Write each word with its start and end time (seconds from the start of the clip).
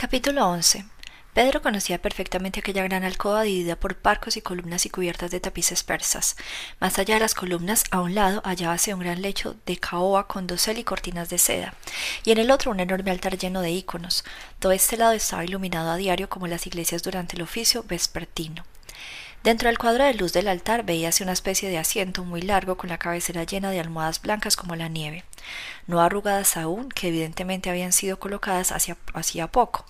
Capítulo 0.00 0.48
11. 0.48 0.86
Pedro 1.34 1.60
conocía 1.60 2.00
perfectamente 2.00 2.60
aquella 2.60 2.82
gran 2.84 3.04
alcoba 3.04 3.42
dividida 3.42 3.76
por 3.76 3.96
parcos 3.96 4.38
y 4.38 4.40
columnas 4.40 4.86
y 4.86 4.88
cubiertas 4.88 5.30
de 5.30 5.40
tapices 5.40 5.82
persas. 5.82 6.36
Más 6.80 6.98
allá 6.98 7.16
de 7.16 7.20
las 7.20 7.34
columnas, 7.34 7.84
a 7.90 8.00
un 8.00 8.14
lado 8.14 8.40
hallábase 8.42 8.94
un 8.94 9.00
gran 9.00 9.20
lecho 9.20 9.56
de 9.66 9.76
caoba 9.76 10.26
con 10.26 10.46
dosel 10.46 10.78
y 10.78 10.84
cortinas 10.84 11.28
de 11.28 11.36
seda, 11.36 11.74
y 12.24 12.32
en 12.32 12.38
el 12.38 12.50
otro 12.50 12.70
un 12.70 12.80
enorme 12.80 13.10
altar 13.10 13.36
lleno 13.36 13.60
de 13.60 13.72
íconos. 13.72 14.24
Todo 14.58 14.72
este 14.72 14.96
lado 14.96 15.12
estaba 15.12 15.44
iluminado 15.44 15.90
a 15.90 15.98
diario 15.98 16.30
como 16.30 16.46
las 16.46 16.66
iglesias 16.66 17.02
durante 17.02 17.36
el 17.36 17.42
oficio 17.42 17.84
vespertino. 17.86 18.64
Dentro 19.42 19.68
del 19.68 19.78
cuadro 19.78 20.04
de 20.04 20.12
luz 20.12 20.34
del 20.34 20.48
altar 20.48 20.84
veíase 20.84 21.22
una 21.22 21.32
especie 21.32 21.70
de 21.70 21.78
asiento 21.78 22.24
muy 22.24 22.42
largo 22.42 22.76
con 22.76 22.90
la 22.90 22.98
cabecera 22.98 23.44
llena 23.44 23.70
de 23.70 23.80
almohadas 23.80 24.20
blancas 24.20 24.54
como 24.54 24.76
la 24.76 24.88
nieve, 24.88 25.24
no 25.86 26.02
arrugadas 26.02 26.58
aún, 26.58 26.90
que 26.90 27.08
evidentemente 27.08 27.70
habían 27.70 27.92
sido 27.92 28.18
colocadas 28.18 28.70
hacía 28.70 29.46
poco. 29.46 29.86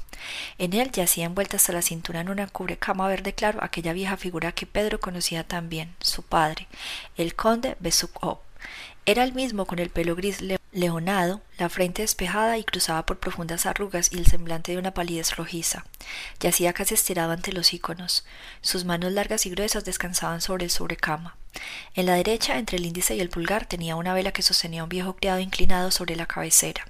En 0.59 0.73
él 0.73 0.93
yacía 0.93 1.27
envuelta 1.27 1.57
hasta 1.57 1.73
la 1.73 1.83
cintura 1.83 2.21
en 2.21 2.29
una 2.29 2.47
cubrecama 2.47 3.09
verde 3.09 3.33
claro 3.33 3.59
aquella 3.60 3.93
vieja 3.93 4.16
figura 4.16 4.52
que 4.52 4.66
Pedro 4.66 5.01
conocía 5.01 5.43
también, 5.43 5.96
su 6.01 6.23
padre, 6.23 6.69
el 7.16 7.35
conde 7.35 7.77
Besukov. 7.80 8.38
Era 9.05 9.24
el 9.24 9.32
mismo 9.32 9.66
con 9.66 9.80
el 9.80 9.91
pelo 9.91 10.15
gris 10.15 10.41
leonado, 10.73 11.41
la 11.59 11.69
frente 11.69 12.02
despejada 12.02 12.59
y 12.59 12.65
cruzada 12.65 13.05
por 13.05 13.19
profundas 13.19 13.66
arrugas 13.66 14.12
y 14.12 14.19
el 14.19 14.27
semblante 14.27 14.73
de 14.73 14.79
una 14.79 14.95
palidez 14.95 15.37
rojiza. 15.37 15.84
Yacía 16.38 16.73
casi 16.73 16.95
estirado 16.95 17.33
ante 17.33 17.52
los 17.52 17.73
íconos. 17.73 18.24
Sus 18.60 18.84
manos 18.84 19.12
largas 19.12 19.46
y 19.46 19.51
gruesas 19.51 19.84
descansaban 19.84 20.41
sobre 20.41 20.65
el 20.65 20.70
sobrecama. 20.70 21.37
En 21.95 22.06
la 22.06 22.15
derecha, 22.15 22.59
entre 22.59 22.79
el 22.79 22.87
índice 22.87 23.16
y 23.16 23.20
el 23.20 23.30
pulgar, 23.30 23.66
tenía 23.66 23.96
una 23.96 24.15
vela 24.15 24.33
que 24.33 24.43
sostenía 24.43 24.84
un 24.84 24.88
viejo 24.88 25.16
criado 25.16 25.41
inclinado 25.41 25.91
sobre 25.91 26.16
la 26.16 26.27
cabecera. 26.27 26.87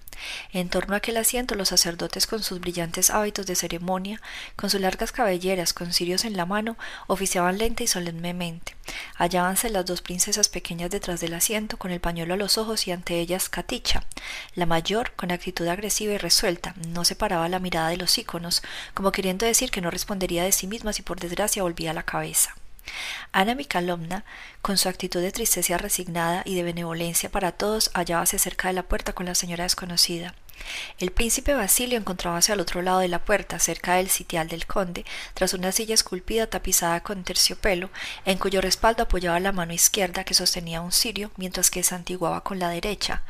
En 0.53 0.69
torno 0.69 0.95
a 0.95 0.99
aquel 0.99 1.17
asiento 1.17 1.55
los 1.55 1.69
sacerdotes 1.69 2.27
con 2.27 2.43
sus 2.43 2.61
brillantes 2.61 3.11
hábitos 3.11 3.47
de 3.47 3.55
ceremonia, 3.55 4.21
con 4.57 4.71
sus 4.71 4.81
largas 4.81 5.13
cabelleras, 5.13 5.73
con 5.73 5.93
cirios 5.93 6.25
en 6.25 6.37
la 6.37 6.47
mano, 6.47 6.77
oficiaban 7.07 7.59
lenta 7.59 7.83
y 7.83 7.87
solemnemente. 7.87 8.77
Hallábanse 9.17 9.71
las 9.71 9.87
dos 9.87 10.03
princesas 10.03 10.49
pequeñas 10.49 10.91
detrás 10.91 11.21
del 11.21 11.35
asiento, 11.35 11.77
con 11.77 11.91
el 11.91 12.01
pañuelo 12.01 12.35
a 12.35 12.37
los 12.37 12.59
ojos 12.59 12.87
y 12.87 12.93
ante 12.93 13.21
ellas 13.21 13.49
Katicha. 13.49 14.05
La 14.55 14.67
mayor, 14.67 15.13
con 15.13 15.31
actitud 15.31 15.67
agresiva 15.67 16.13
y 16.13 16.19
resuelta, 16.19 16.75
no 16.89 17.05
separaba 17.05 17.49
la 17.49 17.59
mirada 17.59 17.89
de 17.89 17.97
los 17.97 18.17
íconos, 18.19 18.63
como 18.95 19.13
queriendo 19.13 19.47
decir 19.47 19.71
que 19.71 19.81
no 19.81 19.91
respondería 19.91 20.45
de 20.45 20.53
sí 20.53 20.67
misma 20.67 20.93
si 20.93 21.03
por 21.03 21.21
desgracia 21.21 21.63
volvía 21.63 21.93
la 21.93 22.03
cabeza. 22.03 22.55
Ana 23.33 23.55
Micalovna, 23.55 24.25
con 24.63 24.77
su 24.77 24.89
actitud 24.89 25.21
de 25.21 25.33
tristeza 25.33 25.79
resignada 25.79 26.43
y 26.45 26.55
de 26.55 26.63
benevolencia 26.63 27.31
para 27.31 27.53
todos, 27.53 27.91
hallábase 27.95 28.39
cerca 28.39 28.69
de 28.69 28.75
la 28.75 28.83
puerta 28.83 29.13
con 29.13 29.27
la 29.27 29.35
señora 29.35 29.65
desconocida. 29.65 30.35
El 30.99 31.11
príncipe 31.11 31.55
Basilio 31.55 31.99
encontrábase 31.99 32.53
al 32.53 32.61
otro 32.61 32.83
lado 32.83 32.99
de 32.99 33.09
la 33.09 33.25
puerta, 33.25 33.59
cerca 33.59 33.95
del 33.95 34.11
sitial 34.11 34.49
del 34.49 34.67
conde, 34.67 35.07
tras 35.35 35.55
una 35.55 35.73
silla 35.73 35.95
esculpida 35.95 36.49
tapizada 36.49 37.03
con 37.03 37.25
terciopelo, 37.25 37.91
en 38.27 38.37
cuyo 38.37 38.61
respaldo 38.61 39.05
apoyaba 39.05 39.41
la 39.41 39.53
mano 39.53 39.73
izquierda 39.73 40.25
que 40.25 40.35
sostenía 40.35 40.83
un 40.83 40.93
cirio, 40.93 41.31
mientras 41.37 41.71
que 41.71 41.83
santiguaba 41.83 42.43
con 42.43 42.59
la 42.59 42.69
derecha, 42.69 43.23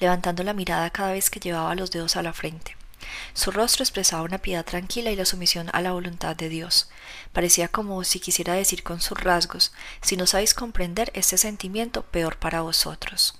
levantando 0.00 0.42
la 0.44 0.54
mirada 0.54 0.90
cada 0.90 1.12
vez 1.12 1.28
que 1.28 1.40
llevaba 1.40 1.74
los 1.74 1.90
dedos 1.90 2.16
a 2.16 2.22
la 2.22 2.32
frente. 2.32 2.77
Su 3.34 3.50
rostro 3.50 3.82
expresaba 3.82 4.22
una 4.22 4.38
piedad 4.38 4.64
tranquila 4.64 5.10
y 5.10 5.16
la 5.16 5.24
sumisión 5.24 5.70
a 5.72 5.80
la 5.80 5.92
voluntad 5.92 6.36
de 6.36 6.48
Dios. 6.48 6.88
Parecía 7.32 7.68
como 7.68 8.02
si 8.04 8.20
quisiera 8.20 8.54
decir 8.54 8.82
con 8.82 9.00
sus 9.00 9.20
rasgos 9.20 9.72
si 10.00 10.16
no 10.16 10.26
sabéis 10.26 10.54
comprender 10.54 11.10
este 11.14 11.38
sentimiento, 11.38 12.02
peor 12.02 12.36
para 12.38 12.62
vosotros. 12.62 13.38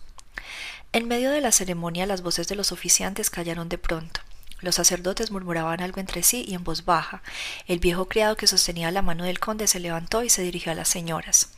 En 0.93 1.07
medio 1.07 1.31
de 1.31 1.41
la 1.41 1.53
ceremonia 1.53 2.07
las 2.07 2.23
voces 2.23 2.49
de 2.49 2.57
los 2.57 2.73
oficiantes 2.73 3.31
callaron 3.31 3.69
de 3.69 3.79
pronto. 3.79 4.21
Los 4.61 4.75
sacerdotes 4.75 5.31
murmuraban 5.31 5.81
algo 5.81 6.01
entre 6.01 6.23
sí 6.23 6.45
y 6.47 6.55
en 6.55 6.65
voz 6.65 6.85
baja. 6.85 7.23
El 7.67 7.79
viejo 7.79 8.09
criado 8.09 8.37
que 8.37 8.49
sostenía 8.49 8.91
la 8.91 9.03
mano 9.03 9.25
del 9.25 9.39
conde 9.39 9.69
se 9.69 9.79
levantó 9.79 10.25
y 10.25 10.31
se 10.31 10.43
dirigió 10.43 10.73
a 10.73 10.75
las 10.75 10.89
señoras. 10.89 11.51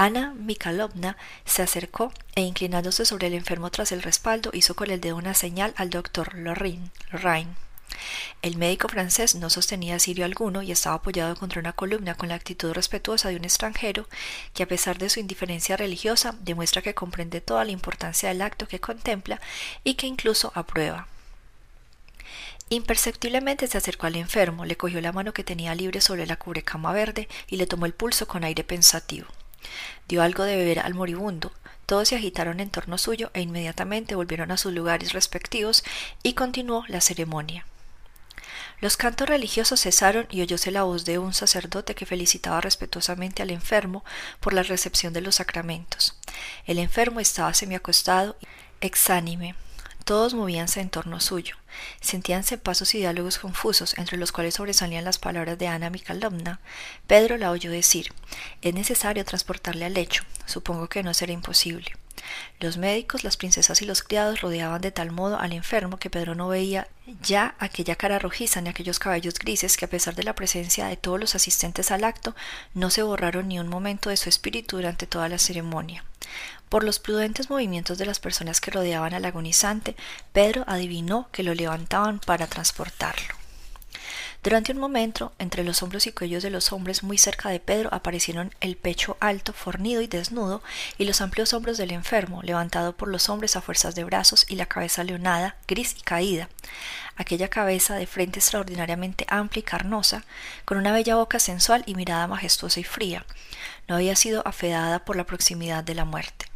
Ana 0.00 0.32
Mikhailovna 0.32 1.16
se 1.44 1.60
acercó 1.60 2.12
e 2.36 2.42
inclinándose 2.42 3.04
sobre 3.04 3.26
el 3.26 3.34
enfermo 3.34 3.68
tras 3.72 3.90
el 3.90 4.00
respaldo 4.00 4.50
hizo 4.52 4.76
con 4.76 4.92
el 4.92 5.00
dedo 5.00 5.16
una 5.16 5.34
señal 5.34 5.74
al 5.76 5.90
doctor 5.90 6.36
Lorraine. 6.36 6.92
El 8.40 8.56
médico 8.58 8.88
francés 8.88 9.34
no 9.34 9.50
sostenía 9.50 9.98
sirio 9.98 10.24
alguno 10.24 10.62
y 10.62 10.70
estaba 10.70 10.94
apoyado 10.94 11.34
contra 11.34 11.58
una 11.58 11.72
columna 11.72 12.14
con 12.14 12.28
la 12.28 12.36
actitud 12.36 12.72
respetuosa 12.74 13.30
de 13.30 13.34
un 13.34 13.44
extranjero 13.44 14.06
que, 14.54 14.62
a 14.62 14.68
pesar 14.68 14.98
de 14.98 15.10
su 15.10 15.18
indiferencia 15.18 15.76
religiosa, 15.76 16.36
demuestra 16.42 16.80
que 16.80 16.94
comprende 16.94 17.40
toda 17.40 17.64
la 17.64 17.72
importancia 17.72 18.28
del 18.28 18.42
acto 18.42 18.68
que 18.68 18.78
contempla 18.78 19.40
y 19.82 19.94
que 19.94 20.06
incluso 20.06 20.52
aprueba. 20.54 21.08
Imperceptiblemente 22.68 23.66
se 23.66 23.78
acercó 23.78 24.06
al 24.06 24.14
enfermo, 24.14 24.64
le 24.64 24.76
cogió 24.76 25.00
la 25.00 25.10
mano 25.10 25.32
que 25.34 25.42
tenía 25.42 25.74
libre 25.74 26.00
sobre 26.00 26.24
la 26.24 26.36
cubrecama 26.36 26.92
verde 26.92 27.26
y 27.48 27.56
le 27.56 27.66
tomó 27.66 27.84
el 27.84 27.94
pulso 27.94 28.28
con 28.28 28.44
aire 28.44 28.62
pensativo. 28.62 29.26
Dio 30.08 30.22
algo 30.22 30.44
de 30.44 30.56
beber 30.56 30.80
al 30.80 30.94
moribundo. 30.94 31.52
Todos 31.86 32.08
se 32.08 32.16
agitaron 32.16 32.60
en 32.60 32.70
torno 32.70 32.98
suyo 32.98 33.30
e 33.34 33.40
inmediatamente 33.40 34.14
volvieron 34.14 34.50
a 34.50 34.56
sus 34.56 34.72
lugares 34.72 35.12
respectivos 35.12 35.84
y 36.22 36.34
continuó 36.34 36.84
la 36.88 37.00
ceremonia. 37.00 37.66
Los 38.80 38.96
cantos 38.96 39.28
religiosos 39.28 39.80
cesaron 39.80 40.28
y 40.30 40.40
oyóse 40.40 40.70
la 40.70 40.84
voz 40.84 41.04
de 41.04 41.18
un 41.18 41.34
sacerdote 41.34 41.94
que 41.94 42.06
felicitaba 42.06 42.60
respetuosamente 42.60 43.42
al 43.42 43.50
enfermo 43.50 44.04
por 44.38 44.52
la 44.52 44.62
recepción 44.62 45.12
de 45.12 45.20
los 45.20 45.36
sacramentos. 45.36 46.16
El 46.64 46.78
enfermo 46.78 47.18
estaba 47.18 47.54
semiacostado, 47.54 48.36
exánime, 48.80 49.56
todos 50.08 50.32
movíanse 50.32 50.80
en 50.80 50.88
torno 50.88 51.20
suyo. 51.20 51.56
Sentíanse 52.00 52.56
pasos 52.56 52.94
y 52.94 52.98
diálogos 52.98 53.36
confusos, 53.38 53.92
entre 53.98 54.16
los 54.16 54.32
cuales 54.32 54.54
sobresalían 54.54 55.04
las 55.04 55.18
palabras 55.18 55.58
de 55.58 55.68
Ana 55.68 55.90
Mikhailovna. 55.90 56.60
Pedro 57.06 57.36
la 57.36 57.50
oyó 57.50 57.70
decir: 57.70 58.14
Es 58.62 58.72
necesario 58.72 59.22
transportarle 59.26 59.84
al 59.84 59.92
lecho. 59.92 60.24
Supongo 60.46 60.88
que 60.88 61.02
no 61.02 61.12
será 61.12 61.32
imposible. 61.32 61.92
Los 62.60 62.76
médicos, 62.76 63.24
las 63.24 63.36
princesas 63.36 63.82
y 63.82 63.84
los 63.84 64.02
criados 64.02 64.40
rodeaban 64.40 64.80
de 64.80 64.90
tal 64.90 65.10
modo 65.10 65.38
al 65.38 65.52
enfermo 65.52 65.98
que 65.98 66.10
Pedro 66.10 66.34
no 66.34 66.48
veía 66.48 66.88
ya 67.22 67.54
aquella 67.58 67.96
cara 67.96 68.18
rojiza 68.18 68.60
ni 68.60 68.68
aquellos 68.68 68.98
cabellos 68.98 69.34
grises 69.34 69.76
que 69.76 69.84
a 69.84 69.90
pesar 69.90 70.14
de 70.14 70.24
la 70.24 70.34
presencia 70.34 70.86
de 70.86 70.96
todos 70.96 71.18
los 71.18 71.34
asistentes 71.34 71.90
al 71.90 72.04
acto 72.04 72.34
no 72.74 72.90
se 72.90 73.02
borraron 73.02 73.48
ni 73.48 73.58
un 73.58 73.68
momento 73.68 74.10
de 74.10 74.16
su 74.16 74.28
espíritu 74.28 74.76
durante 74.76 75.06
toda 75.06 75.28
la 75.28 75.38
ceremonia. 75.38 76.04
Por 76.68 76.84
los 76.84 76.98
prudentes 76.98 77.48
movimientos 77.48 77.96
de 77.96 78.06
las 78.06 78.20
personas 78.20 78.60
que 78.60 78.70
rodeaban 78.70 79.14
al 79.14 79.24
agonizante, 79.24 79.96
Pedro 80.32 80.64
adivinó 80.66 81.28
que 81.32 81.42
lo 81.42 81.54
levantaban 81.54 82.18
para 82.18 82.46
transportarlo. 82.46 83.37
Durante 84.40 84.70
un 84.70 84.78
momento, 84.78 85.32
entre 85.40 85.64
los 85.64 85.82
hombros 85.82 86.06
y 86.06 86.12
cuellos 86.12 86.44
de 86.44 86.50
los 86.50 86.72
hombres 86.72 87.02
muy 87.02 87.18
cerca 87.18 87.48
de 87.48 87.58
Pedro 87.58 87.92
aparecieron 87.92 88.54
el 88.60 88.76
pecho 88.76 89.16
alto, 89.18 89.52
fornido 89.52 90.00
y 90.00 90.06
desnudo, 90.06 90.62
y 90.96 91.06
los 91.06 91.20
amplios 91.20 91.52
hombros 91.52 91.76
del 91.76 91.90
enfermo, 91.90 92.40
levantado 92.42 92.96
por 92.96 93.08
los 93.08 93.28
hombres 93.28 93.56
a 93.56 93.60
fuerzas 93.60 93.96
de 93.96 94.04
brazos, 94.04 94.46
y 94.48 94.54
la 94.54 94.66
cabeza 94.66 95.02
leonada, 95.02 95.56
gris 95.66 95.96
y 95.98 96.02
caída. 96.02 96.48
Aquella 97.16 97.48
cabeza 97.48 97.96
de 97.96 98.06
frente 98.06 98.38
extraordinariamente 98.38 99.26
amplia 99.28 99.60
y 99.60 99.64
carnosa, 99.64 100.24
con 100.64 100.78
una 100.78 100.92
bella 100.92 101.16
boca 101.16 101.40
sensual 101.40 101.82
y 101.86 101.96
mirada 101.96 102.28
majestuosa 102.28 102.78
y 102.78 102.84
fría, 102.84 103.26
no 103.88 103.96
había 103.96 104.14
sido 104.14 104.46
afedada 104.46 105.04
por 105.04 105.16
la 105.16 105.24
proximidad 105.24 105.82
de 105.82 105.96
la 105.96 106.04
muerte. 106.04 106.47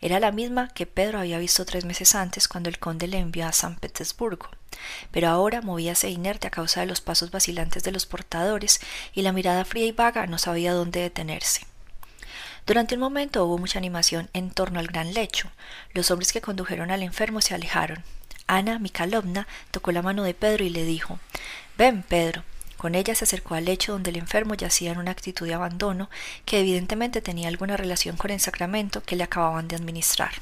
Era 0.00 0.20
la 0.20 0.32
misma 0.32 0.68
que 0.68 0.86
Pedro 0.86 1.18
había 1.18 1.38
visto 1.38 1.64
tres 1.64 1.84
meses 1.84 2.14
antes 2.14 2.48
cuando 2.48 2.68
el 2.68 2.78
conde 2.78 3.06
le 3.06 3.18
envió 3.18 3.46
a 3.46 3.52
San 3.52 3.76
Petersburgo, 3.76 4.48
pero 5.10 5.28
ahora 5.28 5.60
movíase 5.60 6.10
inerte 6.10 6.46
a 6.46 6.50
causa 6.50 6.80
de 6.80 6.86
los 6.86 7.00
pasos 7.00 7.30
vacilantes 7.30 7.82
de 7.82 7.92
los 7.92 8.06
portadores 8.06 8.80
y 9.14 9.22
la 9.22 9.32
mirada 9.32 9.64
fría 9.64 9.86
y 9.86 9.92
vaga 9.92 10.26
no 10.26 10.38
sabía 10.38 10.72
dónde 10.72 11.00
detenerse. 11.00 11.66
Durante 12.66 12.94
un 12.94 13.00
momento 13.00 13.44
hubo 13.44 13.58
mucha 13.58 13.78
animación 13.78 14.30
en 14.32 14.50
torno 14.50 14.78
al 14.78 14.86
gran 14.86 15.14
lecho. 15.14 15.50
Los 15.94 16.10
hombres 16.10 16.32
que 16.32 16.40
condujeron 16.40 16.90
al 16.92 17.02
enfermo 17.02 17.40
se 17.40 17.54
alejaron. 17.54 18.04
Ana 18.46 18.78
Mikhailovna 18.78 19.48
tocó 19.70 19.92
la 19.92 20.02
mano 20.02 20.22
de 20.22 20.34
Pedro 20.34 20.64
y 20.64 20.70
le 20.70 20.84
dijo 20.84 21.18
Ven, 21.76 22.02
Pedro, 22.02 22.44
con 22.82 22.96
ella 22.96 23.14
se 23.14 23.22
acercó 23.22 23.54
al 23.54 23.66
lecho 23.66 23.92
donde 23.92 24.10
el 24.10 24.16
enfermo 24.16 24.54
yacía 24.54 24.90
en 24.90 24.98
una 24.98 25.12
actitud 25.12 25.46
de 25.46 25.54
abandono 25.54 26.10
que 26.44 26.58
evidentemente 26.58 27.22
tenía 27.22 27.46
alguna 27.46 27.76
relación 27.76 28.16
con 28.16 28.32
el 28.32 28.40
sacramento 28.40 29.04
que 29.04 29.14
le 29.14 29.22
acababan 29.22 29.68
de 29.68 29.76
administrar. 29.76 30.32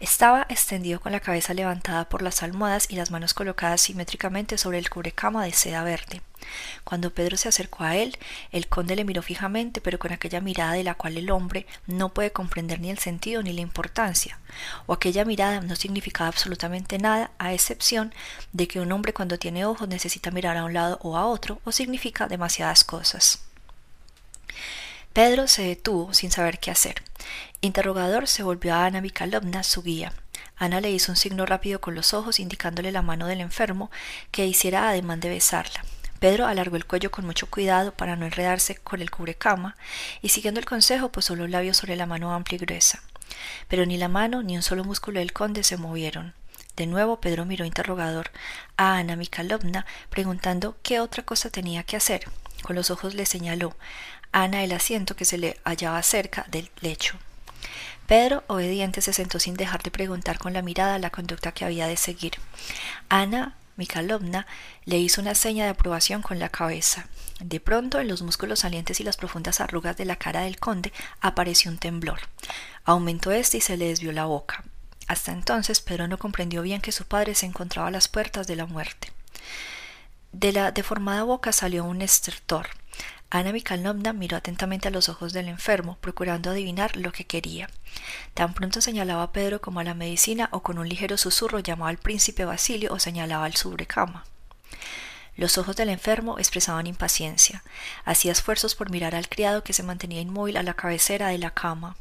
Estaba 0.00 0.46
extendido 0.48 1.00
con 1.00 1.10
la 1.10 1.18
cabeza 1.18 1.54
levantada 1.54 2.08
por 2.08 2.22
las 2.22 2.44
almohadas 2.44 2.86
y 2.88 2.94
las 2.94 3.10
manos 3.10 3.34
colocadas 3.34 3.80
simétricamente 3.80 4.56
sobre 4.56 4.78
el 4.78 4.90
cubrecama 4.90 5.44
de 5.44 5.52
seda 5.52 5.82
verde. 5.82 6.22
Cuando 6.84 7.12
Pedro 7.12 7.36
se 7.36 7.48
acercó 7.48 7.82
a 7.82 7.96
él, 7.96 8.16
el 8.52 8.68
conde 8.68 8.94
le 8.94 9.04
miró 9.04 9.22
fijamente, 9.22 9.80
pero 9.80 9.98
con 9.98 10.12
aquella 10.12 10.40
mirada 10.40 10.74
de 10.74 10.84
la 10.84 10.94
cual 10.94 11.16
el 11.16 11.32
hombre 11.32 11.66
no 11.88 12.10
puede 12.10 12.30
comprender 12.30 12.78
ni 12.78 12.90
el 12.90 12.98
sentido 12.98 13.42
ni 13.42 13.52
la 13.52 13.60
importancia, 13.60 14.38
o 14.86 14.92
aquella 14.92 15.24
mirada 15.24 15.60
no 15.62 15.74
significaba 15.74 16.28
absolutamente 16.28 16.98
nada, 16.98 17.32
a 17.38 17.52
excepción 17.52 18.14
de 18.52 18.68
que 18.68 18.78
un 18.78 18.92
hombre 18.92 19.12
cuando 19.12 19.36
tiene 19.36 19.66
ojos 19.66 19.88
necesita 19.88 20.30
mirar 20.30 20.56
a 20.56 20.64
un 20.64 20.74
lado 20.74 21.00
o 21.02 21.16
a 21.16 21.26
otro, 21.26 21.60
o 21.64 21.72
significa 21.72 22.28
demasiadas 22.28 22.84
cosas. 22.84 23.42
Pedro 25.12 25.48
se 25.48 25.62
detuvo 25.62 26.14
sin 26.14 26.30
saber 26.30 26.60
qué 26.60 26.70
hacer. 26.70 27.02
Interrogador 27.60 28.28
se 28.28 28.44
volvió 28.44 28.72
a 28.74 28.84
Ana 28.84 29.00
Mikhailovna, 29.00 29.64
su 29.64 29.82
guía. 29.82 30.12
Ana 30.56 30.80
le 30.80 30.92
hizo 30.92 31.10
un 31.10 31.16
signo 31.16 31.44
rápido 31.44 31.80
con 31.80 31.96
los 31.96 32.14
ojos, 32.14 32.38
indicándole 32.38 32.92
la 32.92 33.02
mano 33.02 33.26
del 33.26 33.40
enfermo 33.40 33.90
que 34.30 34.46
hiciera 34.46 34.88
ademán 34.88 35.18
de 35.18 35.28
besarla. 35.28 35.84
Pedro 36.20 36.46
alargó 36.46 36.76
el 36.76 36.86
cuello 36.86 37.10
con 37.10 37.26
mucho 37.26 37.48
cuidado 37.50 37.92
para 37.92 38.14
no 38.14 38.26
enredarse 38.26 38.76
con 38.76 39.00
el 39.00 39.10
cubrecama 39.10 39.76
y 40.22 40.28
siguiendo 40.28 40.60
el 40.60 40.66
consejo 40.66 41.10
posó 41.10 41.34
los 41.34 41.50
labios 41.50 41.76
sobre 41.76 41.96
la 41.96 42.06
mano 42.06 42.32
amplia 42.32 42.56
y 42.56 42.60
gruesa. 42.60 43.02
Pero 43.66 43.86
ni 43.86 43.96
la 43.98 44.08
mano 44.08 44.44
ni 44.44 44.56
un 44.56 44.62
solo 44.62 44.84
músculo 44.84 45.18
del 45.18 45.32
conde 45.32 45.64
se 45.64 45.76
movieron. 45.76 46.34
De 46.76 46.86
nuevo 46.86 47.20
Pedro 47.20 47.44
miró 47.44 47.64
interrogador 47.64 48.30
a 48.76 48.98
Ana 48.98 49.16
Mikhailovna, 49.16 49.84
preguntando 50.10 50.76
qué 50.84 51.00
otra 51.00 51.24
cosa 51.24 51.50
tenía 51.50 51.82
que 51.82 51.96
hacer. 51.96 52.22
Con 52.62 52.76
los 52.76 52.92
ojos 52.92 53.14
le 53.14 53.26
señaló 53.26 53.76
Ana 54.30 54.62
el 54.62 54.70
asiento 54.70 55.16
que 55.16 55.24
se 55.24 55.38
le 55.38 55.56
hallaba 55.64 56.00
cerca 56.04 56.46
del 56.50 56.70
lecho. 56.80 57.18
Pedro, 58.08 58.42
obediente, 58.46 59.02
se 59.02 59.12
sentó 59.12 59.38
sin 59.38 59.52
dejar 59.52 59.82
de 59.82 59.90
preguntar 59.90 60.38
con 60.38 60.54
la 60.54 60.62
mirada 60.62 60.98
la 60.98 61.10
conducta 61.10 61.52
que 61.52 61.66
había 61.66 61.86
de 61.86 61.98
seguir. 61.98 62.32
Ana 63.10 63.54
Mikhailovna 63.76 64.46
le 64.86 64.96
hizo 64.96 65.20
una 65.20 65.34
seña 65.34 65.64
de 65.64 65.70
aprobación 65.72 66.22
con 66.22 66.38
la 66.38 66.48
cabeza. 66.48 67.06
De 67.38 67.60
pronto, 67.60 68.00
en 68.00 68.08
los 68.08 68.22
músculos 68.22 68.60
salientes 68.60 68.98
y 69.00 69.04
las 69.04 69.18
profundas 69.18 69.60
arrugas 69.60 69.98
de 69.98 70.06
la 70.06 70.16
cara 70.16 70.40
del 70.40 70.58
conde 70.58 70.90
apareció 71.20 71.70
un 71.70 71.76
temblor. 71.76 72.20
Aumentó 72.86 73.30
este 73.30 73.58
y 73.58 73.60
se 73.60 73.76
le 73.76 73.88
desvió 73.88 74.10
la 74.12 74.24
boca. 74.24 74.64
Hasta 75.06 75.32
entonces 75.32 75.82
Pedro 75.82 76.08
no 76.08 76.16
comprendió 76.16 76.62
bien 76.62 76.80
que 76.80 76.92
su 76.92 77.04
padre 77.04 77.34
se 77.34 77.44
encontraba 77.44 77.88
a 77.88 77.90
las 77.90 78.08
puertas 78.08 78.46
de 78.46 78.56
la 78.56 78.64
muerte. 78.64 79.12
De 80.32 80.52
la 80.52 80.72
deformada 80.72 81.24
boca 81.24 81.52
salió 81.52 81.84
un 81.84 82.00
estertor. 82.00 82.68
Ana 83.30 83.52
Mikhailovna 83.52 84.14
miró 84.14 84.38
atentamente 84.38 84.88
a 84.88 84.90
los 84.90 85.10
ojos 85.10 85.34
del 85.34 85.48
enfermo, 85.48 85.98
procurando 86.00 86.50
adivinar 86.50 86.96
lo 86.96 87.12
que 87.12 87.26
quería. 87.26 87.68
Tan 88.32 88.54
pronto 88.54 88.80
señalaba 88.80 89.22
a 89.22 89.32
Pedro 89.32 89.60
como 89.60 89.80
a 89.80 89.84
la 89.84 89.92
medicina 89.92 90.48
o 90.50 90.62
con 90.62 90.78
un 90.78 90.88
ligero 90.88 91.18
susurro 91.18 91.58
llamaba 91.58 91.90
al 91.90 91.98
príncipe 91.98 92.46
Basilio 92.46 92.92
o 92.92 92.98
señalaba 92.98 93.44
al 93.44 93.54
sobrecama. 93.54 94.24
Los 95.36 95.58
ojos 95.58 95.76
del 95.76 95.90
enfermo 95.90 96.38
expresaban 96.38 96.86
impaciencia. 96.86 97.62
Hacía 98.04 98.32
esfuerzos 98.32 98.74
por 98.74 98.90
mirar 98.90 99.14
al 99.14 99.28
criado 99.28 99.62
que 99.62 99.74
se 99.74 99.82
mantenía 99.82 100.22
inmóvil 100.22 100.56
a 100.56 100.62
la 100.62 100.74
cabecera 100.74 101.28
de 101.28 101.38
la 101.38 101.50
cama. 101.50 101.96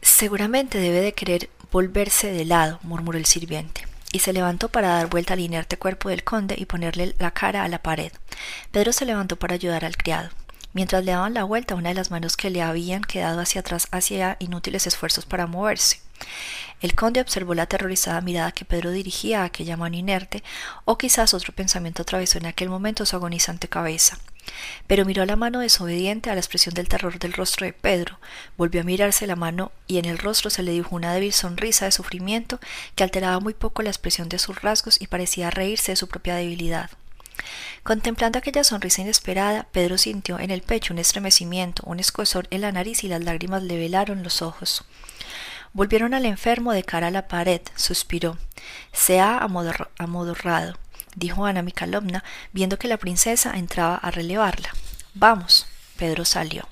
Seguramente 0.00 0.78
debe 0.78 1.00
de 1.00 1.12
querer 1.12 1.50
volverse 1.72 2.30
de 2.30 2.44
lado, 2.44 2.78
murmuró 2.82 3.18
el 3.18 3.26
sirviente 3.26 3.86
y 4.12 4.20
se 4.20 4.32
levantó 4.32 4.68
para 4.68 4.88
dar 4.88 5.08
vuelta 5.08 5.34
al 5.34 5.40
inerte 5.40 5.76
cuerpo 5.76 6.08
del 6.08 6.22
conde 6.22 6.54
y 6.56 6.66
ponerle 6.66 7.14
la 7.18 7.32
cara 7.32 7.64
a 7.64 7.68
la 7.68 7.82
pared. 7.82 8.12
Pedro 8.70 8.92
se 8.92 9.06
levantó 9.06 9.36
para 9.36 9.54
ayudar 9.54 9.84
al 9.84 9.96
criado. 9.96 10.30
Mientras 10.72 11.04
le 11.04 11.12
daban 11.12 11.34
la 11.34 11.44
vuelta, 11.44 11.74
una 11.74 11.90
de 11.90 11.94
las 11.94 12.10
manos 12.10 12.36
que 12.36 12.50
le 12.50 12.62
habían 12.62 13.02
quedado 13.02 13.40
hacia 13.40 13.60
atrás 13.60 13.88
hacía 13.90 14.36
inútiles 14.38 14.86
esfuerzos 14.86 15.26
para 15.26 15.46
moverse. 15.46 16.00
El 16.80 16.94
conde 16.94 17.20
observó 17.20 17.54
la 17.54 17.64
aterrorizada 17.64 18.20
mirada 18.20 18.52
que 18.52 18.64
Pedro 18.64 18.90
dirigía 18.90 19.42
a 19.42 19.44
aquella 19.44 19.76
mano 19.76 19.96
inerte, 19.96 20.42
o 20.84 20.98
quizás 20.98 21.34
otro 21.34 21.52
pensamiento 21.52 22.02
atravesó 22.02 22.38
en 22.38 22.46
aquel 22.46 22.68
momento 22.68 23.06
su 23.06 23.16
agonizante 23.16 23.68
cabeza. 23.68 24.18
Pero 24.86 25.04
miró 25.04 25.24
la 25.24 25.36
mano 25.36 25.60
desobediente 25.60 26.30
a 26.30 26.34
la 26.34 26.40
expresión 26.40 26.74
del 26.74 26.88
terror 26.88 27.18
del 27.18 27.32
rostro 27.32 27.66
de 27.66 27.72
Pedro, 27.72 28.18
volvió 28.56 28.80
a 28.80 28.84
mirarse 28.84 29.26
la 29.26 29.36
mano 29.36 29.70
y 29.86 29.98
en 29.98 30.06
el 30.06 30.18
rostro 30.18 30.50
se 30.50 30.62
le 30.62 30.72
dibujó 30.72 30.96
una 30.96 31.14
débil 31.14 31.32
sonrisa 31.32 31.84
de 31.84 31.92
sufrimiento 31.92 32.58
que 32.96 33.04
alteraba 33.04 33.38
muy 33.38 33.54
poco 33.54 33.82
la 33.82 33.90
expresión 33.90 34.28
de 34.28 34.38
sus 34.38 34.60
rasgos 34.60 35.00
y 35.00 35.06
parecía 35.06 35.50
reírse 35.50 35.92
de 35.92 35.96
su 35.96 36.08
propia 36.08 36.34
debilidad. 36.34 36.90
Contemplando 37.82 38.38
aquella 38.38 38.64
sonrisa 38.64 39.02
inesperada, 39.02 39.66
Pedro 39.72 39.98
sintió 39.98 40.38
en 40.38 40.50
el 40.50 40.62
pecho 40.62 40.92
un 40.92 40.98
estremecimiento, 40.98 41.82
un 41.86 42.00
escozor 42.00 42.46
en 42.50 42.60
la 42.60 42.72
nariz 42.72 43.04
y 43.04 43.08
las 43.08 43.22
lágrimas 43.22 43.62
le 43.62 43.76
velaron 43.76 44.22
los 44.22 44.42
ojos. 44.42 44.84
Volvieron 45.72 46.14
al 46.14 46.26
enfermo 46.26 46.72
de 46.72 46.84
cara 46.84 47.08
a 47.08 47.10
la 47.10 47.28
pared, 47.28 47.62
suspiró. 47.76 48.38
Se 48.92 49.20
ha 49.20 49.38
amodorrado, 49.38 50.78
dijo 51.16 51.46
Ana 51.46 51.62
Mikhailovna, 51.62 52.22
viendo 52.52 52.78
que 52.78 52.88
la 52.88 52.98
princesa 52.98 53.52
entraba 53.56 53.96
a 53.96 54.10
relevarla. 54.10 54.68
Vamos. 55.14 55.66
Pedro 55.96 56.24
salió. 56.24 56.68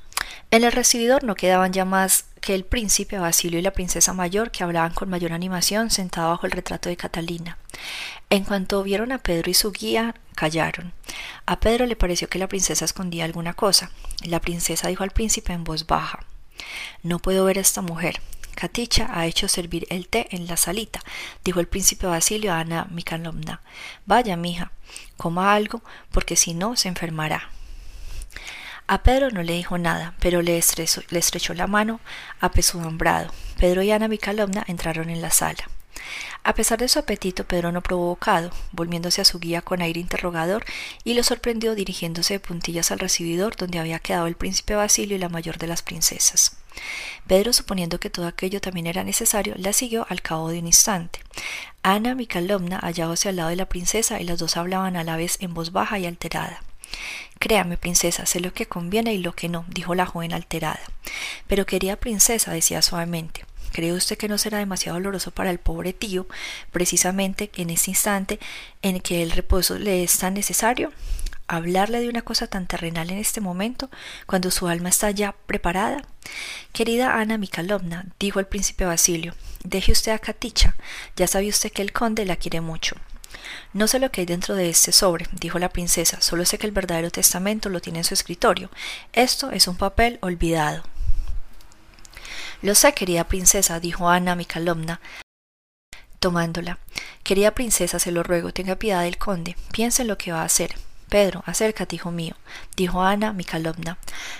En 0.50 0.64
el 0.64 0.72
recibidor 0.72 1.22
no 1.22 1.36
quedaban 1.36 1.72
ya 1.72 1.84
más 1.84 2.24
que 2.40 2.54
el 2.54 2.64
príncipe 2.64 3.18
Basilio 3.18 3.60
y 3.60 3.62
la 3.62 3.70
princesa 3.70 4.12
mayor 4.12 4.50
que 4.50 4.64
hablaban 4.64 4.92
con 4.92 5.08
mayor 5.08 5.32
animación 5.32 5.90
sentado 5.90 6.30
bajo 6.30 6.46
el 6.46 6.52
retrato 6.52 6.88
de 6.88 6.96
Catalina. 6.96 7.58
En 8.32 8.44
cuanto 8.44 8.84
vieron 8.84 9.10
a 9.10 9.18
Pedro 9.18 9.50
y 9.50 9.54
su 9.54 9.72
guía, 9.72 10.14
callaron. 10.36 10.92
A 11.46 11.58
Pedro 11.58 11.86
le 11.86 11.96
pareció 11.96 12.28
que 12.28 12.38
la 12.38 12.46
princesa 12.46 12.84
escondía 12.84 13.24
alguna 13.24 13.54
cosa. 13.54 13.90
La 14.22 14.40
princesa 14.40 14.86
dijo 14.86 15.02
al 15.02 15.10
príncipe 15.10 15.52
en 15.52 15.64
voz 15.64 15.84
baja 15.88 16.20
No 17.02 17.18
puedo 17.18 17.44
ver 17.44 17.58
a 17.58 17.62
esta 17.62 17.82
mujer. 17.82 18.20
Katicha 18.54 19.08
ha 19.12 19.26
hecho 19.26 19.48
servir 19.48 19.84
el 19.90 20.06
té 20.06 20.28
en 20.30 20.46
la 20.46 20.56
salita, 20.56 21.00
dijo 21.44 21.58
el 21.58 21.66
príncipe 21.66 22.06
Basilio 22.06 22.52
a 22.52 22.60
Ana 22.60 22.86
Mikhailovna. 22.90 23.62
Vaya, 24.06 24.36
mija, 24.36 24.70
coma 25.16 25.52
algo, 25.54 25.82
porque 26.12 26.36
si 26.36 26.54
no 26.54 26.76
se 26.76 26.86
enfermará. 26.88 27.50
A 28.86 29.02
Pedro 29.02 29.30
no 29.30 29.42
le 29.42 29.54
dijo 29.54 29.76
nada, 29.78 30.14
pero 30.20 30.42
le, 30.42 30.58
estrechó 30.58 31.54
la 31.54 31.66
mano 31.66 32.00
apesadumbrado. 32.38 33.32
Pedro 33.58 33.82
y 33.82 33.90
Ana 33.90 34.08
Mikhailovna 34.08 34.64
entraron 34.68 35.10
en 35.10 35.20
la 35.20 35.30
sala. 35.30 35.68
A 36.42 36.54
pesar 36.54 36.78
de 36.78 36.88
su 36.88 36.98
apetito, 36.98 37.44
Pedro 37.44 37.70
no 37.72 37.82
probó 37.82 38.06
bocado, 38.06 38.50
volviéndose 38.72 39.20
a 39.20 39.24
su 39.24 39.38
guía 39.38 39.60
con 39.60 39.82
aire 39.82 40.00
interrogador, 40.00 40.64
y 41.04 41.14
lo 41.14 41.22
sorprendió 41.22 41.74
dirigiéndose 41.74 42.34
de 42.34 42.40
puntillas 42.40 42.90
al 42.90 42.98
recibidor 42.98 43.56
donde 43.56 43.78
había 43.78 43.98
quedado 43.98 44.26
el 44.26 44.36
príncipe 44.36 44.74
Basilio 44.74 45.16
y 45.16 45.20
la 45.20 45.28
mayor 45.28 45.58
de 45.58 45.66
las 45.66 45.82
princesas. 45.82 46.56
Pedro, 47.26 47.52
suponiendo 47.52 48.00
que 48.00 48.10
todo 48.10 48.26
aquello 48.26 48.60
también 48.60 48.86
era 48.86 49.04
necesario, 49.04 49.54
la 49.56 49.72
siguió 49.72 50.06
al 50.08 50.22
cabo 50.22 50.48
de 50.48 50.60
un 50.60 50.66
instante. 50.66 51.20
Ana 51.82 52.14
Mikhailovna 52.14 52.78
hallábase 52.78 53.28
al 53.28 53.36
lado 53.36 53.50
de 53.50 53.56
la 53.56 53.68
princesa 53.68 54.20
y 54.20 54.24
las 54.24 54.38
dos 54.38 54.56
hablaban 54.56 54.96
a 54.96 55.04
la 55.04 55.16
vez 55.16 55.36
en 55.40 55.54
voz 55.54 55.72
baja 55.72 55.98
y 55.98 56.06
alterada. 56.06 56.62
Créame, 57.38 57.76
princesa, 57.76 58.26
sé 58.26 58.40
lo 58.40 58.52
que 58.52 58.66
conviene 58.66 59.14
y 59.14 59.18
lo 59.18 59.34
que 59.34 59.48
no, 59.48 59.64
dijo 59.68 59.94
la 59.94 60.06
joven 60.06 60.32
alterada. 60.32 60.80
Pero 61.46 61.66
querida 61.66 61.96
princesa, 61.96 62.52
decía 62.52 62.82
suavemente, 62.82 63.44
¿Cree 63.72 63.92
usted 63.92 64.18
que 64.18 64.28
no 64.28 64.38
será 64.38 64.58
demasiado 64.58 64.98
doloroso 64.98 65.30
para 65.30 65.50
el 65.50 65.58
pobre 65.58 65.92
tío, 65.92 66.26
precisamente 66.72 67.50
en 67.56 67.70
ese 67.70 67.90
instante 67.90 68.40
en 68.82 69.00
que 69.00 69.22
el 69.22 69.30
reposo 69.30 69.78
le 69.78 70.02
es 70.02 70.18
tan 70.18 70.34
necesario? 70.34 70.92
¿Hablarle 71.46 72.00
de 72.00 72.08
una 72.08 72.22
cosa 72.22 72.46
tan 72.46 72.66
terrenal 72.68 73.10
en 73.10 73.18
este 73.18 73.40
momento, 73.40 73.90
cuando 74.26 74.52
su 74.52 74.68
alma 74.68 74.88
está 74.88 75.10
ya 75.10 75.34
preparada? 75.46 76.04
Querida 76.72 77.18
Ana 77.18 77.38
Mikhailovna, 77.38 78.06
dijo 78.20 78.38
el 78.38 78.46
príncipe 78.46 78.84
Basilio, 78.84 79.34
deje 79.64 79.90
usted 79.90 80.12
a 80.12 80.20
Katicha, 80.20 80.76
ya 81.16 81.26
sabe 81.26 81.48
usted 81.48 81.72
que 81.72 81.82
el 81.82 81.92
conde 81.92 82.24
la 82.24 82.36
quiere 82.36 82.60
mucho. 82.60 82.94
No 83.72 83.88
sé 83.88 83.98
lo 83.98 84.10
que 84.10 84.20
hay 84.20 84.26
dentro 84.26 84.54
de 84.54 84.68
este 84.68 84.92
sobre, 84.92 85.26
dijo 85.32 85.58
la 85.58 85.70
princesa, 85.70 86.20
solo 86.20 86.44
sé 86.44 86.58
que 86.58 86.66
el 86.66 86.72
verdadero 86.72 87.10
testamento 87.10 87.68
lo 87.68 87.80
tiene 87.80 87.98
en 87.98 88.04
su 88.04 88.14
escritorio. 88.14 88.70
Esto 89.12 89.50
es 89.50 89.66
un 89.66 89.76
papel 89.76 90.18
olvidado. 90.22 90.84
Lo 92.62 92.74
sé, 92.74 92.92
querida 92.92 93.24
princesa, 93.24 93.80
dijo 93.80 94.08
Ana 94.08 94.34
Mikhailovna, 94.34 95.00
tomándola. 96.18 96.78
Querida 97.22 97.52
princesa, 97.52 97.98
se 97.98 98.12
lo 98.12 98.22
ruego, 98.22 98.52
tenga 98.52 98.76
piedad 98.76 99.02
del 99.02 99.16
conde, 99.16 99.56
piense 99.72 100.02
en 100.02 100.08
lo 100.08 100.18
que 100.18 100.32
va 100.32 100.42
a 100.42 100.44
hacer. 100.44 100.74
Pedro, 101.08 101.42
acércate, 101.46 101.96
hijo 101.96 102.12
mío, 102.12 102.36
dijo 102.76 103.02
Ana 103.02 103.32
Mikhailovna. 103.32 103.98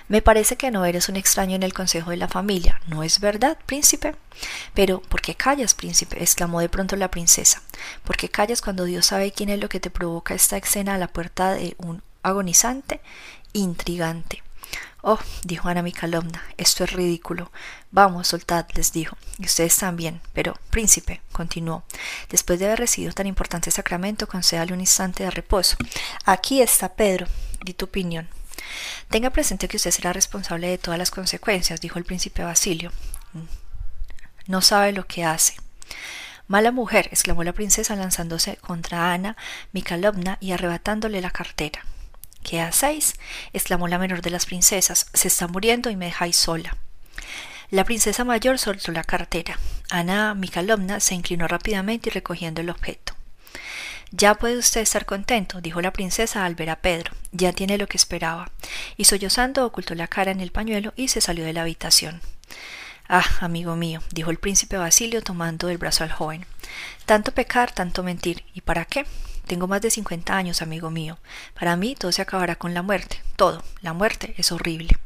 Me 0.08 0.22
parece 0.22 0.56
que 0.56 0.70
no 0.70 0.84
eres 0.84 1.08
un 1.08 1.16
extraño 1.16 1.56
en 1.56 1.64
el 1.64 1.72
consejo 1.72 2.10
de 2.10 2.18
la 2.18 2.28
familia, 2.28 2.80
¿no 2.86 3.02
es 3.02 3.20
verdad, 3.20 3.58
príncipe? 3.66 4.14
Pero, 4.72 5.00
¿por 5.00 5.20
qué 5.20 5.34
callas, 5.34 5.74
príncipe? 5.74 6.22
exclamó 6.22 6.60
de 6.60 6.68
pronto 6.68 6.94
la 6.94 7.10
princesa. 7.10 7.62
¿Por 8.04 8.16
qué 8.16 8.28
callas 8.28 8.62
cuando 8.62 8.84
Dios 8.84 9.06
sabe 9.06 9.32
quién 9.32 9.48
es 9.48 9.60
lo 9.60 9.68
que 9.68 9.80
te 9.80 9.90
provoca 9.90 10.34
esta 10.34 10.58
escena 10.58 10.94
a 10.94 10.98
la 10.98 11.08
puerta 11.08 11.54
de 11.54 11.74
un 11.78 12.02
agonizante, 12.22 13.00
intrigante? 13.52 14.42
Oh, 15.02 15.18
dijo 15.44 15.68
Ana 15.68 15.82
Mikhailovna, 15.82 16.42
esto 16.56 16.84
es 16.84 16.92
ridículo. 16.92 17.50
Vamos, 17.90 18.28
soltad, 18.28 18.66
les 18.74 18.92
dijo. 18.92 19.16
Y 19.38 19.46
ustedes 19.46 19.76
también. 19.76 20.20
Pero, 20.32 20.54
príncipe, 20.70 21.22
continuó, 21.32 21.84
después 22.28 22.58
de 22.58 22.66
haber 22.66 22.80
recibido 22.80 23.12
tan 23.12 23.26
importante 23.26 23.70
sacramento, 23.70 24.28
concédale 24.28 24.74
un 24.74 24.80
instante 24.80 25.24
de 25.24 25.30
reposo. 25.30 25.76
Aquí 26.24 26.60
está 26.60 26.94
Pedro. 26.94 27.26
Di 27.64 27.74
tu 27.74 27.86
opinión. 27.86 28.28
Tenga 29.08 29.30
presente 29.30 29.68
que 29.68 29.76
usted 29.76 29.90
será 29.90 30.12
responsable 30.12 30.68
de 30.68 30.78
todas 30.78 30.98
las 30.98 31.10
consecuencias, 31.10 31.80
dijo 31.80 31.98
el 31.98 32.04
príncipe 32.04 32.44
Basilio. 32.44 32.92
No 34.46 34.62
sabe 34.62 34.92
lo 34.92 35.06
que 35.06 35.24
hace. 35.24 35.54
Mala 36.46 36.72
mujer, 36.72 37.08
exclamó 37.12 37.44
la 37.44 37.52
princesa 37.52 37.94
lanzándose 37.96 38.56
contra 38.56 39.12
Ana 39.12 39.36
Mikhailovna 39.72 40.36
y 40.40 40.52
arrebatándole 40.52 41.20
la 41.20 41.30
cartera. 41.30 41.84
¿Qué 42.42 42.60
hacéis? 42.60 43.14
exclamó 43.52 43.88
la 43.88 43.98
menor 43.98 44.22
de 44.22 44.30
las 44.30 44.46
princesas. 44.46 45.06
Se 45.12 45.28
está 45.28 45.46
muriendo 45.46 45.90
y 45.90 45.96
me 45.96 46.06
dejáis 46.06 46.36
sola. 46.36 46.76
La 47.70 47.84
princesa 47.84 48.24
mayor 48.24 48.58
soltó 48.58 48.90
la 48.92 49.04
cartera. 49.04 49.58
Ana 49.90 50.34
Mikhailovna 50.34 51.00
se 51.00 51.14
inclinó 51.14 51.46
rápidamente 51.46 52.08
y 52.08 52.12
recogiendo 52.12 52.60
el 52.60 52.70
objeto. 52.70 53.14
Ya 54.12 54.34
puede 54.34 54.58
usted 54.58 54.80
estar 54.80 55.06
contento, 55.06 55.60
dijo 55.60 55.80
la 55.80 55.92
princesa 55.92 56.44
al 56.44 56.56
ver 56.56 56.70
a 56.70 56.80
Pedro. 56.80 57.12
Ya 57.30 57.52
tiene 57.52 57.78
lo 57.78 57.86
que 57.86 57.96
esperaba. 57.96 58.50
Y 58.96 59.04
sollozando 59.04 59.64
ocultó 59.64 59.94
la 59.94 60.08
cara 60.08 60.32
en 60.32 60.40
el 60.40 60.50
pañuelo 60.50 60.92
y 60.96 61.08
se 61.08 61.20
salió 61.20 61.44
de 61.44 61.52
la 61.52 61.62
habitación. 61.62 62.20
Ah, 63.12 63.26
amigo 63.40 63.74
mío, 63.74 64.00
dijo 64.12 64.30
el 64.30 64.38
príncipe 64.38 64.76
Basilio 64.76 65.20
tomando 65.20 65.66
del 65.66 65.78
brazo 65.78 66.04
al 66.04 66.12
joven. 66.12 66.46
Tanto 67.06 67.32
pecar, 67.32 67.72
tanto 67.72 68.04
mentir. 68.04 68.44
¿Y 68.54 68.60
para 68.60 68.84
qué? 68.84 69.04
Tengo 69.48 69.66
más 69.66 69.82
de 69.82 69.90
cincuenta 69.90 70.36
años, 70.36 70.62
amigo 70.62 70.90
mío. 70.90 71.18
Para 71.58 71.74
mí 71.74 71.96
todo 71.96 72.12
se 72.12 72.22
acabará 72.22 72.54
con 72.54 72.72
la 72.72 72.82
muerte. 72.82 73.20
Todo. 73.34 73.64
La 73.82 73.94
muerte 73.94 74.32
es 74.38 74.52
horrible. 74.52 74.96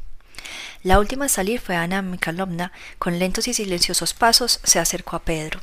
La 0.83 0.99
última 0.99 1.25
a 1.25 1.29
salir 1.31 1.61
fue 1.61 1.77
Ana 1.77 2.03
Mikhailovna. 2.03 2.73
Con 2.99 3.19
lentos 3.19 3.49
y 3.49 3.55
silenciosos 3.55 4.13
pasos 4.13 4.61
se 4.65 4.79
acercó 4.79 5.17
a 5.17 5.23
Pedro. 5.23 5.61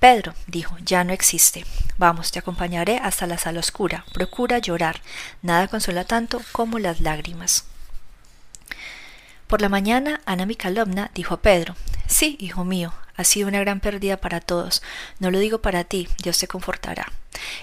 Pedro, 0.00 0.34
dijo, 0.48 0.76
ya 0.84 1.04
no 1.04 1.12
existe. 1.12 1.64
Vamos, 1.98 2.32
te 2.32 2.40
acompañaré 2.40 2.98
hasta 2.98 3.28
la 3.28 3.38
sala 3.38 3.60
oscura. 3.60 4.04
Procura 4.12 4.58
llorar. 4.58 5.02
Nada 5.40 5.68
consuela 5.68 6.02
tanto 6.02 6.40
como 6.50 6.80
las 6.80 7.00
lágrimas. 7.00 7.64
Por 9.46 9.62
la 9.62 9.68
mañana, 9.68 10.20
Ana 10.26 10.44
Mikhailovna 10.44 11.10
dijo 11.14 11.34
a 11.34 11.40
Pedro, 11.40 11.76
Sí, 12.08 12.36
hijo 12.40 12.64
mío, 12.64 12.92
ha 13.16 13.24
sido 13.24 13.48
una 13.48 13.60
gran 13.60 13.80
pérdida 13.80 14.16
para 14.16 14.40
todos. 14.40 14.82
No 15.18 15.30
lo 15.30 15.38
digo 15.38 15.62
para 15.62 15.84
ti, 15.84 16.08
Dios 16.22 16.38
te 16.38 16.48
confortará. 16.48 17.12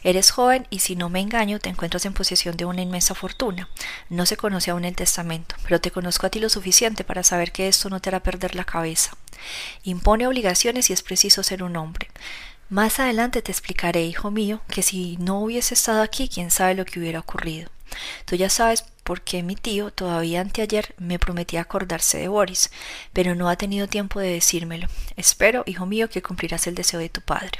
Eres 0.03 0.31
joven 0.31 0.67
y 0.69 0.79
si 0.79 0.95
no 0.95 1.09
me 1.09 1.19
engaño 1.19 1.59
te 1.59 1.69
encuentras 1.69 2.05
en 2.05 2.13
posesión 2.13 2.57
de 2.57 2.65
una 2.65 2.81
inmensa 2.81 3.15
fortuna. 3.15 3.69
No 4.09 4.25
se 4.25 4.37
conoce 4.37 4.71
aún 4.71 4.85
el 4.85 4.95
testamento, 4.95 5.55
pero 5.63 5.81
te 5.81 5.91
conozco 5.91 6.25
a 6.25 6.29
ti 6.29 6.39
lo 6.39 6.49
suficiente 6.49 7.03
para 7.03 7.23
saber 7.23 7.51
que 7.51 7.67
esto 7.67 7.89
no 7.89 7.99
te 7.99 8.09
hará 8.09 8.21
perder 8.21 8.55
la 8.55 8.65
cabeza. 8.65 9.17
Impone 9.83 10.27
obligaciones 10.27 10.89
y 10.89 10.93
es 10.93 11.01
preciso 11.01 11.43
ser 11.43 11.63
un 11.63 11.75
hombre. 11.75 12.09
Más 12.69 12.99
adelante 12.99 13.41
te 13.41 13.51
explicaré, 13.51 14.03
hijo 14.03 14.31
mío, 14.31 14.61
que 14.69 14.83
si 14.83 15.17
no 15.17 15.39
hubiese 15.39 15.73
estado 15.73 16.01
aquí, 16.01 16.29
quién 16.29 16.49
sabe 16.49 16.75
lo 16.75 16.85
que 16.85 16.99
hubiera 16.99 17.19
ocurrido. 17.19 17.69
Tú 18.25 18.35
ya 18.35 18.49
sabes 18.49 18.85
por 19.03 19.21
qué 19.21 19.43
mi 19.43 19.55
tío 19.55 19.91
todavía 19.91 20.41
anteayer 20.41 20.95
me 20.97 21.19
prometía 21.19 21.61
acordarse 21.61 22.17
de 22.17 22.27
Boris, 22.27 22.71
pero 23.11 23.35
no 23.35 23.49
ha 23.49 23.57
tenido 23.57 23.87
tiempo 23.87 24.19
de 24.19 24.29
decírmelo. 24.29 24.87
Espero, 25.17 25.63
hijo 25.65 25.85
mío, 25.85 26.09
que 26.09 26.21
cumplirás 26.21 26.67
el 26.67 26.75
deseo 26.75 26.99
de 26.99 27.09
tu 27.09 27.21
padre. 27.21 27.59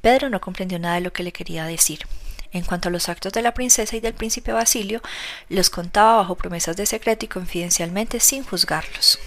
Pedro 0.00 0.30
no 0.30 0.40
comprendió 0.40 0.78
nada 0.78 0.96
de 0.96 1.00
lo 1.02 1.12
que 1.12 1.22
le 1.22 1.32
quería 1.32 1.64
decir. 1.64 2.06
En 2.52 2.64
cuanto 2.64 2.88
a 2.88 2.92
los 2.92 3.08
actos 3.08 3.32
de 3.32 3.42
la 3.42 3.52
princesa 3.52 3.96
y 3.96 4.00
del 4.00 4.14
príncipe 4.14 4.52
Basilio, 4.52 5.02
los 5.48 5.68
contaba 5.68 6.16
bajo 6.16 6.36
promesas 6.36 6.76
de 6.76 6.86
secreto 6.86 7.26
y 7.26 7.28
confidencialmente 7.28 8.20
sin 8.20 8.42
juzgarlos. 8.44 9.18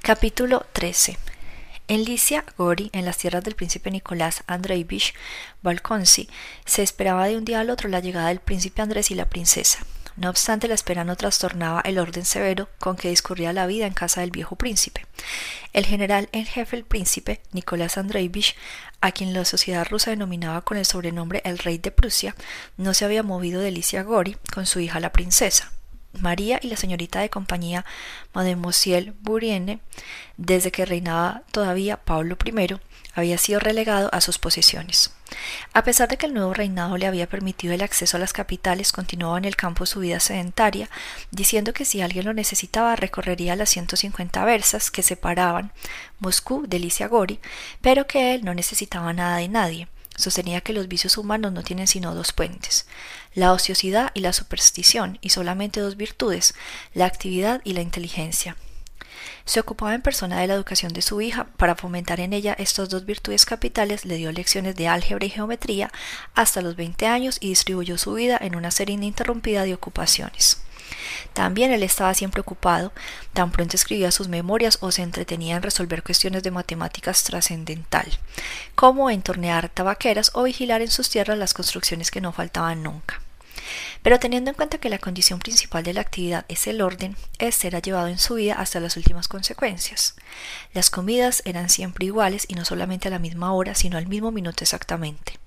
Capítulo 0.00 0.64
13 0.72 1.33
en 1.88 2.04
Licia 2.04 2.44
Gori, 2.56 2.90
en 2.92 3.04
las 3.04 3.18
tierras 3.18 3.44
del 3.44 3.54
príncipe 3.54 3.90
Nicolás 3.90 4.42
Andreevich 4.46 5.14
Balkonsi, 5.62 6.28
se 6.64 6.82
esperaba 6.82 7.26
de 7.26 7.36
un 7.36 7.44
día 7.44 7.60
al 7.60 7.70
otro 7.70 7.88
la 7.88 8.00
llegada 8.00 8.28
del 8.28 8.40
príncipe 8.40 8.82
Andrés 8.82 9.10
y 9.10 9.14
la 9.14 9.28
princesa. 9.28 9.84
No 10.16 10.30
obstante, 10.30 10.68
la 10.68 10.74
espera 10.74 11.04
no 11.04 11.16
trastornaba 11.16 11.80
el 11.80 11.98
orden 11.98 12.24
severo 12.24 12.68
con 12.78 12.96
que 12.96 13.08
discurría 13.08 13.52
la 13.52 13.66
vida 13.66 13.86
en 13.86 13.94
casa 13.94 14.20
del 14.20 14.30
viejo 14.30 14.54
príncipe. 14.54 15.06
El 15.72 15.86
general 15.86 16.28
en 16.30 16.46
jefe 16.46 16.76
el 16.76 16.84
príncipe, 16.84 17.40
Nicolás 17.52 17.98
Andreevich, 17.98 18.56
a 19.00 19.10
quien 19.10 19.32
la 19.32 19.44
sociedad 19.44 19.86
rusa 19.88 20.10
denominaba 20.10 20.62
con 20.62 20.76
el 20.78 20.86
sobrenombre 20.86 21.42
el 21.44 21.58
rey 21.58 21.78
de 21.78 21.90
Prusia, 21.90 22.36
no 22.76 22.94
se 22.94 23.04
había 23.04 23.24
movido 23.24 23.60
de 23.60 23.72
Licia 23.72 24.02
Gori 24.04 24.36
con 24.52 24.66
su 24.66 24.78
hija 24.78 25.00
la 25.00 25.12
princesa. 25.12 25.72
María 26.20 26.58
y 26.62 26.68
la 26.68 26.76
señorita 26.76 27.20
de 27.20 27.30
compañía 27.30 27.84
Mademoiselle 28.32 29.12
Bourienne, 29.20 29.80
desde 30.36 30.72
que 30.72 30.84
reinaba 30.84 31.42
todavía 31.52 31.96
Pablo 31.96 32.36
I, 32.44 32.76
había 33.14 33.38
sido 33.38 33.60
relegado 33.60 34.10
a 34.12 34.20
sus 34.20 34.38
posesiones. 34.38 35.14
A 35.72 35.84
pesar 35.84 36.08
de 36.08 36.16
que 36.16 36.26
el 36.26 36.34
nuevo 36.34 36.54
reinado 36.54 36.96
le 36.96 37.06
había 37.06 37.28
permitido 37.28 37.74
el 37.74 37.82
acceso 37.82 38.16
a 38.16 38.20
las 38.20 38.32
capitales, 38.32 38.92
continuaba 38.92 39.38
en 39.38 39.44
el 39.44 39.56
campo 39.56 39.86
su 39.86 40.00
vida 40.00 40.20
sedentaria, 40.20 40.88
diciendo 41.30 41.72
que 41.72 41.84
si 41.84 42.00
alguien 42.00 42.24
lo 42.24 42.34
necesitaba 42.34 42.96
recorrería 42.96 43.56
las 43.56 43.70
150 43.70 44.44
versas 44.44 44.90
que 44.90 45.02
separaban 45.02 45.72
Moscú 46.18 46.66
de 46.66 46.78
Licia 46.78 47.08
Gori, 47.08 47.40
pero 47.80 48.06
que 48.06 48.34
él 48.34 48.44
no 48.44 48.54
necesitaba 48.54 49.12
nada 49.12 49.38
de 49.38 49.48
nadie. 49.48 49.88
Sostenía 50.16 50.60
que 50.60 50.72
los 50.72 50.86
vicios 50.86 51.18
humanos 51.18 51.52
no 51.52 51.64
tienen 51.64 51.88
sino 51.88 52.14
dos 52.14 52.32
puentes, 52.32 52.86
la 53.34 53.52
ociosidad 53.52 54.10
y 54.14 54.20
la 54.20 54.32
superstición, 54.32 55.18
y 55.20 55.30
solamente 55.30 55.80
dos 55.80 55.96
virtudes, 55.96 56.54
la 56.94 57.06
actividad 57.06 57.60
y 57.64 57.72
la 57.72 57.82
inteligencia. 57.82 58.56
Se 59.44 59.60
ocupaba 59.60 59.94
en 59.94 60.02
persona 60.02 60.40
de 60.40 60.46
la 60.46 60.54
educación 60.54 60.92
de 60.92 61.02
su 61.02 61.20
hija, 61.20 61.46
para 61.56 61.74
fomentar 61.74 62.20
en 62.20 62.32
ella 62.32 62.54
estas 62.58 62.88
dos 62.88 63.04
virtudes 63.04 63.44
capitales 63.44 64.04
le 64.04 64.16
dio 64.16 64.32
lecciones 64.32 64.74
de 64.76 64.88
álgebra 64.88 65.26
y 65.26 65.30
geometría 65.30 65.90
hasta 66.34 66.62
los 66.62 66.76
veinte 66.76 67.06
años 67.06 67.36
y 67.40 67.48
distribuyó 67.48 67.98
su 67.98 68.14
vida 68.14 68.38
en 68.40 68.56
una 68.56 68.70
serie 68.70 68.94
ininterrumpida 68.94 69.64
de 69.64 69.74
ocupaciones. 69.74 70.62
También 71.32 71.72
él 71.72 71.82
estaba 71.82 72.14
siempre 72.14 72.40
ocupado, 72.40 72.92
tan 73.32 73.50
pronto 73.50 73.76
escribía 73.76 74.12
sus 74.12 74.28
memorias 74.28 74.78
o 74.80 74.92
se 74.92 75.02
entretenía 75.02 75.56
en 75.56 75.62
resolver 75.62 76.02
cuestiones 76.02 76.42
de 76.42 76.50
matemáticas 76.50 77.24
trascendental, 77.24 78.06
como 78.74 79.10
en 79.10 79.22
tornear 79.22 79.68
tabaqueras 79.68 80.30
o 80.34 80.44
vigilar 80.44 80.80
en 80.82 80.90
sus 80.90 81.10
tierras 81.10 81.38
las 81.38 81.54
construcciones 81.54 82.10
que 82.10 82.20
no 82.20 82.32
faltaban 82.32 82.82
nunca. 82.82 83.20
Pero 84.02 84.18
teniendo 84.18 84.50
en 84.50 84.56
cuenta 84.56 84.78
que 84.78 84.88
la 84.88 84.98
condición 84.98 85.38
principal 85.38 85.82
de 85.82 85.94
la 85.94 86.00
actividad 86.00 86.44
es 86.48 86.66
el 86.66 86.80
orden, 86.80 87.16
este 87.38 87.66
era 87.66 87.80
llevado 87.80 88.08
en 88.08 88.18
su 88.18 88.34
vida 88.34 88.54
hasta 88.54 88.80
las 88.80 88.96
últimas 88.96 89.28
consecuencias. 89.28 90.14
Las 90.72 90.90
comidas 90.90 91.42
eran 91.44 91.68
siempre 91.68 92.06
iguales 92.06 92.44
y 92.48 92.54
no 92.54 92.64
solamente 92.64 93.08
a 93.08 93.10
la 93.10 93.18
misma 93.18 93.52
hora, 93.52 93.74
sino 93.74 93.98
al 93.98 94.06
mismo 94.06 94.30
minuto 94.30 94.64
exactamente. 94.64 95.38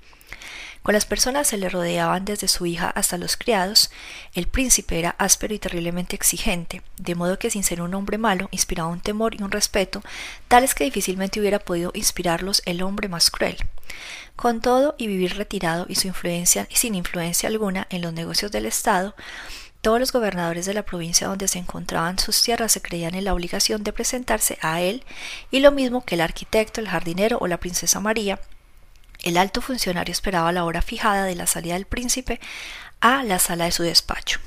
Con 0.88 0.94
las 0.94 1.06
personas 1.06 1.48
se 1.48 1.58
le 1.58 1.68
rodeaban 1.68 2.24
desde 2.24 2.48
su 2.48 2.66
hija 2.66 2.90
hasta 2.90 3.18
los 3.18 3.36
criados, 3.36 3.92
el 4.34 4.48
príncipe 4.48 4.98
era 4.98 5.16
áspero 5.20 5.54
y 5.54 5.60
terriblemente 5.60 6.16
exigente, 6.16 6.82
de 6.96 7.14
modo 7.14 7.38
que 7.38 7.50
sin 7.50 7.66
ser 7.66 7.82
un 7.82 7.94
hombre 7.94 8.18
malo 8.18 8.48
inspiraba 8.52 8.88
un 8.88 9.02
temor 9.02 9.36
y 9.36 9.44
un 9.44 9.52
respeto 9.52 10.02
tales 10.48 10.76
que 10.76 10.86
difícilmente 10.86 11.42
hubiera 11.42 11.60
podido 11.60 11.92
inspirarlos 11.94 12.62
el 12.66 12.82
hombre 12.84 13.10
más 13.10 13.30
cruel. 13.30 13.58
Con 14.38 14.62
todo 14.62 14.96
y 14.98 15.08
vivir 15.08 15.36
retirado 15.36 15.88
y 15.90 15.96
su 15.96 16.08
influencia 16.08 16.70
sin 16.72 16.96
influencia 16.96 17.50
alguna 17.50 17.86
en 17.90 18.02
los 18.02 18.14
negocios 18.14 18.54
del 18.54 18.66
Estado, 18.66 19.14
todos 19.82 20.00
los 20.00 20.14
gobernadores 20.14 20.66
de 20.66 20.74
la 20.74 20.86
provincia 20.86 21.28
donde 21.28 21.50
se 21.50 21.60
encontraban 21.60 22.18
sus 22.18 22.42
tierras 22.42 22.72
se 22.72 22.82
creían 22.82 23.14
en 23.14 23.26
la 23.26 23.34
obligación 23.34 23.84
de 23.84 23.92
presentarse 23.92 24.58
a 24.62 24.80
él, 24.80 25.04
y 25.52 25.60
lo 25.60 25.74
mismo 25.74 26.06
que 26.06 26.16
el 26.16 26.22
arquitecto, 26.22 26.80
el 26.80 26.88
jardinero 26.88 27.40
o 27.42 27.48
la 27.48 27.58
princesa 27.58 28.00
María, 28.00 28.40
el 29.28 29.38
alto 29.38 29.62
funcionario 29.62 30.12
esperaba 30.12 30.52
la 30.52 30.64
hora 30.64 30.82
fijada 30.82 31.26
de 31.26 31.36
la 31.36 31.48
salida 31.48 31.74
del 31.74 31.86
príncipe 31.86 32.40
a 33.02 33.24
la 33.24 33.40
sala 33.40 33.66
de 33.66 33.72
su 33.72 33.84
despacho. 33.84 34.40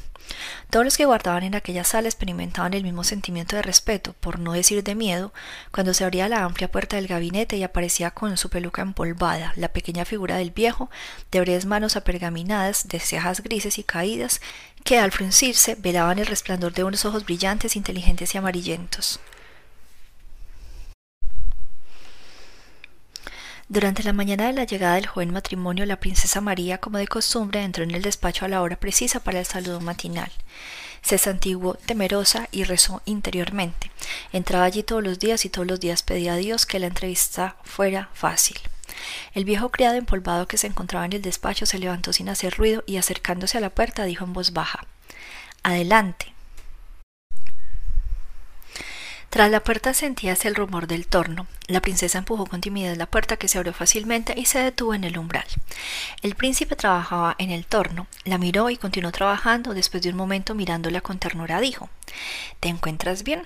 Todos 0.70 0.84
los 0.84 0.96
que 0.96 1.04
guardaban 1.04 1.42
en 1.42 1.54
aquella 1.54 1.84
sala 1.84 2.08
experimentaban 2.08 2.72
el 2.74 2.84
mismo 2.84 3.04
sentimiento 3.04 3.56
de 3.56 3.62
respeto, 3.62 4.14
por 4.20 4.38
no 4.38 4.52
decir 4.52 4.82
de 4.84 4.94
miedo, 4.94 5.32
cuando 5.72 5.92
se 5.92 6.04
abría 6.04 6.28
la 6.28 6.44
amplia 6.44 6.70
puerta 6.70 6.96
del 6.96 7.08
gabinete 7.08 7.56
y 7.56 7.64
aparecía 7.64 8.12
con 8.12 8.36
su 8.36 8.48
peluca 8.48 8.80
empolvada 8.80 9.52
la 9.56 9.68
pequeña 9.68 10.04
figura 10.04 10.36
del 10.36 10.52
viejo, 10.52 10.88
de 11.32 11.40
breves 11.40 11.66
manos 11.66 11.96
apergaminadas, 11.96 12.88
de 12.88 13.00
cejas 13.00 13.42
grises 13.42 13.78
y 13.78 13.82
caídas, 13.82 14.40
que 14.84 14.98
al 14.98 15.12
fruncirse 15.12 15.74
velaban 15.74 16.18
el 16.18 16.26
resplandor 16.26 16.72
de 16.72 16.84
unos 16.84 17.04
ojos 17.04 17.24
brillantes, 17.24 17.76
inteligentes 17.76 18.34
y 18.34 18.38
amarillentos. 18.38 19.20
Durante 23.70 24.02
la 24.02 24.12
mañana 24.12 24.48
de 24.48 24.52
la 24.52 24.64
llegada 24.64 24.96
del 24.96 25.06
joven 25.06 25.32
matrimonio, 25.32 25.86
la 25.86 26.00
princesa 26.00 26.40
María, 26.40 26.78
como 26.78 26.98
de 26.98 27.06
costumbre, 27.06 27.62
entró 27.62 27.84
en 27.84 27.92
el 27.92 28.02
despacho 28.02 28.44
a 28.44 28.48
la 28.48 28.62
hora 28.62 28.74
precisa 28.74 29.20
para 29.20 29.38
el 29.38 29.46
saludo 29.46 29.80
matinal. 29.80 30.32
Se 31.02 31.18
santiguó 31.18 31.74
temerosa 31.74 32.48
y 32.50 32.64
rezó 32.64 33.00
interiormente. 33.04 33.92
Entraba 34.32 34.64
allí 34.64 34.82
todos 34.82 35.04
los 35.04 35.20
días 35.20 35.44
y 35.44 35.50
todos 35.50 35.68
los 35.68 35.78
días 35.78 36.02
pedía 36.02 36.32
a 36.32 36.36
Dios 36.36 36.66
que 36.66 36.80
la 36.80 36.88
entrevista 36.88 37.54
fuera 37.62 38.10
fácil. 38.12 38.58
El 39.34 39.44
viejo 39.44 39.68
criado 39.68 39.94
empolvado 39.94 40.48
que 40.48 40.58
se 40.58 40.66
encontraba 40.66 41.06
en 41.06 41.12
el 41.12 41.22
despacho 41.22 41.64
se 41.64 41.78
levantó 41.78 42.12
sin 42.12 42.28
hacer 42.28 42.56
ruido 42.56 42.82
y 42.88 42.96
acercándose 42.96 43.58
a 43.58 43.60
la 43.60 43.70
puerta 43.70 44.02
dijo 44.02 44.24
en 44.24 44.32
voz 44.32 44.52
baja 44.52 44.84
Adelante. 45.62 46.34
Tras 49.30 49.48
la 49.48 49.62
puerta 49.62 49.94
sentíase 49.94 50.48
el 50.48 50.56
rumor 50.56 50.88
del 50.88 51.06
torno. 51.06 51.46
La 51.68 51.80
princesa 51.80 52.18
empujó 52.18 52.46
con 52.46 52.60
timidez 52.60 52.98
la 52.98 53.06
puerta 53.06 53.36
que 53.36 53.46
se 53.46 53.58
abrió 53.58 53.72
fácilmente 53.72 54.34
y 54.36 54.46
se 54.46 54.58
detuvo 54.58 54.92
en 54.92 55.04
el 55.04 55.16
umbral. 55.18 55.46
El 56.20 56.34
príncipe 56.34 56.74
trabajaba 56.74 57.36
en 57.38 57.52
el 57.52 57.64
torno, 57.64 58.08
la 58.24 58.38
miró 58.38 58.70
y 58.70 58.76
continuó 58.76 59.12
trabajando. 59.12 59.72
Después 59.72 60.02
de 60.02 60.10
un 60.10 60.16
momento 60.16 60.56
mirándola 60.56 61.00
con 61.00 61.18
ternura 61.18 61.60
dijo 61.60 61.88
¿Te 62.58 62.68
encuentras 62.68 63.22
bien? 63.22 63.44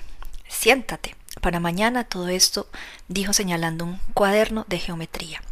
Siéntate. 0.48 1.16
Para 1.42 1.60
mañana 1.60 2.04
todo 2.04 2.28
esto, 2.28 2.66
dijo 3.08 3.34
señalando 3.34 3.84
un 3.84 4.00
cuaderno 4.14 4.64
de 4.68 4.78
geometría. 4.78 5.42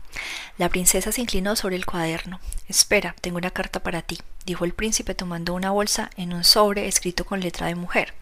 La 0.57 0.71
princesa 0.71 1.12
se 1.12 1.21
inclinó 1.21 1.57
sobre 1.57 1.77
el 1.77 1.85
cuaderno. 1.85 2.41
Espera, 2.69 3.15
tengo 3.21 3.37
una 3.37 3.51
carta 3.51 3.81
para 3.81 4.01
ti, 4.01 4.19
dijo 4.47 4.65
el 4.65 4.73
príncipe 4.73 5.15
tomando 5.15 5.53
una 5.53 5.73
bolsa 5.73 6.11
en 6.17 6.33
un 6.33 6.45
sobre 6.45 6.87
escrito 6.87 7.27
con 7.27 7.41
letra 7.41 7.67
de 7.67 7.75
mujer. 7.75 8.15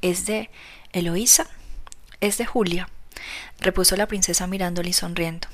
Es 0.00 0.26
de 0.26 0.50
Eloísa 0.94 1.48
es 2.20 2.38
de 2.38 2.46
Julia, 2.46 2.88
repuso 3.58 3.96
la 3.96 4.06
princesa 4.06 4.46
mirándole 4.46 4.90
y 4.90 4.92
sonriendo. 4.92 5.48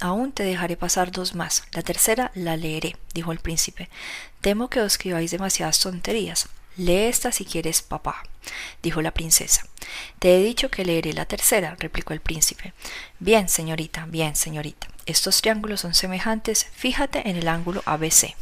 Aún 0.00 0.32
te 0.32 0.42
dejaré 0.42 0.76
pasar 0.76 1.12
dos 1.12 1.36
más. 1.36 1.62
La 1.72 1.82
tercera 1.82 2.32
la 2.34 2.56
leeré, 2.56 2.96
dijo 3.14 3.30
el 3.30 3.38
príncipe. 3.38 3.88
Temo 4.40 4.68
que 4.68 4.80
os 4.80 4.94
escribáis 4.94 5.30
demasiadas 5.30 5.78
tonterías. 5.78 6.48
Lee 6.76 7.04
esta 7.04 7.30
si 7.30 7.44
quieres, 7.44 7.82
papá, 7.82 8.24
dijo 8.82 9.02
la 9.02 9.12
princesa. 9.12 9.66
Te 10.18 10.36
he 10.36 10.42
dicho 10.42 10.68
que 10.68 10.84
leeré 10.84 11.12
la 11.12 11.26
tercera, 11.26 11.76
replicó 11.78 12.12
el 12.12 12.20
príncipe. 12.20 12.72
Bien, 13.20 13.48
señorita, 13.48 14.06
bien, 14.06 14.34
señorita. 14.34 14.88
Estos 15.06 15.42
triángulos 15.42 15.80
son 15.80 15.94
semejantes. 15.94 16.66
Fíjate 16.72 17.28
en 17.28 17.36
el 17.36 17.46
ángulo 17.46 17.82
ABC. 17.84 18.34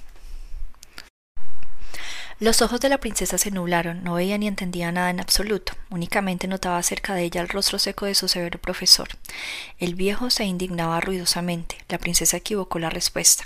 Los 2.40 2.62
ojos 2.62 2.78
de 2.78 2.88
la 2.88 2.98
princesa 2.98 3.36
se 3.36 3.50
nublaron, 3.50 4.04
no 4.04 4.14
veía 4.14 4.38
ni 4.38 4.46
entendía 4.46 4.92
nada 4.92 5.10
en 5.10 5.18
absoluto, 5.18 5.72
únicamente 5.90 6.46
notaba 6.46 6.80
cerca 6.84 7.14
de 7.14 7.24
ella 7.24 7.40
el 7.40 7.48
rostro 7.48 7.80
seco 7.80 8.06
de 8.06 8.14
su 8.14 8.28
severo 8.28 8.60
profesor. 8.60 9.08
El 9.80 9.96
viejo 9.96 10.30
se 10.30 10.44
indignaba 10.44 11.00
ruidosamente, 11.00 11.78
la 11.88 11.98
princesa 11.98 12.36
equivocó 12.36 12.78
la 12.78 12.90
respuesta. 12.90 13.42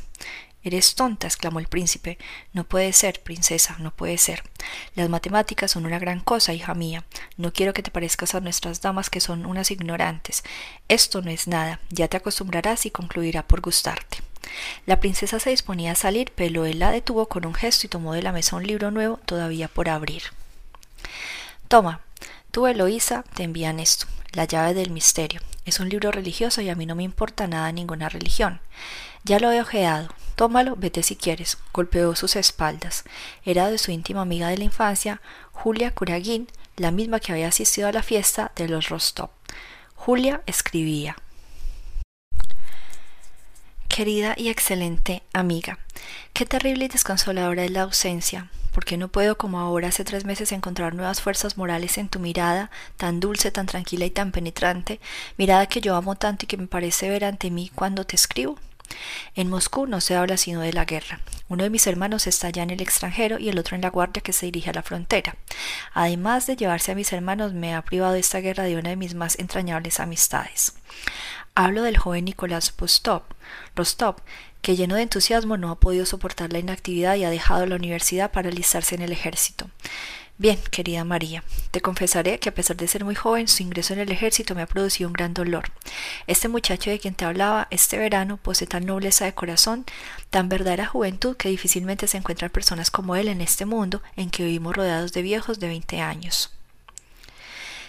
Eres 0.64 0.94
tonta, 0.94 1.26
exclamó 1.26 1.58
el 1.58 1.66
príncipe. 1.66 2.18
No 2.52 2.64
puede 2.64 2.92
ser, 2.92 3.22
princesa, 3.22 3.76
no 3.78 3.90
puede 3.90 4.16
ser. 4.18 4.42
Las 4.94 5.08
matemáticas 5.08 5.72
son 5.72 5.86
una 5.86 5.98
gran 5.98 6.20
cosa, 6.20 6.54
hija 6.54 6.74
mía. 6.74 7.04
No 7.36 7.52
quiero 7.52 7.72
que 7.72 7.82
te 7.82 7.90
parezcas 7.90 8.34
a 8.34 8.40
nuestras 8.40 8.80
damas 8.80 9.10
que 9.10 9.20
son 9.20 9.44
unas 9.46 9.70
ignorantes. 9.70 10.44
Esto 10.88 11.20
no 11.20 11.30
es 11.30 11.48
nada, 11.48 11.80
ya 11.90 12.08
te 12.08 12.16
acostumbrarás 12.16 12.86
y 12.86 12.90
concluirá 12.90 13.42
por 13.46 13.60
gustarte. 13.60 14.18
La 14.86 15.00
princesa 15.00 15.40
se 15.40 15.50
disponía 15.50 15.92
a 15.92 15.96
salir, 15.96 16.32
pero 16.34 16.64
él 16.64 16.78
la 16.78 16.90
detuvo 16.90 17.26
con 17.26 17.46
un 17.46 17.54
gesto 17.54 17.86
y 17.86 17.90
tomó 17.90 18.12
de 18.12 18.22
la 18.22 18.32
mesa 18.32 18.56
un 18.56 18.66
libro 18.66 18.90
nuevo 18.90 19.18
todavía 19.24 19.68
por 19.68 19.88
abrir. 19.88 20.22
Toma, 21.68 22.00
tú, 22.50 22.66
Eloísa, 22.66 23.24
te 23.34 23.44
envían 23.44 23.80
esto, 23.80 24.06
la 24.32 24.44
llave 24.44 24.74
del 24.74 24.90
misterio. 24.90 25.40
Es 25.64 25.80
un 25.80 25.88
libro 25.88 26.10
religioso 26.10 26.60
y 26.60 26.68
a 26.68 26.74
mí 26.74 26.86
no 26.86 26.94
me 26.94 27.02
importa 27.02 27.46
nada 27.46 27.72
ninguna 27.72 28.08
religión. 28.08 28.60
Ya 29.24 29.38
lo 29.38 29.52
he 29.52 29.60
ojeado. 29.60 30.08
Tómalo, 30.34 30.76
vete 30.76 31.02
si 31.02 31.16
quieres. 31.16 31.58
Golpeó 31.72 32.14
sus 32.16 32.36
espaldas. 32.36 33.04
Era 33.44 33.70
de 33.70 33.78
su 33.78 33.90
íntima 33.90 34.22
amiga 34.22 34.48
de 34.48 34.58
la 34.58 34.64
infancia, 34.64 35.20
Julia 35.52 35.92
Kuraguin, 35.92 36.48
la 36.76 36.90
misma 36.90 37.20
que 37.20 37.32
había 37.32 37.48
asistido 37.48 37.88
a 37.88 37.92
la 37.92 38.02
fiesta 38.02 38.52
de 38.56 38.68
los 38.68 38.88
Rostov. 38.88 39.30
Julia 39.94 40.42
escribía. 40.46 41.16
Querida 43.88 44.34
y 44.38 44.48
excelente 44.48 45.22
amiga, 45.34 45.78
qué 46.32 46.46
terrible 46.46 46.86
y 46.86 46.88
desconsoladora 46.88 47.64
es 47.64 47.70
la 47.70 47.82
ausencia. 47.82 48.50
porque 48.72 48.96
no 48.96 49.08
puedo 49.08 49.36
como 49.36 49.60
ahora 49.60 49.88
hace 49.88 50.04
tres 50.04 50.24
meses 50.24 50.50
encontrar 50.50 50.94
nuevas 50.94 51.20
fuerzas 51.20 51.56
morales 51.58 51.98
en 51.98 52.08
tu 52.08 52.18
mirada, 52.18 52.70
tan 52.96 53.20
dulce, 53.20 53.50
tan 53.50 53.66
tranquila 53.66 54.06
y 54.06 54.10
tan 54.10 54.32
penetrante, 54.32 54.98
mirada 55.36 55.66
que 55.66 55.80
yo 55.80 55.94
amo 55.94 56.16
tanto 56.16 56.44
y 56.44 56.48
que 56.48 56.56
me 56.56 56.66
parece 56.66 57.08
ver 57.08 57.24
ante 57.24 57.50
mí 57.50 57.70
cuando 57.74 58.04
te 58.04 58.16
escribo? 58.16 58.58
En 59.34 59.48
Moscú 59.48 59.86
no 59.86 60.00
se 60.00 60.16
habla 60.16 60.36
sino 60.36 60.60
de 60.60 60.72
la 60.72 60.84
guerra. 60.84 61.20
Uno 61.48 61.64
de 61.64 61.70
mis 61.70 61.86
hermanos 61.86 62.26
está 62.26 62.50
ya 62.50 62.62
en 62.62 62.70
el 62.70 62.80
extranjero 62.80 63.38
y 63.38 63.48
el 63.48 63.58
otro 63.58 63.76
en 63.76 63.82
la 63.82 63.90
guardia 63.90 64.22
que 64.22 64.32
se 64.32 64.46
dirige 64.46 64.70
a 64.70 64.74
la 64.74 64.82
frontera. 64.82 65.36
Además 65.92 66.46
de 66.46 66.56
llevarse 66.56 66.92
a 66.92 66.94
mis 66.94 67.12
hermanos, 67.12 67.52
me 67.52 67.74
ha 67.74 67.82
privado 67.82 68.14
esta 68.14 68.40
guerra 68.40 68.64
de 68.64 68.76
una 68.76 68.90
de 68.90 68.96
mis 68.96 69.14
más 69.14 69.38
entrañables 69.38 70.00
amistades. 70.00 70.74
Hablo 71.54 71.82
del 71.82 71.98
joven 71.98 72.24
Nicolás 72.24 72.74
Rostov, 73.74 74.16
que 74.62 74.76
lleno 74.76 74.94
de 74.94 75.02
entusiasmo 75.02 75.56
no 75.56 75.70
ha 75.70 75.80
podido 75.80 76.06
soportar 76.06 76.52
la 76.52 76.60
inactividad 76.60 77.16
y 77.16 77.24
ha 77.24 77.30
dejado 77.30 77.66
la 77.66 77.76
universidad 77.76 78.30
para 78.30 78.48
alistarse 78.48 78.94
en 78.94 79.02
el 79.02 79.12
ejército. 79.12 79.68
Bien, 80.42 80.58
querida 80.72 81.04
María, 81.04 81.44
te 81.70 81.80
confesaré 81.80 82.40
que 82.40 82.48
a 82.48 82.54
pesar 82.54 82.76
de 82.76 82.88
ser 82.88 83.04
muy 83.04 83.14
joven, 83.14 83.46
su 83.46 83.62
ingreso 83.62 83.92
en 83.92 84.00
el 84.00 84.10
ejército 84.10 84.56
me 84.56 84.62
ha 84.62 84.66
producido 84.66 85.06
un 85.08 85.12
gran 85.12 85.34
dolor. 85.34 85.70
Este 86.26 86.48
muchacho 86.48 86.90
de 86.90 86.98
quien 86.98 87.14
te 87.14 87.24
hablaba 87.24 87.68
este 87.70 87.96
verano 87.96 88.38
posee 88.38 88.66
tan 88.66 88.84
nobleza 88.84 89.24
de 89.24 89.34
corazón, 89.34 89.86
tan 90.30 90.48
verdadera 90.48 90.84
juventud 90.84 91.36
que 91.36 91.48
difícilmente 91.48 92.08
se 92.08 92.16
encuentran 92.16 92.50
personas 92.50 92.90
como 92.90 93.14
él 93.14 93.28
en 93.28 93.40
este 93.40 93.66
mundo 93.66 94.02
en 94.16 94.30
que 94.30 94.42
vivimos 94.42 94.74
rodeados 94.74 95.12
de 95.12 95.22
viejos 95.22 95.60
de 95.60 95.68
veinte 95.68 96.00
años. 96.00 96.50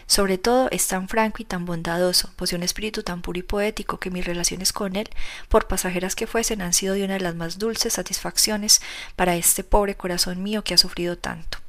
Sobre 0.05 0.37
todo 0.37 0.69
es 0.69 0.85
tan 0.85 1.09
franco 1.09 1.41
y 1.41 1.45
tan 1.45 1.65
bondadoso, 1.65 2.29
posee 2.35 2.57
un 2.57 2.63
espíritu 2.63 3.01
tan 3.01 3.23
puro 3.23 3.39
y 3.39 3.41
poético 3.41 3.97
que 3.97 4.11
mis 4.11 4.27
relaciones 4.27 4.71
con 4.71 4.95
él, 4.95 5.09
por 5.49 5.65
pasajeras 5.67 6.13
que 6.13 6.27
fuesen, 6.27 6.61
han 6.61 6.73
sido 6.73 6.93
de 6.93 7.03
una 7.03 7.15
de 7.15 7.21
las 7.21 7.33
más 7.33 7.57
dulces 7.57 7.93
satisfacciones 7.93 8.79
para 9.15 9.35
este 9.35 9.63
pobre 9.63 9.95
corazón 9.95 10.43
mío 10.43 10.63
que 10.63 10.75
ha 10.75 10.77
sufrido 10.77 11.17
tanto. 11.17 11.62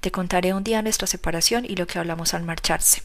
Te 0.00 0.10
contaré 0.10 0.54
un 0.54 0.64
día 0.64 0.82
nuestra 0.82 1.06
separación 1.06 1.64
y 1.64 1.76
lo 1.76 1.86
que 1.86 1.98
hablamos 1.98 2.34
al 2.34 2.42
marcharse. 2.42 3.02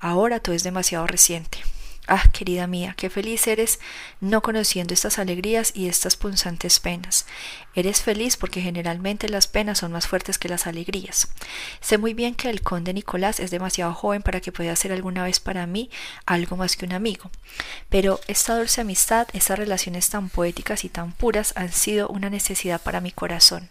Ahora 0.00 0.40
todo 0.40 0.54
es 0.54 0.62
demasiado 0.62 1.06
reciente. 1.06 1.58
Ah, 2.10 2.24
querida 2.32 2.66
mía, 2.66 2.94
qué 2.96 3.10
feliz 3.10 3.46
eres 3.48 3.80
no 4.22 4.40
conociendo 4.40 4.94
estas 4.94 5.18
alegrías 5.18 5.72
y 5.74 5.88
estas 5.88 6.16
punzantes 6.16 6.80
penas. 6.80 7.26
Eres 7.74 8.00
feliz 8.00 8.38
porque 8.38 8.62
generalmente 8.62 9.28
las 9.28 9.46
penas 9.46 9.80
son 9.80 9.92
más 9.92 10.06
fuertes 10.06 10.38
que 10.38 10.48
las 10.48 10.66
alegrías. 10.66 11.28
Sé 11.82 11.98
muy 11.98 12.14
bien 12.14 12.34
que 12.34 12.48
el 12.48 12.62
conde 12.62 12.94
Nicolás 12.94 13.40
es 13.40 13.50
demasiado 13.50 13.92
joven 13.92 14.22
para 14.22 14.40
que 14.40 14.52
pueda 14.52 14.74
ser 14.74 14.90
alguna 14.90 15.24
vez 15.24 15.38
para 15.38 15.66
mí 15.66 15.90
algo 16.24 16.56
más 16.56 16.76
que 16.76 16.86
un 16.86 16.94
amigo. 16.94 17.30
Pero 17.90 18.20
esta 18.26 18.56
dulce 18.56 18.80
amistad, 18.80 19.28
estas 19.34 19.58
relaciones 19.58 20.08
tan 20.08 20.30
poéticas 20.30 20.84
y 20.84 20.88
tan 20.88 21.12
puras 21.12 21.52
han 21.56 21.70
sido 21.70 22.08
una 22.08 22.30
necesidad 22.30 22.80
para 22.80 23.02
mi 23.02 23.12
corazón. 23.12 23.68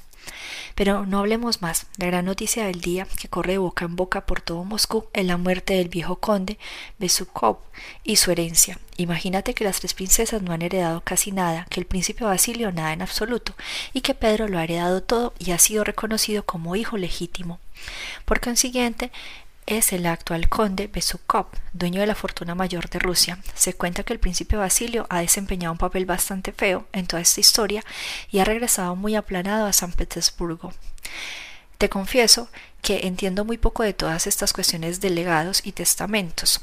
Pero 0.76 1.06
no 1.06 1.20
hablemos 1.20 1.62
más. 1.62 1.88
La 1.98 2.08
gran 2.08 2.26
noticia 2.26 2.66
del 2.66 2.82
día, 2.82 3.08
que 3.20 3.28
corre 3.28 3.58
boca 3.58 3.86
en 3.86 3.96
boca 3.96 4.26
por 4.26 4.42
todo 4.42 4.64
Moscú, 4.64 5.06
es 5.14 5.26
la 5.26 5.38
muerte 5.38 5.74
del 5.76 5.90
viejo 5.90 6.18
conde 6.18 6.58
Besukov 7.00 7.58
y 8.04 8.16
su 8.18 8.32
herencia. 8.32 8.80
Imagínate 8.98 9.54
que 9.54 9.64
las 9.64 9.80
tres 9.80 9.94
princesas 9.94 10.42
no 10.42 10.54
han 10.54 10.62
heredado 10.62 11.02
casi 11.02 11.32
nada, 11.32 11.68
que 11.70 11.80
el 11.80 11.86
príncipe 11.86 12.24
Basilio 12.24 12.72
nada 12.72 12.94
en 12.94 13.02
absoluto, 13.02 13.56
y 13.94 14.02
que 14.02 14.14
Pedro 14.14 14.48
lo 14.48 14.58
ha 14.58 14.64
heredado 14.64 15.04
todo 15.04 15.34
y 15.40 15.52
ha 15.52 15.60
sido 15.60 15.84
reconocido 15.84 16.44
como 16.44 16.76
hijo 16.76 16.98
legítimo. 16.98 17.60
Por 18.26 18.40
consiguiente, 18.40 19.12
es 19.68 19.94
el 19.94 20.06
actual 20.06 20.50
conde 20.50 20.88
Besukov, 20.88 21.48
dueño 21.74 22.00
de 22.02 22.08
la 22.08 22.16
fortuna 22.16 22.56
mayor 22.56 22.90
de 22.90 23.00
Rusia. 23.00 23.38
Se 23.54 23.74
cuenta 23.74 24.04
que 24.04 24.14
el 24.14 24.20
príncipe 24.20 24.56
Basilio 24.56 25.06
ha 25.10 25.20
desempeñado 25.20 25.74
un 25.74 25.78
papel 25.78 26.06
bastante 26.06 26.54
feo 26.54 26.88
en 26.94 27.06
toda 27.06 27.22
esta 27.22 27.42
historia 27.42 27.84
y 28.32 28.40
ha 28.40 28.46
regresado 28.46 28.96
muy 28.96 29.16
aplanado 29.16 29.68
a 29.68 29.74
San 29.74 29.92
Petersburgo. 29.92 30.74
Te 31.78 31.90
confieso 31.90 32.50
que 32.82 33.06
entiendo 33.08 33.46
muy 33.46 33.58
poco 33.58 33.84
de 33.84 33.94
todas 33.94 34.26
estas 34.26 34.54
cuestiones 34.54 35.02
de 35.02 35.10
legados 35.10 35.62
y 35.64 35.74
testamentos. 35.74 36.62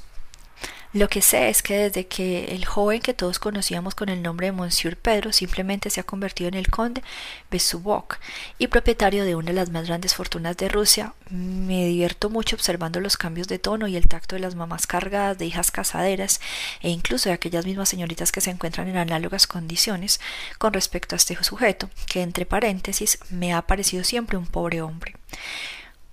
Lo 0.94 1.08
que 1.08 1.22
sé 1.22 1.48
es 1.48 1.60
que 1.60 1.76
desde 1.76 2.06
que 2.06 2.54
el 2.54 2.66
joven 2.66 3.00
que 3.00 3.14
todos 3.14 3.40
conocíamos 3.40 3.96
con 3.96 4.08
el 4.10 4.22
nombre 4.22 4.46
de 4.46 4.52
Monsieur 4.52 4.96
Pedro 4.96 5.32
simplemente 5.32 5.90
se 5.90 5.98
ha 5.98 6.04
convertido 6.04 6.46
en 6.46 6.54
el 6.54 6.70
conde 6.70 7.02
Besubok 7.50 8.18
y 8.58 8.68
propietario 8.68 9.24
de 9.24 9.34
una 9.34 9.48
de 9.48 9.54
las 9.54 9.70
más 9.70 9.88
grandes 9.88 10.14
fortunas 10.14 10.56
de 10.56 10.68
Rusia, 10.68 11.12
me 11.30 11.84
divierto 11.86 12.30
mucho 12.30 12.54
observando 12.54 13.00
los 13.00 13.16
cambios 13.16 13.48
de 13.48 13.58
tono 13.58 13.88
y 13.88 13.96
el 13.96 14.06
tacto 14.06 14.36
de 14.36 14.42
las 14.42 14.54
mamás 14.54 14.86
cargadas 14.86 15.36
de 15.36 15.46
hijas 15.46 15.72
casaderas 15.72 16.40
e 16.80 16.90
incluso 16.90 17.28
de 17.28 17.34
aquellas 17.34 17.66
mismas 17.66 17.88
señoritas 17.88 18.30
que 18.30 18.40
se 18.40 18.50
encuentran 18.50 18.86
en 18.86 18.96
análogas 18.96 19.48
condiciones 19.48 20.20
con 20.58 20.72
respecto 20.74 21.16
a 21.16 21.18
este 21.18 21.34
sujeto, 21.42 21.90
que 22.06 22.22
entre 22.22 22.46
paréntesis 22.46 23.18
me 23.30 23.52
ha 23.52 23.62
parecido 23.62 24.04
siempre 24.04 24.38
un 24.38 24.46
pobre 24.46 24.80
hombre. 24.80 25.16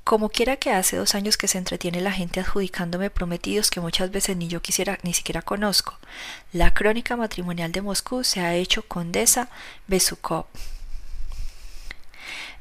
Como 0.04 0.30
quiera 0.30 0.58
que 0.58 0.72
hace 0.72 0.98
dos 0.98 1.14
años 1.14 1.38
que 1.38 1.48
se 1.48 1.58
entretiene 1.58 2.02
la 2.02 2.12
gente 2.12 2.40
adjudicándome 2.40 3.10
prometidos 3.10 3.70
que 3.70 3.80
muchas 3.80 4.12
veces 4.12 4.36
ni 4.36 4.48
yo 4.48 4.62
quisiera 4.62 4.98
ni 5.04 5.14
siquiera 5.14 5.42
conozco, 5.42 5.98
la 6.52 6.74
crónica 6.74 7.16
matrimonial 7.16 7.72
de 7.72 7.82
Moscú 7.82 8.24
se 8.24 8.42
ha 8.42 8.56
hecho 8.56 8.88
condesa 8.88 9.50
Besukov. 9.88 10.46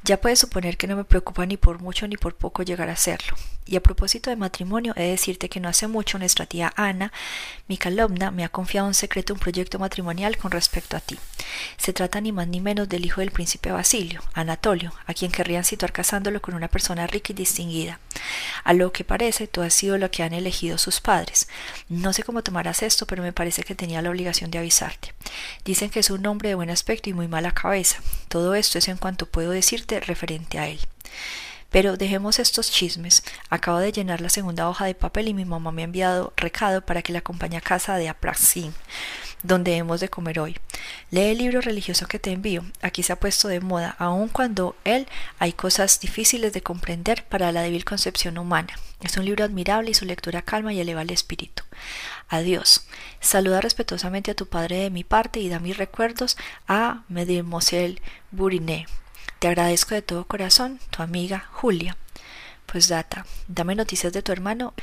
Ya 0.05 0.21
puedes 0.21 0.39
suponer 0.39 0.77
que 0.77 0.87
no 0.87 0.97
me 0.97 1.05
preocupa 1.05 1.45
ni 1.47 1.57
por 1.57 1.81
mucho 1.81 2.07
ni 2.09 2.17
por 2.17 2.35
poco 2.35 2.63
llegar 2.63 2.89
a 2.89 2.97
serlo. 2.97 3.37
Y 3.71 3.77
a 3.77 3.81
propósito 3.81 4.31
de 4.31 4.37
matrimonio, 4.37 4.95
he 4.97 5.03
de 5.03 5.11
decirte 5.11 5.49
que 5.49 5.61
no 5.61 5.69
hace 5.69 5.87
mucho 5.87 6.19
nuestra 6.19 6.45
tía 6.45 6.73
Ana 6.75 7.13
Mikalovna 7.69 8.33
me 8.33 8.45
ha 8.45 8.49
confiado 8.49 8.89
un 8.89 8.95
secreto, 8.95 9.33
un 9.33 9.39
proyecto 9.39 9.79
matrimonial 9.79 10.37
con 10.39 10.51
respecto 10.51 10.97
a 10.97 11.01
ti. 11.01 11.17
Se 11.77 11.93
trata 11.93 12.21
ni 12.21 12.33
más 12.33 12.49
ni 12.49 12.61
menos 12.61 12.89
del 12.89 13.07
hijo 13.07 13.21
del 13.21 13.31
príncipe 13.31 13.71
Basilio, 13.71 14.23
Anatolio, 14.35 14.93
a 15.07 15.15
quien 15.15 15.31
querrían 15.31 15.65
situar 15.65 15.93
casándolo 15.93 16.43
con 16.43 16.55
una 16.55 16.67
persona 16.67 17.07
rica 17.07 17.33
y 17.33 17.37
distinguida. 17.37 18.01
A 18.65 18.73
lo 18.73 18.91
que 18.91 19.05
parece, 19.05 19.47
tú 19.47 19.63
has 19.63 19.73
sido 19.73 19.99
lo 19.99 20.11
que 20.11 20.25
han 20.25 20.33
elegido 20.33 20.77
sus 20.77 21.01
padres. 21.01 21.47
No 21.89 22.13
sé 22.13 22.25
cómo 22.25 22.43
tomarás 22.43 22.83
esto, 22.83 23.07
pero 23.07 23.23
me 23.23 23.33
parece 23.33 23.63
que 23.63 23.77
tenía 23.77 24.03
la 24.03 24.11
obligación 24.11 24.51
de 24.51 24.59
avisarte. 24.59 25.15
Dicen 25.65 25.91
que 25.91 26.01
es 26.01 26.11
un 26.11 26.27
hombre 26.27 26.49
de 26.49 26.57
buen 26.57 26.71
aspecto 26.71 27.09
y 27.09 27.13
muy 27.13 27.29
mala 27.29 27.53
cabeza. 27.53 28.01
Todo 28.27 28.57
esto 28.57 28.79
es 28.79 28.89
en 28.89 28.97
cuanto 28.97 29.27
puedo 29.27 29.53
decirte 29.53 30.01
referente 30.01 30.59
a 30.59 30.67
él. 30.67 30.81
Pero 31.71 31.97
dejemos 31.97 32.39
estos 32.39 32.71
chismes. 32.71 33.23
Acabo 33.49 33.79
de 33.79 33.93
llenar 33.93 34.21
la 34.21 34.29
segunda 34.29 34.69
hoja 34.69 34.87
de 34.87 34.95
papel 34.95 35.29
y 35.29 35.35
mi 35.35 35.45
mamá 35.45 35.73
me 35.73 35.83
ha 35.83 35.85
enviado 35.85 36.33
recado 36.37 36.81
para 36.83 37.03
que 37.03 37.13
la 37.13 37.21
acompañe 37.21 37.57
a 37.57 37.61
casa 37.61 37.97
de 37.97 38.09
Apraxin, 38.09 38.75
donde 39.43 39.77
hemos 39.77 40.01
de 40.01 40.09
comer 40.09 40.41
hoy. 40.41 40.57
Lee 41.11 41.31
el 41.31 41.39
libro 41.39 41.61
religioso 41.61 42.07
que 42.07 42.19
te 42.19 42.33
envío. 42.33 42.65
Aquí 42.83 43.03
se 43.03 43.13
ha 43.13 43.21
puesto 43.21 43.49
de 43.49 43.61
moda, 43.61 43.95
aun 43.99 44.29
cuando 44.29 44.77
él 44.85 45.07
hay 45.39 45.53
cosas 45.53 46.01
difíciles 46.01 46.53
de 46.53 46.63
comprender 46.63 47.25
para 47.25 47.53
la 47.53 47.63
débil 47.63 47.85
concepción 47.85 48.39
humana. 48.39 48.75
Es 49.01 49.17
un 49.17 49.25
libro 49.25 49.45
admirable 49.45 49.93
y 49.93 49.95
su 49.95 50.05
lectura 50.05 50.43
calma 50.43 50.73
y 50.73 50.81
eleva 50.81 51.03
el 51.03 51.11
espíritu. 51.11 51.63
Adiós. 52.29 52.87
Saluda 53.21 53.61
respetuosamente 53.61 54.31
a 54.31 54.35
tu 54.35 54.47
padre 54.47 54.79
de 54.79 54.91
mi 54.91 55.05
parte 55.05 55.41
y 55.41 55.49
da 55.49 55.59
mis 55.59 55.77
recuerdos 55.77 56.37
a 56.69 57.03
Mademoiselle 57.09 58.01
Bourinet. 58.31 58.87
Te 59.41 59.49
agradezco 59.49 59.95
de 59.95 60.03
todo 60.03 60.27
corazón, 60.27 60.81
tu 60.91 61.03
amiga 61.03 61.49
Julia. 61.53 61.97
Pues 62.67 62.89
data, 62.89 63.25
dame 63.49 63.75
noticias 63.75 64.13
de 64.13 64.21
tu 64.21 64.33
hermano 64.33 64.75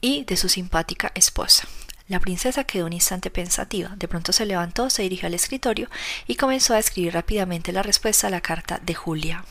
y 0.00 0.22
de 0.22 0.36
su 0.36 0.48
simpática 0.48 1.10
esposa. 1.16 1.66
La 2.06 2.20
princesa 2.20 2.62
quedó 2.62 2.86
un 2.86 2.92
instante 2.92 3.28
pensativa, 3.28 3.96
de 3.96 4.06
pronto 4.06 4.32
se 4.32 4.46
levantó, 4.46 4.88
se 4.88 5.02
dirigió 5.02 5.26
al 5.26 5.34
escritorio 5.34 5.90
y 6.28 6.36
comenzó 6.36 6.74
a 6.74 6.78
escribir 6.78 7.14
rápidamente 7.14 7.72
la 7.72 7.82
respuesta 7.82 8.28
a 8.28 8.30
la 8.30 8.40
carta 8.40 8.78
de 8.80 8.94
Julia. 8.94 9.44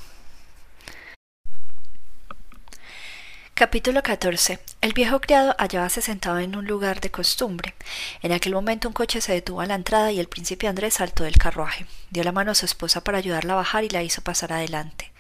Capítulo 3.58 4.04
14. 4.04 4.60
El 4.82 4.94
viejo 4.94 5.20
criado 5.20 5.56
hallábase 5.58 6.04
sentado 6.04 6.38
en 6.38 6.56
un 6.56 6.68
lugar 6.68 7.02
de 7.02 7.10
costumbre. 7.10 7.74
En 8.22 8.32
aquel 8.32 8.54
momento 8.54 8.88
un 8.88 8.94
coche 8.94 9.20
se 9.20 9.34
detuvo 9.34 9.62
a 9.62 9.66
la 9.66 9.74
entrada 9.74 10.12
y 10.12 10.20
el 10.20 10.28
príncipe 10.28 10.68
Andrés 10.68 10.94
saltó 10.94 11.24
del 11.24 11.40
carruaje. 11.40 11.88
Dio 12.12 12.24
la 12.24 12.32
mano 12.32 12.52
a 12.52 12.54
su 12.54 12.68
esposa 12.68 13.04
para 13.04 13.18
ayudarla 13.18 13.54
a 13.54 13.56
bajar 13.56 13.84
y 13.84 13.90
la 13.90 14.04
hizo 14.04 14.22
pasar 14.22 14.54
adelante. 14.54 15.12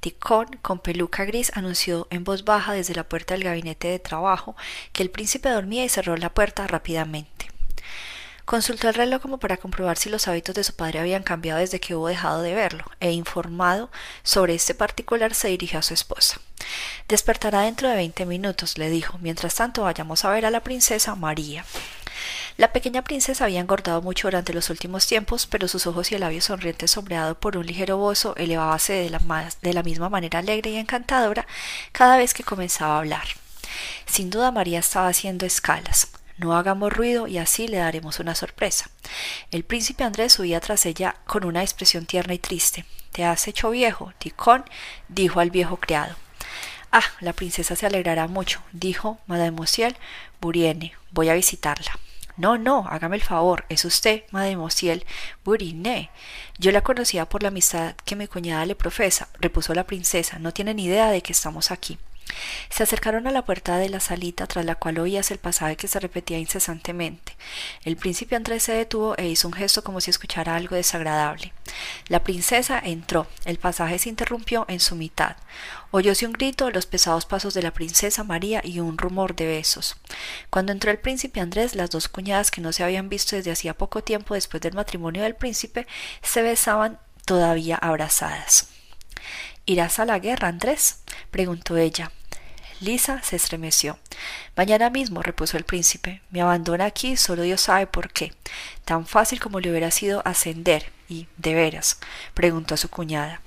Ticón, 0.00 0.46
con 0.62 0.78
peluca 0.78 1.26
gris, 1.26 1.52
anunció 1.54 2.08
en 2.08 2.24
voz 2.24 2.46
baja 2.46 2.72
desde 2.72 2.94
la 2.94 3.06
puerta 3.06 3.34
del 3.34 3.44
gabinete 3.44 3.88
de 3.88 3.98
trabajo 3.98 4.56
que 4.94 5.02
el 5.02 5.10
príncipe 5.10 5.50
dormía 5.50 5.84
y 5.84 5.90
cerró 5.90 6.16
la 6.16 6.32
puerta 6.32 6.66
rápidamente. 6.66 7.55
Consultó 8.46 8.88
el 8.88 8.94
reloj 8.94 9.20
como 9.20 9.38
para 9.38 9.56
comprobar 9.56 9.98
si 9.98 10.08
los 10.08 10.28
hábitos 10.28 10.54
de 10.54 10.62
su 10.62 10.72
padre 10.72 11.00
habían 11.00 11.24
cambiado 11.24 11.58
desde 11.58 11.80
que 11.80 11.96
hubo 11.96 12.06
dejado 12.06 12.42
de 12.42 12.54
verlo, 12.54 12.84
e 13.00 13.10
informado 13.10 13.90
sobre 14.22 14.54
este 14.54 14.72
particular 14.72 15.34
se 15.34 15.48
dirigió 15.48 15.80
a 15.80 15.82
su 15.82 15.94
esposa. 15.94 16.40
Despertará 17.08 17.62
dentro 17.62 17.88
de 17.88 17.96
veinte 17.96 18.24
minutos, 18.24 18.78
le 18.78 18.88
dijo. 18.88 19.18
Mientras 19.18 19.56
tanto 19.56 19.82
vayamos 19.82 20.24
a 20.24 20.30
ver 20.30 20.46
a 20.46 20.52
la 20.52 20.62
princesa 20.62 21.16
María. 21.16 21.64
La 22.56 22.72
pequeña 22.72 23.02
princesa 23.02 23.44
había 23.44 23.60
engordado 23.60 24.00
mucho 24.00 24.28
durante 24.28 24.54
los 24.54 24.70
últimos 24.70 25.08
tiempos, 25.08 25.46
pero 25.46 25.66
sus 25.66 25.88
ojos 25.88 26.12
y 26.12 26.14
el 26.14 26.20
labio 26.20 26.40
sonriente 26.40 26.86
sombreado 26.86 27.34
por 27.34 27.56
un 27.56 27.66
ligero 27.66 27.96
bozo 27.98 28.36
elevábase 28.36 28.92
de 28.92 29.10
la, 29.10 29.50
de 29.60 29.74
la 29.74 29.82
misma 29.82 30.08
manera 30.08 30.38
alegre 30.38 30.70
y 30.70 30.76
encantadora 30.76 31.48
cada 31.90 32.16
vez 32.16 32.32
que 32.32 32.44
comenzaba 32.44 32.94
a 32.94 32.98
hablar. 32.98 33.26
Sin 34.06 34.30
duda 34.30 34.52
María 34.52 34.78
estaba 34.78 35.08
haciendo 35.08 35.44
escalas. 35.44 36.08
No 36.38 36.54
hagamos 36.54 36.92
ruido 36.92 37.26
y 37.26 37.38
así 37.38 37.66
le 37.66 37.78
daremos 37.78 38.20
una 38.20 38.34
sorpresa. 38.34 38.90
El 39.50 39.64
príncipe 39.64 40.04
Andrés 40.04 40.34
subía 40.34 40.60
tras 40.60 40.84
ella 40.84 41.16
con 41.26 41.44
una 41.44 41.62
expresión 41.62 42.04
tierna 42.04 42.34
y 42.34 42.38
triste. 42.38 42.84
Te 43.12 43.24
has 43.24 43.48
hecho 43.48 43.70
viejo, 43.70 44.12
Ticón, 44.18 44.64
dijo 45.08 45.40
al 45.40 45.50
viejo 45.50 45.78
criado. 45.78 46.14
Ah, 46.92 47.04
la 47.20 47.32
princesa 47.32 47.74
se 47.74 47.86
alegrará 47.86 48.28
mucho, 48.28 48.60
dijo 48.72 49.18
Mademoiselle 49.26 49.96
Burienne. 50.40 50.92
Voy 51.10 51.30
a 51.30 51.34
visitarla. 51.34 51.98
No, 52.36 52.58
no, 52.58 52.86
hágame 52.90 53.16
el 53.16 53.22
favor, 53.22 53.64
es 53.70 53.86
usted, 53.86 54.24
Mademoiselle 54.30 55.06
Burienne. 55.42 56.10
Yo 56.58 56.70
la 56.70 56.82
conocía 56.82 57.26
por 57.26 57.42
la 57.42 57.48
amistad 57.48 57.94
que 58.04 58.14
mi 58.14 58.26
cuñada 58.26 58.66
le 58.66 58.74
profesa, 58.74 59.28
repuso 59.40 59.72
la 59.72 59.86
princesa. 59.86 60.38
No 60.38 60.52
tiene 60.52 60.74
ni 60.74 60.84
idea 60.84 61.10
de 61.10 61.22
que 61.22 61.32
estamos 61.32 61.70
aquí. 61.70 61.98
Se 62.70 62.82
acercaron 62.82 63.26
a 63.26 63.30
la 63.30 63.44
puerta 63.44 63.78
de 63.78 63.88
la 63.88 64.00
salita, 64.00 64.46
tras 64.46 64.64
la 64.64 64.74
cual 64.74 64.98
oías 64.98 65.30
el 65.30 65.38
pasaje 65.38 65.76
que 65.76 65.88
se 65.88 66.00
repetía 66.00 66.38
incesantemente. 66.38 67.36
El 67.84 67.96
príncipe 67.96 68.36
Andrés 68.36 68.64
se 68.64 68.72
detuvo 68.72 69.16
e 69.16 69.28
hizo 69.28 69.48
un 69.48 69.54
gesto 69.54 69.82
como 69.82 70.00
si 70.00 70.10
escuchara 70.10 70.56
algo 70.56 70.76
desagradable. 70.76 71.52
La 72.08 72.22
princesa 72.22 72.78
entró. 72.78 73.26
El 73.44 73.58
pasaje 73.58 73.98
se 73.98 74.08
interrumpió 74.08 74.64
en 74.68 74.80
su 74.80 74.96
mitad. 74.96 75.36
Oyóse 75.90 76.26
un 76.26 76.32
grito, 76.32 76.70
los 76.70 76.86
pesados 76.86 77.26
pasos 77.26 77.54
de 77.54 77.62
la 77.62 77.72
princesa 77.72 78.24
María 78.24 78.60
y 78.64 78.80
un 78.80 78.98
rumor 78.98 79.34
de 79.34 79.46
besos. 79.46 79.96
Cuando 80.50 80.72
entró 80.72 80.90
el 80.90 80.98
príncipe 80.98 81.40
Andrés, 81.40 81.74
las 81.74 81.90
dos 81.90 82.08
cuñadas 82.08 82.50
que 82.50 82.60
no 82.60 82.72
se 82.72 82.84
habían 82.84 83.08
visto 83.08 83.36
desde 83.36 83.52
hacía 83.52 83.74
poco 83.74 84.02
tiempo 84.02 84.34
después 84.34 84.60
del 84.60 84.74
matrimonio 84.74 85.22
del 85.22 85.34
príncipe 85.34 85.86
se 86.22 86.42
besaban 86.42 86.98
todavía 87.24 87.76
abrazadas. 87.76 88.68
¿Irás 89.68 89.98
a 89.98 90.04
la 90.04 90.20
guerra, 90.20 90.46
Andrés? 90.46 91.00
preguntó 91.32 91.76
ella. 91.76 92.12
Lisa 92.78 93.20
se 93.24 93.34
estremeció. 93.34 93.98
Mañana 94.54 94.90
mismo, 94.90 95.22
repuso 95.22 95.56
el 95.56 95.64
príncipe. 95.64 96.22
Me 96.30 96.40
abandona 96.40 96.84
aquí, 96.84 97.16
solo 97.16 97.42
Dios 97.42 97.62
sabe 97.62 97.88
por 97.88 98.12
qué. 98.12 98.32
Tan 98.84 99.06
fácil 99.06 99.40
como 99.40 99.58
le 99.58 99.70
hubiera 99.70 99.90
sido 99.90 100.22
ascender. 100.24 100.92
Y, 101.08 101.26
¿de 101.36 101.54
veras? 101.54 101.98
preguntó 102.32 102.74
a 102.74 102.76
su 102.76 102.88
cuñada. 102.90 103.40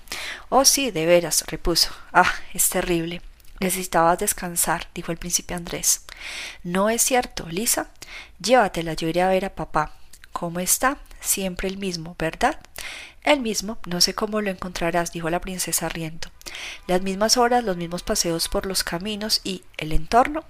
Oh, 0.50 0.66
sí, 0.66 0.92
de 0.92 1.06
veras, 1.06 1.46
repuso. 1.48 1.92
Ah, 2.12 2.34
es 2.54 2.68
terrible. 2.70 3.22
Necesitabas 3.62 4.20
descansar, 4.20 4.90
dijo 4.94 5.14
el 5.14 5.18
príncipe 5.18 5.54
Andrés. 5.54 6.06
No 6.64 6.90
es 6.90 7.02
cierto, 7.02 7.48
Lisa. 7.48 7.92
Llévatela, 8.40 8.94
yo 8.94 9.08
iré 9.08 9.22
a 9.22 9.30
ver 9.30 9.46
a 9.46 9.56
papá. 9.56 9.94
¿Cómo 10.34 10.60
está? 10.60 10.98
Siempre 11.20 11.68
el 11.68 11.78
mismo, 11.78 12.16
¿verdad? 12.18 12.60
El 13.24 13.42
mismo, 13.42 13.78
no 13.86 14.02
sé 14.02 14.14
cómo 14.14 14.42
lo 14.42 14.50
encontrarás, 14.50 15.12
dijo 15.12 15.30
la 15.30 15.42
princesa 15.42 15.90
riendo. 15.90 16.30
Las 16.88 17.02
mismas 17.02 17.38
horas, 17.38 17.64
los 17.64 17.78
mismos 17.78 18.04
paseos 18.04 18.48
por 18.48 18.66
los 18.66 18.84
caminos 18.84 19.42
y 19.44 19.64
el 19.78 19.92
entorno. 19.92 20.44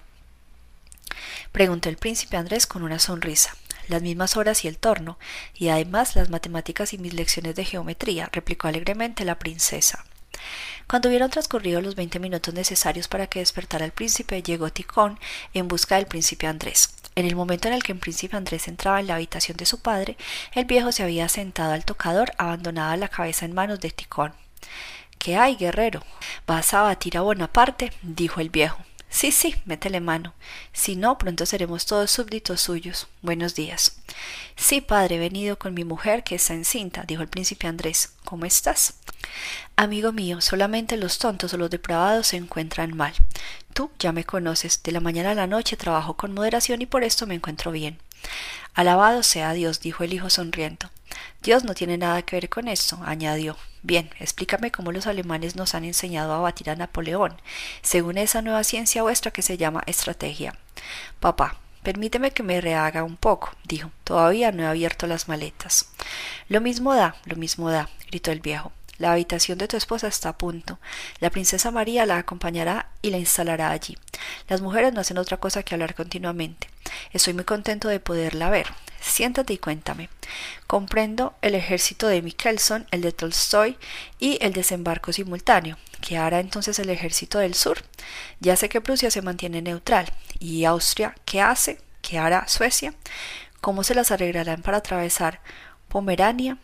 Preguntó 1.51 1.89
el 1.89 1.97
príncipe 1.97 2.37
Andrés 2.37 2.67
con 2.67 2.83
una 2.83 2.99
sonrisa. 2.99 3.55
Las 3.87 4.03
mismas 4.03 4.37
horas 4.37 4.63
y 4.65 4.67
el 4.67 4.77
torno, 4.77 5.17
y 5.55 5.69
además 5.69 6.15
las 6.15 6.29
matemáticas 6.29 6.93
y 6.93 6.99
mis 6.99 7.13
lecciones 7.13 7.55
de 7.55 7.65
geometría, 7.65 8.29
replicó 8.31 8.67
alegremente 8.67 9.25
la 9.25 9.39
princesa. 9.39 10.05
Cuando 10.87 11.09
hubieron 11.09 11.29
transcurrido 11.29 11.81
los 11.81 11.95
veinte 11.95 12.19
minutos 12.19 12.53
necesarios 12.53 13.07
para 13.07 13.27
que 13.27 13.39
despertara 13.39 13.85
el 13.85 13.91
príncipe, 13.91 14.41
llegó 14.41 14.71
Ticón 14.71 15.19
en 15.53 15.67
busca 15.67 15.95
del 15.95 16.07
príncipe 16.07 16.47
Andrés. 16.47 16.93
En 17.15 17.25
el 17.25 17.35
momento 17.35 17.67
en 17.67 17.73
el 17.73 17.83
que 17.83 17.91
el 17.91 17.99
príncipe 17.99 18.37
Andrés 18.37 18.67
entraba 18.67 18.99
en 18.99 19.07
la 19.07 19.15
habitación 19.15 19.57
de 19.57 19.65
su 19.65 19.81
padre, 19.81 20.17
el 20.53 20.65
viejo 20.65 20.91
se 20.91 21.03
había 21.03 21.29
sentado 21.29 21.73
al 21.73 21.85
tocador, 21.85 22.31
abandonada 22.37 22.97
la 22.97 23.09
cabeza 23.09 23.45
en 23.45 23.53
manos 23.53 23.79
de 23.79 23.91
Ticón. 23.91 24.33
¿Qué 25.17 25.35
hay, 25.35 25.57
guerrero? 25.57 26.01
¿Vas 26.47 26.73
a 26.73 26.81
batir 26.81 27.17
a 27.17 27.21
Bonaparte? 27.21 27.91
dijo 28.01 28.39
el 28.39 28.49
viejo. 28.49 28.88
Sí, 29.09 29.31
sí, 29.31 29.55
métele 29.65 30.01
mano. 30.01 30.33
Si 30.71 30.95
no, 30.95 31.17
pronto 31.17 31.45
seremos 31.45 31.85
todos 31.87 32.11
súbditos 32.11 32.61
suyos. 32.61 33.07
Buenos 33.23 33.55
días. 33.55 33.97
Sí, 34.55 34.81
padre, 34.81 35.15
he 35.15 35.19
venido 35.19 35.57
con 35.57 35.73
mi 35.73 35.83
mujer 35.83 36.23
que 36.23 36.35
está 36.35 36.53
encinta, 36.53 37.03
dijo 37.07 37.23
el 37.23 37.27
príncipe 37.27 37.67
Andrés. 37.67 38.13
¿Cómo 38.23 38.45
estás? 38.45 38.93
Amigo 39.75 40.11
mío, 40.11 40.41
solamente 40.41 40.95
los 40.95 41.17
tontos 41.17 41.53
o 41.53 41.57
los 41.57 41.71
depravados 41.71 42.27
se 42.27 42.37
encuentran 42.37 42.95
mal. 42.95 43.13
Tú 43.73 43.89
ya 43.97 44.11
me 44.11 44.25
conoces, 44.25 44.83
de 44.83 44.91
la 44.91 44.99
mañana 44.99 45.31
a 45.31 45.35
la 45.35 45.47
noche 45.47 45.75
trabajo 45.75 46.15
con 46.15 46.33
moderación 46.33 46.81
y 46.81 46.85
por 46.85 47.03
esto 47.03 47.25
me 47.25 47.35
encuentro 47.35 47.71
bien. 47.71 47.97
Alabado 48.75 49.23
sea 49.23 49.53
Dios, 49.53 49.79
dijo 49.79 50.03
el 50.03 50.13
hijo 50.13 50.29
sonriendo. 50.29 50.89
Dios 51.41 51.63
no 51.63 51.73
tiene 51.73 51.97
nada 51.97 52.21
que 52.21 52.35
ver 52.35 52.49
con 52.49 52.67
esto, 52.67 52.99
añadió. 53.05 53.57
Bien, 53.81 54.09
explícame 54.19 54.71
cómo 54.71 54.91
los 54.91 55.07
alemanes 55.07 55.55
nos 55.55 55.73
han 55.73 55.85
enseñado 55.85 56.33
a 56.33 56.39
batir 56.39 56.69
a 56.69 56.75
Napoleón, 56.75 57.41
según 57.81 58.17
esa 58.17 58.41
nueva 58.41 58.63
ciencia 58.63 59.03
vuestra 59.03 59.31
que 59.31 59.41
se 59.41 59.57
llama 59.57 59.83
estrategia. 59.85 60.55
Papá, 61.19 61.57
permíteme 61.83 62.31
que 62.31 62.43
me 62.43 62.61
rehaga 62.61 63.03
un 63.03 63.17
poco, 63.17 63.51
dijo. 63.63 63.91
Todavía 64.03 64.51
no 64.51 64.63
he 64.63 64.67
abierto 64.67 65.07
las 65.07 65.27
maletas. 65.27 65.89
Lo 66.49 66.61
mismo 66.61 66.93
da, 66.93 67.15
lo 67.25 67.35
mismo 67.35 67.69
da, 67.69 67.89
gritó 68.09 68.31
el 68.31 68.41
viejo. 68.41 68.71
La 68.99 69.13
habitación 69.13 69.57
de 69.57 69.67
tu 69.67 69.77
esposa 69.77 70.07
está 70.07 70.29
a 70.29 70.37
punto. 70.37 70.77
La 71.19 71.29
princesa 71.31 71.71
María 71.71 72.05
la 72.05 72.17
acompañará 72.17 72.91
y 73.01 73.09
la 73.09 73.17
instalará 73.17 73.71
allí. 73.71 73.97
Las 74.47 74.61
mujeres 74.61 74.93
no 74.93 75.01
hacen 75.01 75.17
otra 75.17 75.37
cosa 75.37 75.63
que 75.63 75.73
hablar 75.73 75.95
continuamente. 75.95 76.69
Estoy 77.11 77.33
muy 77.33 77.45
contento 77.45 77.87
de 77.87 77.99
poderla 77.99 78.49
ver. 78.49 78.67
Siéntate 78.99 79.53
y 79.53 79.57
cuéntame. 79.57 80.09
Comprendo 80.67 81.33
el 81.41 81.55
ejército 81.55 82.07
de 82.07 82.21
Michelson, 82.21 82.87
el 82.91 83.01
de 83.01 83.13
Tolstoy 83.13 83.77
y 84.19 84.37
el 84.41 84.51
desembarco 84.51 85.13
simultáneo. 85.13 85.77
¿Qué 86.01 86.17
hará 86.17 86.41
entonces 86.41 86.77
el 86.79 86.89
ejército 86.89 87.39
del 87.39 87.53
sur? 87.53 87.83
Ya 88.41 88.57
sé 88.57 88.67
que 88.67 88.81
Prusia 88.81 89.11
se 89.11 89.21
mantiene 89.21 89.61
neutral. 89.61 90.11
¿Y 90.39 90.65
Austria 90.65 91.15
qué 91.23 91.41
hace? 91.41 91.79
¿Qué 92.01 92.19
hará 92.19 92.47
Suecia? 92.47 92.93
¿Cómo 93.61 93.83
se 93.83 93.95
las 93.95 94.11
arreglarán 94.11 94.61
para 94.61 94.77
atravesar 94.77 95.41
Pomerania, 95.87 96.57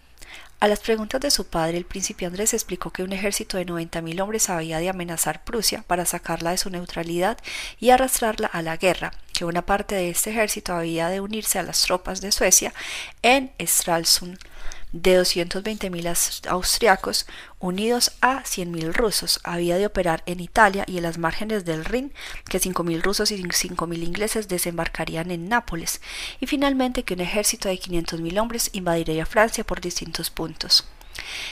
a 0.65 0.67
las 0.67 0.79
preguntas 0.79 1.21
de 1.21 1.29
su 1.29 1.45
padre, 1.45 1.77
el 1.77 1.85
príncipe 1.85 2.25
Andrés 2.25 2.55
explicó 2.55 2.89
que 2.89 3.03
un 3.03 3.13
ejército 3.13 3.57
de 3.57 3.65
noventa 3.65 4.01
mil 4.01 4.19
hombres 4.19 4.49
había 4.49 4.79
de 4.79 4.89
amenazar 4.89 5.43
Prusia 5.43 5.83
para 5.85 6.07
sacarla 6.07 6.49
de 6.49 6.57
su 6.57 6.71
neutralidad 6.71 7.37
y 7.79 7.91
arrastrarla 7.91 8.47
a 8.47 8.63
la 8.63 8.75
guerra, 8.75 9.11
que 9.31 9.45
una 9.45 9.63
parte 9.63 9.93
de 9.93 10.09
este 10.09 10.31
ejército 10.31 10.73
había 10.73 11.09
de 11.09 11.21
unirse 11.21 11.59
a 11.59 11.63
las 11.63 11.83
tropas 11.83 12.19
de 12.19 12.31
Suecia 12.31 12.73
en 13.21 13.51
Stralsund 13.61 14.39
de 14.95 15.19
220.000 15.19 16.47
austriacos 16.47 17.25
unidos 17.59 18.13
a 18.21 18.43
100.000 18.43 18.93
rusos. 18.93 19.41
Había 19.43 19.77
de 19.77 19.85
operar 19.85 20.23
en 20.25 20.39
Italia 20.39 20.85
y 20.87 20.97
en 20.97 21.03
las 21.03 21.17
márgenes 21.17 21.65
del 21.65 21.83
Rin, 21.83 22.13
que 22.49 22.61
5.000 22.61 23.01
rusos 23.01 23.31
y 23.31 23.43
5.000 23.43 24.03
ingleses 24.03 24.47
desembarcarían 24.47 25.31
en 25.31 25.49
Nápoles, 25.49 25.99
y 26.39 26.47
finalmente 26.47 27.03
que 27.03 27.13
un 27.13 27.19
ejército 27.19 27.67
de 27.67 27.77
500.000 27.77 28.39
hombres 28.39 28.69
invadiría 28.71 29.25
Francia 29.25 29.65
por 29.65 29.81
distintos 29.81 30.29
puntos. 30.29 30.87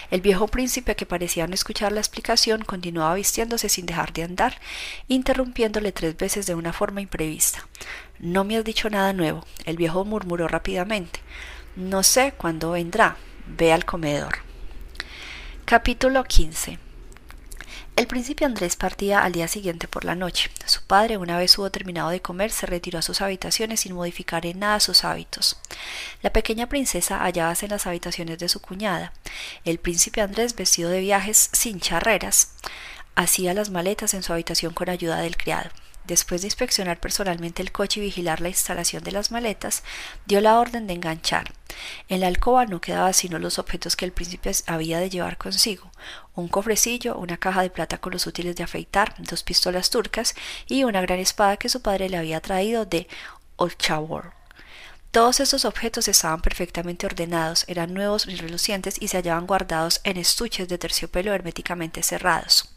El 0.09 0.21
viejo 0.21 0.47
príncipe, 0.47 0.95
que 0.95 1.05
parecía 1.05 1.45
no 1.45 1.53
escuchar 1.53 1.91
la 1.91 1.99
explicación, 1.99 2.63
continuaba 2.63 3.15
vistiéndose 3.15 3.67
sin 3.67 3.85
dejar 3.85 4.13
de 4.13 4.23
andar, 4.23 4.59
interrumpiéndole 5.09 5.91
tres 5.91 6.15
veces 6.15 6.45
de 6.45 6.55
una 6.55 6.71
forma 6.71 7.01
imprevista. 7.01 7.67
No 8.19 8.45
me 8.45 8.55
has 8.55 8.63
dicho 8.63 8.89
nada 8.89 9.11
nuevo. 9.11 9.45
El 9.65 9.75
viejo 9.75 10.05
murmuró 10.05 10.47
rápidamente. 10.47 11.19
No 11.75 12.03
sé 12.03 12.33
cuándo 12.37 12.71
vendrá. 12.71 13.17
Ve 13.47 13.73
al 13.73 13.85
comedor. 13.85 14.37
Capítulo 15.65 16.23
15 16.23 16.79
el 17.95 18.07
príncipe 18.07 18.43
Andrés 18.43 18.75
partía 18.75 19.23
al 19.23 19.33
día 19.33 19.47
siguiente 19.47 19.87
por 19.87 20.03
la 20.03 20.15
noche. 20.15 20.49
Su 20.65 20.81
padre, 20.81 21.17
una 21.17 21.37
vez 21.37 21.55
hubo 21.59 21.69
terminado 21.69 22.09
de 22.09 22.23
comer, 22.23 22.49
se 22.49 22.65
retiró 22.65 22.97
a 22.97 23.03
sus 23.03 23.21
habitaciones 23.21 23.81
sin 23.81 23.93
modificar 23.93 24.47
en 24.47 24.59
nada 24.59 24.79
sus 24.79 25.03
hábitos. 25.03 25.59
La 26.23 26.33
pequeña 26.33 26.67
princesa 26.67 27.19
hallábase 27.19 27.67
en 27.67 27.71
las 27.71 27.85
habitaciones 27.85 28.39
de 28.39 28.49
su 28.49 28.59
cuñada. 28.61 29.13
El 29.63 29.77
príncipe 29.77 30.21
Andrés, 30.21 30.55
vestido 30.55 30.89
de 30.89 31.01
viajes 31.01 31.51
sin 31.53 31.79
charreras, 31.79 32.53
hacía 33.13 33.53
las 33.53 33.69
maletas 33.69 34.15
en 34.15 34.23
su 34.23 34.33
habitación 34.33 34.73
con 34.73 34.89
ayuda 34.89 35.17
del 35.17 35.37
criado. 35.37 35.69
Después 36.05 36.41
de 36.41 36.47
inspeccionar 36.47 36.99
personalmente 36.99 37.61
el 37.61 37.71
coche 37.71 37.99
y 37.99 38.03
vigilar 38.03 38.41
la 38.41 38.49
instalación 38.49 39.03
de 39.03 39.11
las 39.11 39.31
maletas, 39.31 39.83
dio 40.25 40.41
la 40.41 40.59
orden 40.59 40.87
de 40.87 40.93
enganchar. 40.93 41.53
En 42.09 42.19
la 42.19 42.27
alcoba 42.27 42.65
no 42.65 42.81
quedaba 42.81 43.13
sino 43.13 43.39
los 43.39 43.57
objetos 43.59 43.95
que 43.95 44.05
el 44.05 44.11
príncipe 44.11 44.51
había 44.67 44.99
de 44.99 45.09
llevar 45.09 45.37
consigo 45.37 45.91
un 46.35 46.47
cofrecillo, 46.47 47.15
una 47.17 47.37
caja 47.37 47.61
de 47.61 47.69
plata 47.69 47.99
con 47.99 48.13
los 48.13 48.25
útiles 48.27 48.55
de 48.55 48.63
afeitar, 48.63 49.15
dos 49.19 49.43
pistolas 49.43 49.89
turcas 49.89 50.35
y 50.67 50.83
una 50.83 51.01
gran 51.01 51.19
espada 51.19 51.57
que 51.57 51.69
su 51.69 51.81
padre 51.81 52.09
le 52.09 52.17
había 52.17 52.41
traído 52.41 52.85
de 52.85 53.07
Olchabor. 53.55 54.33
Todos 55.11 55.39
estos 55.39 55.63
objetos 55.63 56.07
estaban 56.07 56.41
perfectamente 56.41 57.05
ordenados, 57.05 57.65
eran 57.67 57.93
nuevos 57.93 58.25
y 58.27 58.35
relucientes 58.35 58.99
y 58.99 59.09
se 59.09 59.17
hallaban 59.17 59.45
guardados 59.45 60.01
en 60.03 60.17
estuches 60.17 60.67
de 60.67 60.79
terciopelo 60.79 61.33
herméticamente 61.33 62.01
cerrados. 62.01 62.72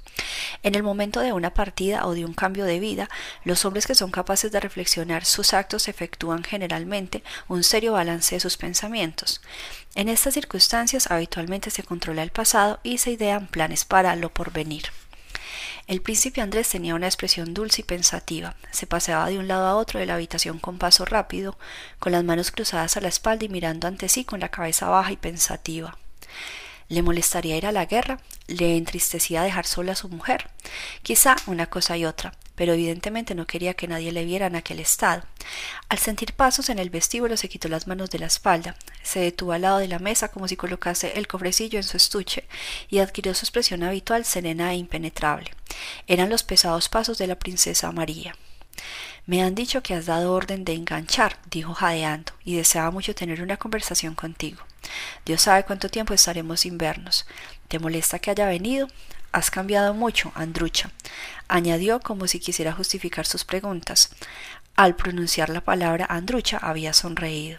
En 0.63 0.75
el 0.75 0.83
momento 0.83 1.21
de 1.21 1.33
una 1.33 1.55
partida 1.55 2.07
o 2.07 2.15
de 2.15 2.25
un 2.25 2.35
cambio 2.35 2.65
de 2.65 2.81
vida, 2.81 3.09
los 3.45 3.65
hombres 3.65 3.87
que 3.87 3.95
son 3.95 4.11
capaces 4.11 4.51
de 4.53 4.61
reflexionar 4.61 5.25
sus 5.25 5.55
actos 5.55 5.89
efectúan 5.89 6.43
generalmente 6.43 7.23
un 7.49 7.63
serio 7.63 7.93
balance 7.93 8.37
de 8.37 8.41
sus 8.41 8.57
pensamientos. 8.57 9.41
En 9.95 10.09
estas 10.09 10.35
circunstancias 10.35 11.11
habitualmente 11.11 11.71
se 11.71 11.83
controla 11.83 12.23
el 12.23 12.31
pasado 12.31 12.81
y 12.83 12.99
se 12.99 13.13
idean 13.13 13.47
planes 13.47 13.85
para 13.85 14.17
lo 14.17 14.31
porvenir. 14.31 14.85
El 15.87 16.03
príncipe 16.03 16.41
Andrés 16.41 16.69
tenía 16.69 16.97
una 16.97 17.07
expresión 17.07 17.55
dulce 17.55 17.83
y 17.83 17.85
pensativa. 17.85 18.57
Se 18.73 18.89
paseaba 18.89 19.29
de 19.29 19.39
un 19.39 19.47
lado 19.47 19.67
a 19.67 19.77
otro 19.77 20.01
de 20.01 20.07
la 20.07 20.15
habitación 20.15 20.59
con 20.59 20.79
paso 20.79 21.05
rápido, 21.05 21.57
con 22.01 22.11
las 22.11 22.25
manos 22.25 22.51
cruzadas 22.51 22.97
a 22.97 23.01
la 23.01 23.09
espalda 23.09 23.45
y 23.45 23.49
mirando 23.49 23.87
ante 23.87 24.09
sí 24.09 24.25
con 24.25 24.41
la 24.41 24.49
cabeza 24.49 24.89
baja 24.89 25.13
y 25.13 25.17
pensativa. 25.17 25.97
¿Le 26.89 27.03
molestaría 27.03 27.57
ir 27.57 27.67
a 27.67 27.73
la 27.73 27.87
guerra? 27.87 28.21
¿Le 28.47 28.77
entristecía 28.77 29.43
dejar 29.43 29.67
sola 29.67 29.93
a 29.93 29.97
su 29.97 30.09
mujer? 30.09 30.51
Quizá 31.03 31.35
una 31.47 31.67
cosa 31.67 31.97
y 31.97 32.05
otra, 32.05 32.33
pero 32.55 32.75
evidentemente 32.75 33.35
no 33.35 33.47
quería 33.47 33.75
que 33.75 33.89
nadie 33.89 34.13
le 34.13 34.25
viera 34.25 34.47
en 34.47 34.55
aquel 34.55 34.79
estado. 34.79 35.25
Al 35.89 35.99
sentir 35.99 36.33
pasos 36.35 36.69
en 36.69 36.79
el 36.79 36.91
vestíbulo 36.91 37.37
se 37.37 37.49
quitó 37.49 37.69
las 37.69 37.89
manos 37.89 38.11
de 38.11 38.21
la 38.21 38.27
espalda, 38.27 38.77
se 39.03 39.19
detuvo 39.19 39.53
al 39.53 39.63
lado 39.63 39.79
de 39.79 39.89
la 39.89 39.99
mesa 39.99 40.29
como 40.29 40.47
si 40.47 40.57
colocase 40.57 41.19
el 41.19 41.27
cofrecillo 41.27 41.79
en 41.79 41.85
su 41.85 41.97
estuche 41.97 42.45
y 42.89 42.99
adquirió 42.99 43.35
su 43.35 43.45
expresión 43.45 43.83
habitual 43.83 44.25
serena 44.25 44.73
e 44.73 44.77
impenetrable. 44.77 45.51
Eran 46.07 46.31
los 46.31 46.45
pesados 46.45 46.89
pasos 46.89 47.19
de 47.19 47.27
la 47.27 47.39
princesa 47.39 47.91
María. 47.91 48.37
Me 49.27 49.43
han 49.43 49.57
dicho 49.57 49.83
que 49.83 49.95
has 49.95 50.07
dado 50.07 50.33
orden 50.33 50.65
de 50.65 50.75
enganchar, 50.75 51.39
dijo 51.51 51.75
jadeando, 51.75 52.33
y 52.45 52.55
deseaba 52.55 52.93
mucho 52.93 53.13
tener 53.13 53.43
una 53.43 53.57
conversación 53.57 54.15
contigo. 54.15 54.63
Dios 55.25 55.43
sabe 55.43 55.65
cuánto 55.65 55.89
tiempo 55.89 56.15
estaremos 56.15 56.61
sin 56.61 56.79
vernos. 56.79 57.27
¿Te 57.69 57.79
molesta 57.79 58.19
que 58.19 58.31
haya 58.31 58.47
venido? 58.47 58.89
Has 59.33 59.51
cambiado 59.51 59.93
mucho, 59.93 60.33
Andrucha, 60.35 60.91
añadió 61.49 62.01
como 62.01 62.27
si 62.27 62.41
quisiera 62.41 62.73
justificar 62.73 63.27
sus 63.27 63.45
preguntas. 63.45 64.11
Al 64.77 64.97
pronunciar 64.97 65.51
la 65.51 65.61
palabra 65.61 66.07
Andrucha 66.09 66.59
había 66.59 66.93
sonreído. 66.93 67.59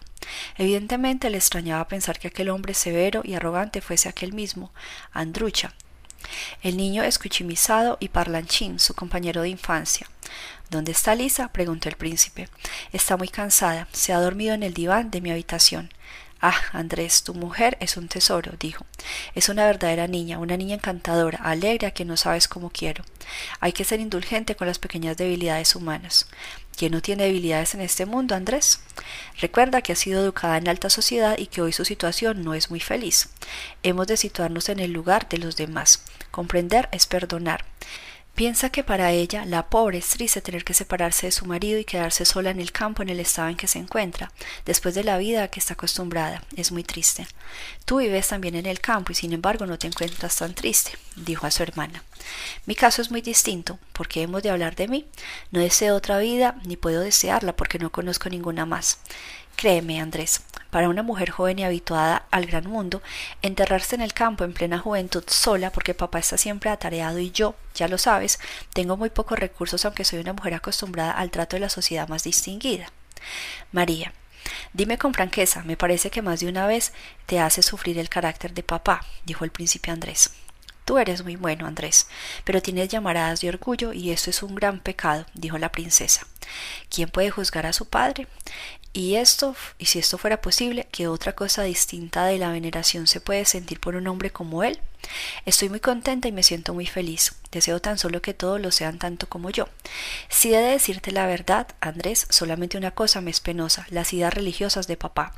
Evidentemente 0.58 1.30
le 1.30 1.38
extrañaba 1.38 1.88
pensar 1.88 2.20
que 2.20 2.28
aquel 2.28 2.50
hombre 2.50 2.74
severo 2.74 3.22
y 3.24 3.36
arrogante 3.36 3.82
fuese 3.82 4.10
aquel 4.10 4.34
mismo, 4.34 4.72
Andrucha, 5.14 5.74
el 6.62 6.78
niño 6.78 7.04
escuchimizado 7.04 7.98
y 8.00 8.10
parlanchín, 8.10 8.80
su 8.80 8.94
compañero 8.94 9.42
de 9.42 9.50
infancia. 9.50 10.08
¿Dónde 10.70 10.92
está 10.92 11.16
Lisa? 11.16 11.48
preguntó 11.50 11.90
el 11.90 11.96
príncipe. 11.96 12.50
Está 12.92 13.18
muy 13.18 13.30
cansada. 13.30 13.88
Se 13.94 14.14
ha 14.14 14.20
dormido 14.20 14.54
en 14.54 14.64
el 14.64 14.74
diván 14.74 15.12
de 15.12 15.22
mi 15.22 15.32
habitación. 15.32 15.92
Ah, 16.40 16.56
Andrés, 16.72 17.24
tu 17.24 17.34
mujer 17.34 17.78
es 17.80 17.98
un 17.98 18.08
tesoro, 18.08 18.54
dijo. 18.60 18.86
Es 19.34 19.50
una 19.50 19.66
verdadera 19.66 20.08
niña, 20.08 20.38
una 20.38 20.56
niña 20.56 20.76
encantadora, 20.76 21.40
alegre 21.40 21.88
a 21.88 21.92
quien 21.92 22.08
no 22.08 22.18
sabes 22.18 22.48
cómo 22.48 22.70
quiero. 22.70 23.04
Hay 23.60 23.74
que 23.74 23.84
ser 23.84 24.00
indulgente 24.00 24.56
con 24.56 24.68
las 24.68 24.78
pequeñas 24.78 25.18
debilidades 25.18 25.76
humanas. 25.76 26.28
¿Quién 26.78 26.92
no 26.92 27.02
tiene 27.02 27.24
debilidades 27.24 27.74
en 27.74 27.82
este 27.82 28.06
mundo, 28.06 28.36
Andrés? 28.36 28.82
Recuerda 29.40 29.82
que 29.82 29.94
ha 29.94 29.96
sido 29.96 30.22
educada 30.22 30.58
en 30.58 30.68
alta 30.68 30.92
sociedad 30.92 31.36
y 31.40 31.48
que 31.48 31.64
hoy 31.64 31.74
su 31.74 31.86
situación 31.86 32.44
no 32.44 32.54
es 32.54 32.70
muy 32.70 32.80
feliz. 32.80 33.30
Hemos 33.82 34.06
de 34.06 34.16
situarnos 34.16 34.70
en 34.70 34.80
el 34.80 34.92
lugar 34.92 35.28
de 35.28 35.40
los 35.40 35.56
demás. 35.56 36.04
Comprender 36.30 36.88
es 36.92 37.08
perdonar. 37.08 37.66
Piensa 38.38 38.70
que 38.70 38.84
para 38.84 39.10
ella, 39.14 39.46
la 39.46 39.68
pobre, 39.68 39.98
es 39.98 40.10
triste 40.10 40.42
tener 40.42 40.64
que 40.64 40.76
separarse 40.76 41.26
de 41.26 41.32
su 41.32 41.48
marido 41.48 41.80
y 41.80 41.86
quedarse 41.86 42.24
sola 42.24 42.52
en 42.52 42.60
el 42.60 42.72
campo 42.72 43.02
en 43.02 43.10
el 43.10 43.20
estado 43.20 43.50
en 43.50 43.58
que 43.58 43.66
se 43.66 43.80
encuentra, 43.80 44.32
después 44.64 44.94
de 44.94 45.04
la 45.04 45.18
vida 45.18 45.42
a 45.42 45.48
que 45.48 45.60
está 45.60 45.74
acostumbrada. 45.74 46.44
Es 46.56 46.72
muy 46.72 46.84
triste. 46.84 47.26
Tú 47.86 47.98
vives 47.98 48.28
también 48.28 48.54
en 48.54 48.68
el 48.68 48.80
campo 48.80 49.12
y 49.12 49.16
sin 49.16 49.34
embargo 49.34 49.66
no 49.66 49.80
te 49.80 49.88
encuentras 49.88 50.36
tan 50.36 50.54
triste, 50.54 50.92
dijo 51.16 51.48
a 51.48 51.52
su 51.52 51.64
hermana. 51.64 52.04
Mi 52.68 52.76
caso 52.76 53.02
es 53.02 53.10
muy 53.10 53.22
distinto, 53.22 53.80
porque 53.92 54.22
hemos 54.22 54.44
de 54.44 54.52
hablar 54.52 54.76
de 54.76 54.88
mí. 54.88 55.08
No 55.50 55.60
deseo 55.60 55.96
otra 55.96 56.20
vida, 56.20 56.62
ni 56.64 56.78
puedo 56.78 57.02
desearla 57.02 57.56
porque 57.56 57.80
no 57.80 57.92
conozco 57.92 58.30
ninguna 58.30 58.68
más. 58.68 59.00
Créeme, 59.56 60.00
Andrés, 60.00 60.42
para 60.70 60.90
una 60.90 61.04
mujer 61.04 61.30
joven 61.30 61.60
y 61.60 61.64
habituada 61.64 62.26
al 62.32 62.46
gran 62.46 62.68
mundo, 62.68 63.02
enterrarse 63.42 63.96
en 63.96 64.02
el 64.02 64.14
campo 64.14 64.44
en 64.44 64.54
plena 64.54 64.80
juventud 64.80 65.24
sola 65.28 65.72
porque 65.72 65.94
papá 65.94 66.20
está 66.20 66.38
siempre 66.38 66.70
atareado 66.70 67.20
y 67.20 67.32
yo, 67.32 67.56
ya 67.76 67.88
lo 67.88 67.98
sabes, 67.98 68.40
tengo 68.74 68.98
muy 68.98 69.10
pocos 69.10 69.40
recursos 69.40 69.86
aunque 69.86 70.04
soy 70.04 70.20
una 70.20 70.34
mujer 70.34 70.54
acostumbrada 70.54 71.12
al 71.12 71.32
trato 71.32 71.56
de 71.56 71.62
la 71.62 71.70
sociedad 71.70 72.08
más 72.08 72.24
distinguida. 72.24 72.92
María, 73.72 74.14
Dime 74.74 74.98
con 74.98 75.14
franqueza, 75.14 75.64
me 75.64 75.76
parece 75.76 76.10
que 76.10 76.22
más 76.22 76.40
de 76.40 76.48
una 76.48 76.68
vez 76.68 76.94
te 77.26 77.40
hace 77.40 77.62
sufrir 77.62 77.98
el 78.00 78.10
carácter 78.10 78.54
de 78.54 78.64
papá, 78.64 79.06
dijo 79.26 79.44
el 79.44 79.52
príncipe 79.52 79.92
Andrés. 79.92 80.32
Tú 80.86 80.98
eres 80.98 81.24
muy 81.24 81.36
bueno, 81.36 81.68
Andrés, 81.68 82.08
pero 82.46 82.62
tienes 82.62 82.88
llamaradas 82.88 83.42
de 83.42 83.50
orgullo 83.50 83.92
y 83.92 84.12
eso 84.12 84.30
es 84.30 84.42
un 84.42 84.56
gran 84.56 84.80
pecado, 84.80 85.26
dijo 85.34 85.58
la 85.58 85.72
princesa. 85.72 86.26
¿Quién 86.90 87.10
puede 87.10 87.30
juzgar 87.30 87.66
a 87.66 87.74
su 87.74 87.90
padre? 87.90 88.28
Y 88.98 89.18
esto, 89.18 89.56
y 89.78 89.86
si 89.86 90.00
esto 90.00 90.18
fuera 90.18 90.42
posible, 90.42 90.88
¿qué 90.92 91.08
otra 91.08 91.34
cosa 91.34 91.62
distinta 91.62 92.26
de 92.26 92.40
la 92.40 92.50
veneración 92.50 93.06
se 93.06 93.22
puede 93.22 93.46
sentir 93.46 93.80
por 93.80 93.96
un 93.96 94.08
hombre 94.08 94.32
como 94.32 94.64
él? 94.64 94.80
Estoy 95.46 95.70
muy 95.70 95.80
contenta 95.80 96.28
y 96.28 96.32
me 96.32 96.42
siento 96.42 96.74
muy 96.74 96.88
feliz. 96.88 97.36
Deseo 97.52 97.80
tan 97.80 98.00
solo 98.00 98.24
que 98.24 98.34
todos 98.34 98.60
lo 98.60 98.72
sean 98.72 98.98
tanto 98.98 99.30
como 99.30 99.52
yo. 99.52 99.70
Si 100.30 100.52
he 100.52 100.58
de 100.58 100.72
decirte 100.72 101.12
la 101.12 101.28
verdad, 101.28 101.68
Andrés, 101.80 102.26
solamente 102.32 102.76
una 102.76 102.90
cosa 102.90 103.22
me 103.22 103.30
es 103.30 103.40
penosa, 103.40 103.86
las 103.92 104.14
ideas 104.14 104.34
religiosas 104.34 104.88
de 104.88 104.98
papá. 104.98 105.36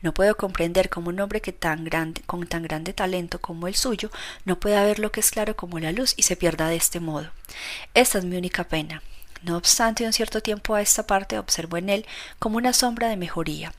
No 0.00 0.14
puedo 0.14 0.34
comprender 0.38 0.88
cómo 0.88 1.10
un 1.10 1.20
hombre 1.20 1.42
que 1.42 1.52
tan 1.52 1.84
grande, 1.84 2.22
con 2.24 2.46
tan 2.46 2.62
grande 2.62 2.94
talento 2.94 3.42
como 3.42 3.68
el 3.68 3.74
suyo, 3.74 4.10
no 4.46 4.58
pueda 4.58 4.82
ver 4.84 5.00
lo 5.00 5.12
que 5.12 5.20
es 5.20 5.30
claro 5.30 5.54
como 5.54 5.78
la 5.80 5.92
luz 5.92 6.14
y 6.16 6.22
se 6.22 6.36
pierda 6.36 6.68
de 6.68 6.76
este 6.76 7.00
modo. 7.00 7.30
Esta 7.92 8.16
es 8.16 8.24
mi 8.24 8.38
única 8.38 8.64
pena. 8.64 9.02
No 9.46 9.56
obstante, 9.56 10.04
un 10.04 10.12
cierto 10.12 10.42
tiempo 10.42 10.74
a 10.74 10.82
esta 10.82 11.06
parte 11.06 11.38
observo 11.38 11.76
en 11.76 11.88
él 11.88 12.04
como 12.40 12.56
una 12.56 12.72
sombra 12.72 13.08
de 13.08 13.16
mejoría. 13.16 13.72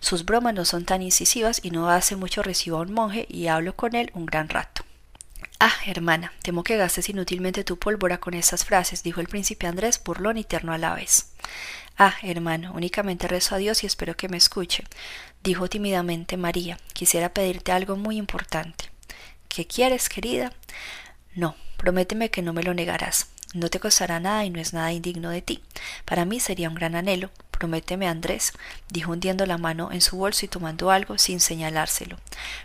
Sus 0.00 0.24
bromas 0.24 0.54
no 0.54 0.64
son 0.64 0.86
tan 0.86 1.02
incisivas 1.02 1.60
y 1.62 1.70
no 1.70 1.90
hace 1.90 2.16
mucho 2.16 2.42
recibo 2.42 2.78
a 2.78 2.80
un 2.80 2.94
monje 2.94 3.26
y 3.28 3.48
hablo 3.48 3.76
con 3.76 3.94
él 3.94 4.10
un 4.14 4.24
gran 4.24 4.48
rato. 4.48 4.82
Ah, 5.58 5.74
hermana, 5.84 6.32
temo 6.40 6.64
que 6.64 6.78
gastes 6.78 7.10
inútilmente 7.10 7.64
tu 7.64 7.78
pólvora 7.78 8.16
con 8.16 8.32
esas 8.32 8.64
frases, 8.64 9.02
dijo 9.02 9.20
el 9.20 9.28
príncipe 9.28 9.66
Andrés, 9.66 10.02
burlón 10.02 10.38
y 10.38 10.44
tierno 10.44 10.72
a 10.72 10.78
la 10.78 10.94
vez. 10.94 11.32
Ah, 11.98 12.14
hermano, 12.22 12.72
únicamente 12.72 13.28
rezo 13.28 13.54
a 13.54 13.58
Dios 13.58 13.82
y 13.82 13.86
espero 13.86 14.16
que 14.16 14.30
me 14.30 14.38
escuche, 14.38 14.84
dijo 15.44 15.68
tímidamente 15.68 16.38
María. 16.38 16.78
Quisiera 16.94 17.34
pedirte 17.34 17.72
algo 17.72 17.94
muy 17.96 18.16
importante. 18.16 18.86
¿Qué 19.50 19.66
quieres, 19.66 20.08
querida? 20.08 20.54
No, 21.34 21.56
prométeme 21.76 22.30
que 22.30 22.40
no 22.40 22.54
me 22.54 22.62
lo 22.62 22.72
negarás. 22.72 23.26
No 23.52 23.68
te 23.68 23.80
costará 23.80 24.20
nada 24.20 24.44
y 24.44 24.50
no 24.50 24.60
es 24.60 24.72
nada 24.72 24.92
indigno 24.92 25.30
de 25.30 25.42
ti. 25.42 25.62
Para 26.04 26.24
mí 26.24 26.38
sería 26.38 26.68
un 26.68 26.76
gran 26.76 26.94
anhelo. 26.94 27.30
Prométeme, 27.50 28.06
Andrés, 28.06 28.52
dijo 28.88 29.12
hundiendo 29.12 29.44
la 29.44 29.58
mano 29.58 29.90
en 29.92 30.00
su 30.00 30.16
bolso 30.16 30.46
y 30.46 30.48
tomando 30.48 30.90
algo 30.90 31.18
sin 31.18 31.40
señalárselo. 31.40 32.16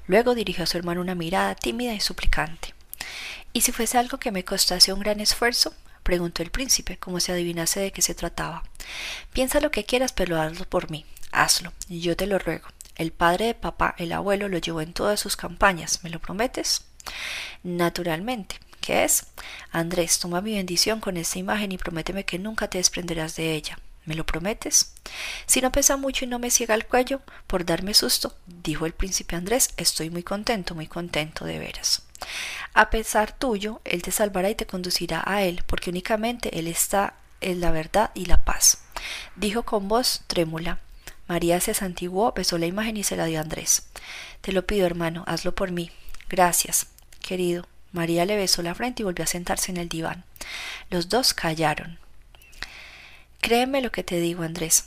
Luego 0.07 0.35
dirigió 0.35 0.63
a 0.63 0.67
su 0.67 0.77
hermano 0.77 1.01
una 1.01 1.15
mirada 1.15 1.55
tímida 1.55 1.93
y 1.93 1.99
suplicante. 1.99 2.75
¿Y 3.51 3.61
si 3.61 3.71
fuese 3.71 3.97
algo 3.97 4.19
que 4.19 4.31
me 4.31 4.45
costase 4.45 4.93
un 4.93 4.99
gran 4.99 5.19
esfuerzo? 5.19 5.73
preguntó 6.03 6.43
el 6.43 6.51
príncipe, 6.51 6.97
como 6.97 7.19
si 7.19 7.31
adivinase 7.31 7.79
de 7.79 7.91
qué 7.91 8.03
se 8.03 8.13
trataba. 8.13 8.63
Piensa 9.33 9.59
lo 9.59 9.71
que 9.71 9.85
quieras, 9.85 10.13
pero 10.13 10.39
hazlo 10.39 10.65
por 10.65 10.91
mí. 10.91 11.05
Hazlo, 11.31 11.73
yo 11.89 12.15
te 12.15 12.27
lo 12.27 12.37
ruego. 12.37 12.67
El 12.95 13.11
padre 13.11 13.47
de 13.47 13.55
papá, 13.55 13.95
el 13.97 14.13
abuelo, 14.13 14.49
lo 14.49 14.59
llevó 14.59 14.81
en 14.81 14.93
todas 14.93 15.19
sus 15.19 15.35
campañas. 15.35 16.03
¿Me 16.03 16.11
lo 16.11 16.19
prometes? 16.19 16.85
Naturalmente. 17.63 18.59
¿Qué 18.85 19.03
es? 19.03 19.25
Andrés, 19.71 20.19
toma 20.19 20.41
mi 20.41 20.53
bendición 20.53 20.99
con 20.99 21.17
esta 21.17 21.39
imagen 21.39 21.71
y 21.71 21.77
prométeme 21.79 22.23
que 22.23 22.37
nunca 22.37 22.69
te 22.69 22.77
desprenderás 22.77 23.35
de 23.35 23.55
ella. 23.55 23.79
¿Me 24.05 24.13
lo 24.13 24.27
prometes? 24.27 24.93
Si 25.47 25.59
no 25.59 25.71
pesa 25.71 25.97
mucho 25.97 26.23
y 26.23 26.27
no 26.27 26.37
me 26.37 26.51
ciega 26.51 26.75
el 26.75 26.85
cuello, 26.85 27.21
por 27.47 27.65
darme 27.65 27.95
susto, 27.95 28.35
dijo 28.45 28.85
el 28.85 28.93
príncipe 28.93 29.35
Andrés, 29.35 29.71
estoy 29.77 30.11
muy 30.11 30.21
contento, 30.21 30.75
muy 30.75 30.85
contento, 30.85 31.45
de 31.45 31.57
veras. 31.57 32.03
A 32.75 32.91
pesar 32.91 33.35
tuyo, 33.35 33.81
Él 33.85 34.03
te 34.03 34.11
salvará 34.11 34.51
y 34.51 34.55
te 34.55 34.67
conducirá 34.67 35.23
a 35.25 35.41
Él, 35.41 35.63
porque 35.65 35.89
únicamente 35.89 36.59
Él 36.59 36.67
está 36.67 37.15
en 37.41 37.61
la 37.61 37.71
verdad 37.71 38.11
y 38.13 38.25
la 38.25 38.45
paz. 38.45 38.83
Dijo 39.35 39.63
con 39.63 39.87
voz 39.87 40.21
trémula. 40.27 40.79
María 41.27 41.59
se 41.59 41.73
santiguó, 41.73 42.33
besó 42.33 42.59
la 42.59 42.67
imagen 42.67 42.97
y 42.97 43.03
se 43.03 43.17
la 43.17 43.25
dio 43.25 43.39
a 43.39 43.41
Andrés. 43.41 43.87
Te 44.41 44.51
lo 44.51 44.67
pido, 44.67 44.85
hermano, 44.85 45.23
hazlo 45.25 45.55
por 45.55 45.71
mí. 45.71 45.89
Gracias, 46.29 46.85
querido. 47.19 47.65
María 47.95 48.25
le 48.25 48.37
besó 48.37 48.61
la 48.61 48.75
frente 48.75 49.01
y 49.01 49.05
volvió 49.05 49.23
a 49.23 49.27
sentarse 49.27 49.71
en 49.71 49.77
el 49.77 49.89
diván. 49.89 50.23
Los 50.91 51.09
dos 51.09 51.33
callaron. 51.33 51.97
Créeme 53.41 53.81
lo 53.81 53.91
que 53.91 54.03
te 54.03 54.19
digo, 54.19 54.43
Andrés. 54.43 54.85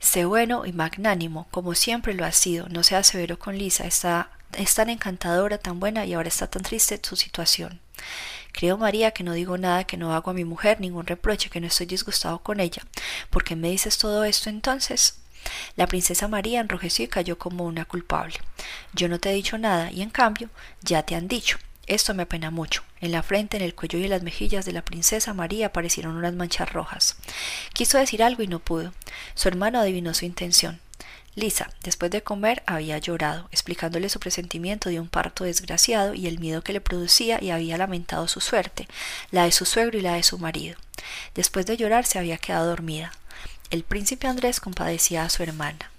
Sé 0.00 0.24
bueno 0.24 0.64
y 0.66 0.72
magnánimo, 0.72 1.48
como 1.50 1.74
siempre 1.74 2.14
lo 2.14 2.24
has 2.24 2.36
sido. 2.36 2.68
No 2.68 2.82
seas 2.84 3.08
severo 3.08 3.38
con 3.38 3.58
Lisa. 3.58 3.86
Está, 3.86 4.30
es 4.52 4.74
tan 4.74 4.90
encantadora, 4.90 5.58
tan 5.58 5.80
buena 5.80 6.06
y 6.06 6.14
ahora 6.14 6.28
está 6.28 6.46
tan 6.48 6.62
triste 6.62 7.00
su 7.02 7.16
situación. 7.16 7.80
Creo, 8.52 8.78
María, 8.78 9.10
que 9.10 9.24
no 9.24 9.32
digo 9.32 9.58
nada, 9.58 9.84
que 9.84 9.96
no 9.96 10.12
hago 10.12 10.30
a 10.30 10.34
mi 10.34 10.44
mujer 10.44 10.80
ningún 10.80 11.06
reproche, 11.06 11.50
que 11.50 11.60
no 11.60 11.66
estoy 11.66 11.86
disgustado 11.86 12.40
con 12.40 12.60
ella. 12.60 12.82
¿Por 13.30 13.44
qué 13.44 13.56
me 13.56 13.70
dices 13.70 13.98
todo 13.98 14.24
esto 14.24 14.50
entonces? 14.50 15.18
La 15.76 15.86
princesa 15.86 16.28
María 16.28 16.60
enrojeció 16.60 17.04
y 17.04 17.08
cayó 17.08 17.38
como 17.38 17.64
una 17.64 17.84
culpable. 17.84 18.34
Yo 18.92 19.08
no 19.08 19.18
te 19.18 19.30
he 19.30 19.34
dicho 19.34 19.58
nada 19.58 19.90
y 19.90 20.02
en 20.02 20.10
cambio 20.10 20.50
ya 20.82 21.02
te 21.04 21.14
han 21.14 21.28
dicho. 21.28 21.58
Esto 21.88 22.12
me 22.12 22.24
apena 22.24 22.50
mucho. 22.50 22.84
En 23.00 23.12
la 23.12 23.22
frente, 23.22 23.56
en 23.56 23.62
el 23.62 23.74
cuello 23.74 23.98
y 23.98 24.04
en 24.04 24.10
las 24.10 24.22
mejillas 24.22 24.66
de 24.66 24.72
la 24.72 24.84
princesa 24.84 25.32
María 25.32 25.68
aparecieron 25.68 26.16
unas 26.16 26.34
manchas 26.34 26.70
rojas. 26.70 27.16
Quiso 27.72 27.96
decir 27.96 28.22
algo 28.22 28.42
y 28.42 28.46
no 28.46 28.58
pudo. 28.58 28.92
Su 29.34 29.48
hermano 29.48 29.80
adivinó 29.80 30.12
su 30.12 30.26
intención. 30.26 30.80
Lisa, 31.34 31.70
después 31.82 32.10
de 32.10 32.22
comer, 32.22 32.62
había 32.66 32.98
llorado, 32.98 33.48
explicándole 33.52 34.10
su 34.10 34.20
presentimiento 34.20 34.90
de 34.90 35.00
un 35.00 35.08
parto 35.08 35.44
desgraciado 35.44 36.12
y 36.12 36.26
el 36.26 36.40
miedo 36.40 36.62
que 36.62 36.74
le 36.74 36.82
producía 36.82 37.42
y 37.42 37.50
había 37.50 37.78
lamentado 37.78 38.28
su 38.28 38.40
suerte, 38.40 38.86
la 39.30 39.44
de 39.44 39.52
su 39.52 39.64
suegro 39.64 39.96
y 39.96 40.02
la 40.02 40.14
de 40.14 40.22
su 40.22 40.38
marido. 40.38 40.76
Después 41.34 41.64
de 41.64 41.78
llorar 41.78 42.04
se 42.04 42.18
había 42.18 42.36
quedado 42.36 42.66
dormida. 42.66 43.12
El 43.70 43.82
príncipe 43.82 44.26
Andrés 44.26 44.60
compadecía 44.60 45.22
a 45.22 45.30
su 45.30 45.42
hermana. 45.42 45.90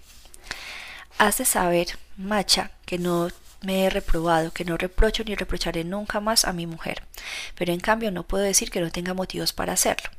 Has 1.17 1.39
de 1.39 1.45
saber, 1.45 1.97
Macha, 2.15 2.71
que 2.85 2.99
no 2.99 3.29
me 3.61 3.85
he 3.85 3.89
reprobado, 3.89 4.51
que 4.51 4.65
no 4.65 4.77
reprocho 4.77 5.23
ni 5.23 5.35
reprocharé 5.35 5.83
nunca 5.83 6.19
más 6.19 6.45
a 6.45 6.53
mi 6.53 6.67
mujer. 6.67 7.03
Pero 7.55 7.73
en 7.73 7.79
cambio 7.79 8.11
no 8.11 8.23
puedo 8.23 8.43
decir 8.43 8.71
que 8.71 8.81
no 8.81 8.91
tenga 8.91 9.13
motivos 9.13 9.53
para 9.53 9.73
hacerlo. 9.73 10.09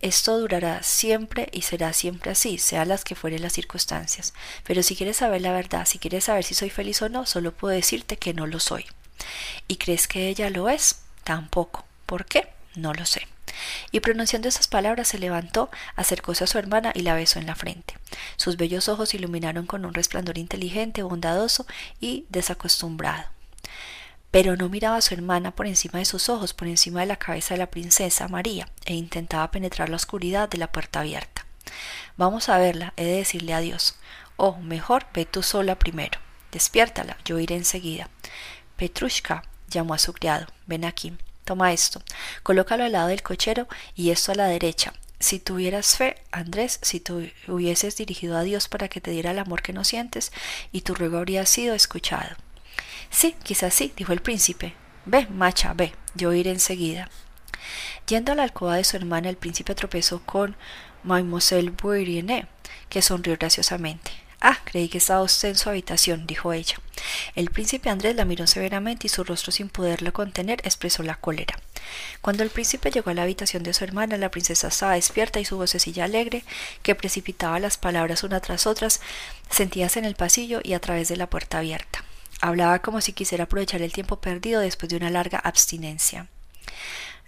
Esto 0.00 0.38
durará 0.40 0.82
siempre 0.82 1.48
y 1.52 1.62
será 1.62 1.92
siempre 1.92 2.32
así, 2.32 2.58
sean 2.58 2.88
las 2.88 3.04
que 3.04 3.14
fueren 3.14 3.40
las 3.40 3.52
circunstancias. 3.52 4.34
Pero 4.64 4.82
si 4.82 4.96
quieres 4.96 5.18
saber 5.18 5.42
la 5.42 5.52
verdad, 5.52 5.86
si 5.86 6.00
quieres 6.00 6.24
saber 6.24 6.42
si 6.42 6.54
soy 6.54 6.70
feliz 6.70 7.00
o 7.02 7.08
no, 7.08 7.24
solo 7.24 7.52
puedo 7.52 7.72
decirte 7.72 8.16
que 8.16 8.34
no 8.34 8.48
lo 8.48 8.58
soy. 8.58 8.84
¿Y 9.68 9.76
crees 9.76 10.08
que 10.08 10.28
ella 10.28 10.50
lo 10.50 10.68
es? 10.68 11.02
Tampoco. 11.22 11.84
¿Por 12.04 12.24
qué? 12.24 12.48
No 12.74 12.92
lo 12.94 13.06
sé. 13.06 13.28
Y 13.90 14.00
pronunciando 14.00 14.48
esas 14.48 14.68
palabras 14.68 15.08
se 15.08 15.18
levantó, 15.18 15.70
acercóse 15.96 16.44
a 16.44 16.46
su 16.46 16.58
hermana 16.58 16.92
y 16.94 17.02
la 17.02 17.14
besó 17.14 17.38
en 17.38 17.46
la 17.46 17.54
frente. 17.54 17.96
Sus 18.36 18.56
bellos 18.56 18.88
ojos 18.88 19.10
se 19.10 19.16
iluminaron 19.16 19.66
con 19.66 19.84
un 19.84 19.94
resplandor 19.94 20.38
inteligente, 20.38 21.02
bondadoso 21.02 21.66
y 22.00 22.26
desacostumbrado. 22.28 23.24
Pero 24.30 24.56
no 24.56 24.68
miraba 24.68 24.96
a 24.96 25.02
su 25.02 25.14
hermana 25.14 25.54
por 25.54 25.66
encima 25.66 25.98
de 25.98 26.06
sus 26.06 26.28
ojos, 26.28 26.54
por 26.54 26.66
encima 26.66 27.00
de 27.00 27.06
la 27.06 27.16
cabeza 27.16 27.54
de 27.54 27.58
la 27.58 27.70
princesa 27.70 28.28
María, 28.28 28.68
e 28.86 28.94
intentaba 28.94 29.50
penetrar 29.50 29.90
la 29.90 29.96
oscuridad 29.96 30.48
de 30.48 30.58
la 30.58 30.72
puerta 30.72 31.00
abierta. 31.00 31.44
Vamos 32.16 32.48
a 32.48 32.58
verla, 32.58 32.94
he 32.96 33.04
de 33.04 33.16
decirle 33.16 33.54
adiós. 33.54 33.96
Oh, 34.36 34.56
mejor 34.56 35.06
ve 35.12 35.26
tú 35.26 35.42
sola 35.42 35.78
primero. 35.78 36.18
Despiértala, 36.50 37.16
yo 37.24 37.38
iré 37.38 37.56
enseguida. 37.56 38.08
Petrushka 38.76 39.44
llamó 39.68 39.94
a 39.94 39.98
su 39.98 40.12
criado. 40.12 40.46
Ven 40.66 40.84
aquí. 40.84 41.16
Toma 41.52 41.74
esto, 41.74 42.00
colócalo 42.42 42.84
al 42.84 42.92
lado 42.92 43.08
del 43.08 43.22
cochero 43.22 43.68
y 43.94 44.08
esto 44.08 44.32
a 44.32 44.34
la 44.34 44.46
derecha. 44.46 44.94
Si 45.20 45.38
tuvieras 45.38 45.98
fe, 45.98 46.16
Andrés, 46.30 46.78
si 46.80 46.98
tú 46.98 47.28
hubieses 47.46 47.94
dirigido 47.94 48.38
a 48.38 48.42
Dios 48.42 48.68
para 48.68 48.88
que 48.88 49.02
te 49.02 49.10
diera 49.10 49.32
el 49.32 49.38
amor 49.38 49.60
que 49.60 49.74
no 49.74 49.84
sientes, 49.84 50.32
y 50.72 50.80
tu 50.80 50.94
ruego 50.94 51.18
habría 51.18 51.44
sido 51.44 51.74
escuchado. 51.74 52.36
Sí, 53.10 53.36
quizás 53.42 53.74
sí, 53.74 53.92
dijo 53.98 54.14
el 54.14 54.22
príncipe. 54.22 54.74
Ve, 55.04 55.26
macha, 55.26 55.74
ve, 55.74 55.92
yo 56.14 56.32
iré 56.32 56.52
enseguida. 56.52 57.10
Yendo 58.08 58.32
a 58.32 58.34
la 58.34 58.44
alcoba 58.44 58.76
de 58.76 58.84
su 58.84 58.96
hermana, 58.96 59.28
el 59.28 59.36
príncipe 59.36 59.74
tropezó 59.74 60.22
con 60.24 60.56
Mademoiselle 61.02 61.68
Bourrienne, 61.68 62.46
que 62.88 63.02
sonrió 63.02 63.36
graciosamente. 63.38 64.10
Ah, 64.44 64.58
creí 64.64 64.88
que 64.88 64.98
estaba 64.98 65.22
usted 65.22 65.50
en 65.50 65.54
su 65.54 65.68
habitación, 65.68 66.26
dijo 66.26 66.52
ella. 66.52 66.74
El 67.36 67.52
príncipe 67.52 67.90
Andrés 67.90 68.16
la 68.16 68.24
miró 68.24 68.48
severamente 68.48 69.06
y 69.06 69.08
su 69.08 69.22
rostro 69.22 69.52
sin 69.52 69.68
poderlo 69.68 70.12
contener 70.12 70.60
expresó 70.64 71.04
la 71.04 71.14
cólera. 71.14 71.60
Cuando 72.22 72.42
el 72.42 72.50
príncipe 72.50 72.90
llegó 72.90 73.10
a 73.10 73.14
la 73.14 73.22
habitación 73.22 73.62
de 73.62 73.72
su 73.72 73.84
hermana, 73.84 74.16
la 74.16 74.32
princesa 74.32 74.66
estaba 74.66 74.94
despierta 74.94 75.38
y 75.38 75.44
su 75.44 75.56
vocecilla 75.56 76.04
alegre, 76.04 76.42
que 76.82 76.96
precipitaba 76.96 77.60
las 77.60 77.78
palabras 77.78 78.24
una 78.24 78.40
tras 78.40 78.66
otras, 78.66 79.00
sentíase 79.48 80.00
en 80.00 80.06
el 80.06 80.16
pasillo 80.16 80.60
y 80.60 80.72
a 80.72 80.80
través 80.80 81.06
de 81.06 81.16
la 81.16 81.30
puerta 81.30 81.58
abierta. 81.58 82.02
Hablaba 82.40 82.80
como 82.80 83.00
si 83.00 83.12
quisiera 83.12 83.44
aprovechar 83.44 83.80
el 83.80 83.92
tiempo 83.92 84.20
perdido 84.20 84.60
después 84.60 84.90
de 84.90 84.96
una 84.96 85.10
larga 85.10 85.38
abstinencia. 85.38 86.26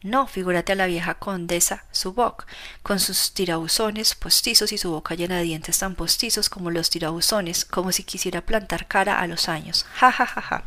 No, 0.05 0.27
figúrate 0.27 0.73
a 0.73 0.75
la 0.75 0.85
vieja 0.85 1.15
condesa 1.15 1.87
Subok, 1.91 2.45
con 2.83 3.01
sus 3.01 3.33
tirabuzones 3.33 4.15
postizos 4.15 4.71
y 4.71 4.77
su 4.77 4.91
boca 4.91 5.15
llena 5.15 5.39
de 5.39 5.45
dientes 5.45 5.79
tan 5.79 5.95
postizos 5.95 6.51
como 6.51 6.71
los 6.71 6.91
tirabuzones, 6.91 7.65
como 7.65 7.91
si 7.91 8.05
quisiera 8.05 8.43
plantar 8.43 8.87
cara 8.87 9.19
a 9.19 9.27
los 9.27 9.49
años. 9.49 9.87
Ja, 9.95 10.13
ja, 10.13 10.27
ja, 10.27 10.43
ja. 10.43 10.65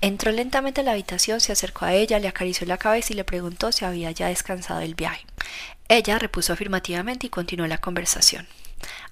Entró 0.00 0.30
lentamente 0.30 0.82
a 0.82 0.84
la 0.84 0.92
habitación, 0.92 1.40
se 1.40 1.50
acercó 1.50 1.84
a 1.84 1.94
ella, 1.94 2.20
le 2.20 2.28
acarició 2.28 2.64
la 2.68 2.78
cabeza 2.78 3.12
y 3.12 3.16
le 3.16 3.24
preguntó 3.24 3.72
si 3.72 3.84
había 3.84 4.12
ya 4.12 4.28
descansado 4.28 4.82
el 4.82 4.94
viaje. 4.94 5.26
Ella 5.88 6.20
repuso 6.20 6.52
afirmativamente 6.52 7.26
y 7.26 7.30
continuó 7.30 7.66
la 7.66 7.78
conversación. 7.78 8.46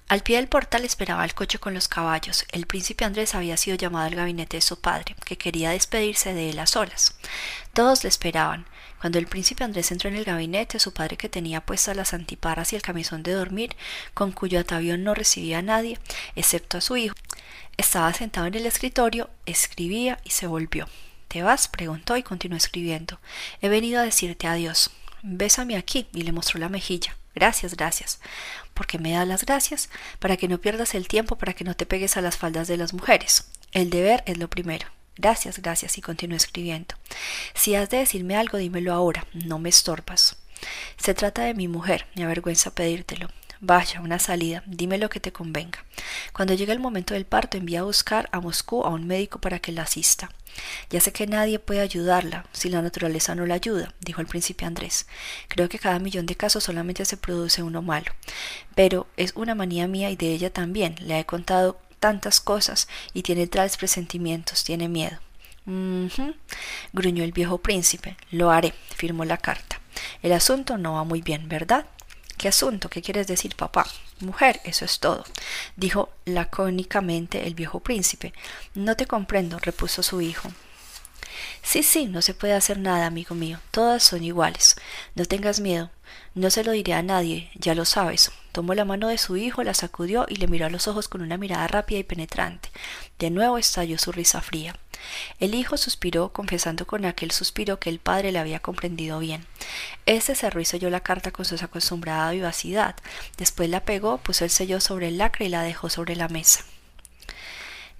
Al 0.09 0.23
pie 0.23 0.37
del 0.37 0.47
portal 0.47 0.85
esperaba 0.85 1.25
el 1.25 1.33
coche 1.33 1.59
con 1.59 1.73
los 1.73 1.89
caballos. 1.89 2.45
El 2.53 2.65
príncipe 2.65 3.03
Andrés 3.03 3.35
había 3.35 3.57
sido 3.57 3.75
llamado 3.75 4.05
al 4.05 4.15
gabinete 4.15 4.55
de 4.57 4.61
su 4.61 4.79
padre, 4.79 5.17
que 5.25 5.37
quería 5.37 5.71
despedirse 5.71 6.33
de 6.33 6.49
él 6.49 6.59
a 6.59 6.65
solas. 6.65 7.17
Todos 7.73 8.03
le 8.03 8.09
esperaban. 8.09 8.65
Cuando 9.01 9.19
el 9.19 9.27
príncipe 9.27 9.65
Andrés 9.65 9.91
entró 9.91 10.09
en 10.09 10.15
el 10.15 10.23
gabinete, 10.23 10.79
su 10.79 10.93
padre, 10.93 11.17
que 11.17 11.27
tenía 11.27 11.59
puestas 11.59 11.97
las 11.97 12.13
antiparras 12.13 12.71
y 12.71 12.77
el 12.77 12.81
camisón 12.81 13.21
de 13.21 13.33
dormir, 13.33 13.75
con 14.13 14.31
cuyo 14.31 14.61
atavío 14.61 14.97
no 14.97 15.13
recibía 15.13 15.59
a 15.59 15.61
nadie, 15.61 15.99
excepto 16.35 16.77
a 16.77 16.81
su 16.81 16.95
hijo, 16.95 17.15
estaba 17.75 18.13
sentado 18.13 18.47
en 18.47 18.55
el 18.55 18.65
escritorio, 18.65 19.29
escribía 19.45 20.19
y 20.23 20.29
se 20.29 20.47
volvió. 20.47 20.87
¿Te 21.27 21.43
vas? 21.43 21.67
preguntó 21.67 22.15
y 22.15 22.23
continuó 22.23 22.57
escribiendo. 22.57 23.19
He 23.61 23.67
venido 23.67 23.99
a 23.99 24.03
decirte 24.03 24.47
adiós. 24.47 24.89
Bésame 25.21 25.75
aquí 25.75 26.07
y 26.13 26.21
le 26.21 26.31
mostró 26.31 26.59
la 26.59 26.69
mejilla. 26.69 27.17
Gracias, 27.35 27.75
gracias. 27.75 28.19
¿Por 28.77 28.85
qué 28.85 28.99
me 28.99 29.13
das 29.13 29.27
las 29.27 29.43
gracias? 29.43 29.89
Para 30.19 30.37
que 30.37 30.47
no 30.47 30.59
pierdas 30.59 30.93
el 30.93 31.07
tiempo, 31.07 31.35
para 31.35 31.53
que 31.53 31.63
no 31.63 31.75
te 31.75 31.87
pegues 31.87 32.15
a 32.15 32.21
las 32.21 32.37
faldas 32.37 32.67
de 32.67 32.77
las 32.77 32.93
mujeres. 32.93 33.49
El 33.71 33.89
deber 33.89 34.21
es 34.27 34.37
lo 34.37 34.51
primero. 34.51 34.85
Gracias, 35.15 35.59
gracias, 35.59 35.97
y 35.97 36.01
continuó 36.01 36.37
escribiendo. 36.37 36.93
Si 37.55 37.73
has 37.73 37.89
de 37.89 37.97
decirme 37.97 38.35
algo, 38.35 38.59
dímelo 38.59 38.93
ahora, 38.93 39.25
no 39.33 39.57
me 39.57 39.69
estorbas. 39.69 40.37
Se 40.95 41.15
trata 41.15 41.41
de 41.41 41.55
mi 41.55 41.67
mujer, 41.67 42.05
me 42.13 42.23
avergüenza 42.23 42.69
pedírtelo. 42.69 43.29
Vaya, 43.61 43.99
una 43.99 44.19
salida, 44.19 44.61
dime 44.67 44.99
lo 44.99 45.09
que 45.09 45.19
te 45.19 45.31
convenga. 45.31 45.83
Cuando 46.33 46.53
llegue 46.53 46.73
el 46.73 46.79
momento 46.79 47.13
del 47.13 47.25
parto, 47.25 47.57
envía 47.57 47.81
a 47.81 47.83
buscar 47.83 48.29
a 48.31 48.39
Moscú 48.39 48.83
a 48.83 48.89
un 48.89 49.07
médico 49.07 49.39
para 49.39 49.59
que 49.59 49.71
la 49.71 49.83
asista. 49.83 50.29
Ya 50.89 51.01
sé 51.01 51.11
que 51.11 51.27
nadie 51.27 51.59
puede 51.59 51.81
ayudarla 51.81 52.45
si 52.51 52.69
la 52.69 52.81
naturaleza 52.81 53.35
no 53.35 53.45
la 53.45 53.55
ayuda, 53.55 53.93
dijo 54.01 54.21
el 54.21 54.27
príncipe 54.27 54.65
Andrés. 54.65 55.07
Creo 55.47 55.69
que 55.69 55.79
cada 55.79 55.99
millón 55.99 56.25
de 56.25 56.35
casos 56.35 56.63
solamente 56.63 57.05
se 57.05 57.17
produce 57.17 57.63
uno 57.63 57.81
malo. 57.81 58.11
Pero 58.75 59.07
es 59.17 59.33
una 59.35 59.55
manía 59.55 59.87
mía 59.87 60.09
y 60.09 60.15
de 60.15 60.31
ella 60.31 60.51
también. 60.51 60.95
Le 60.99 61.19
he 61.19 61.25
contado 61.25 61.79
tantas 61.99 62.39
cosas 62.39 62.87
y 63.13 63.23
tiene 63.23 63.47
tales 63.47 63.77
presentimientos, 63.77 64.63
tiene 64.63 64.87
miedo. 64.87 65.17
gruñó 66.93 67.23
el 67.23 67.31
viejo 67.31 67.57
príncipe. 67.57 68.15
Lo 68.31 68.51
haré, 68.51 68.73
firmó 68.95 69.25
la 69.25 69.37
carta. 69.37 69.81
El 70.21 70.33
asunto 70.33 70.77
no 70.77 70.93
va 70.93 71.03
muy 71.03 71.21
bien, 71.21 71.49
¿verdad? 71.49 71.85
¿Qué 72.37 72.47
asunto? 72.47 72.89
¿Qué 72.89 73.01
quieres 73.01 73.27
decir, 73.27 73.55
papá? 73.55 73.85
Mujer, 74.19 74.61
eso 74.63 74.83
es 74.83 74.99
todo, 74.99 75.25
dijo 75.75 76.09
lacónicamente 76.25 77.45
el 77.45 77.53
viejo 77.53 77.79
príncipe. 77.79 78.33
No 78.73 78.95
te 78.95 79.05
comprendo, 79.05 79.59
repuso 79.59 80.01
su 80.01 80.21
hijo. 80.21 80.49
Sí, 81.61 81.83
sí, 81.83 82.05
no 82.05 82.21
se 82.21 82.33
puede 82.33 82.53
hacer 82.53 82.79
nada, 82.79 83.05
amigo 83.05 83.35
mío. 83.35 83.59
Todas 83.71 84.01
son 84.03 84.23
iguales. 84.23 84.75
No 85.15 85.25
tengas 85.25 85.59
miedo. 85.59 85.91
No 86.33 86.49
se 86.49 86.63
lo 86.63 86.71
diré 86.71 86.93
a 86.93 87.03
nadie, 87.03 87.51
ya 87.55 87.75
lo 87.75 87.85
sabes. 87.85 88.31
Tomó 88.51 88.73
la 88.73 88.85
mano 88.85 89.07
de 89.07 89.17
su 89.17 89.37
hijo, 89.37 89.63
la 89.63 89.73
sacudió 89.73 90.25
y 90.29 90.37
le 90.37 90.47
miró 90.47 90.65
a 90.65 90.69
los 90.69 90.87
ojos 90.87 91.07
con 91.07 91.21
una 91.21 91.37
mirada 91.37 91.67
rápida 91.67 91.99
y 91.99 92.03
penetrante. 92.03 92.69
De 93.19 93.29
nuevo 93.29 93.57
estalló 93.57 93.97
su 93.97 94.11
risa 94.11 94.41
fría. 94.41 94.75
El 95.39 95.55
hijo 95.55 95.77
suspiró, 95.77 96.33
confesando 96.33 96.87
con 96.87 97.05
aquel 97.05 97.31
suspiro 97.31 97.79
que 97.79 97.89
el 97.89 97.99
padre 97.99 98.31
le 98.31 98.39
había 98.39 98.59
comprendido 98.59 99.19
bien. 99.19 99.45
Este 100.05 100.35
cerró 100.35 100.61
y 100.61 100.65
selló 100.65 100.89
la 100.89 101.01
carta 101.01 101.31
con 101.31 101.45
su 101.45 101.55
acostumbrada 101.55 102.31
vivacidad. 102.31 102.95
Después 103.37 103.69
la 103.69 103.85
pegó, 103.85 104.17
puso 104.17 104.43
el 104.43 104.49
sello 104.49 104.79
sobre 104.79 105.09
el 105.09 105.17
lacre 105.17 105.45
y 105.45 105.49
la 105.49 105.63
dejó 105.63 105.89
sobre 105.89 106.15
la 106.15 106.27
mesa. 106.27 106.63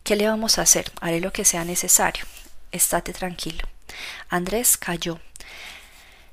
¿Qué 0.03 0.15
le 0.15 0.27
vamos 0.27 0.57
a 0.57 0.61
hacer? 0.61 0.91
Haré 1.01 1.19
lo 1.19 1.33
que 1.33 1.45
sea 1.45 1.65
necesario. 1.65 2.25
Estate 2.71 3.13
tranquilo. 3.13 3.67
Andrés 4.29 4.77
cayó. 4.77 5.19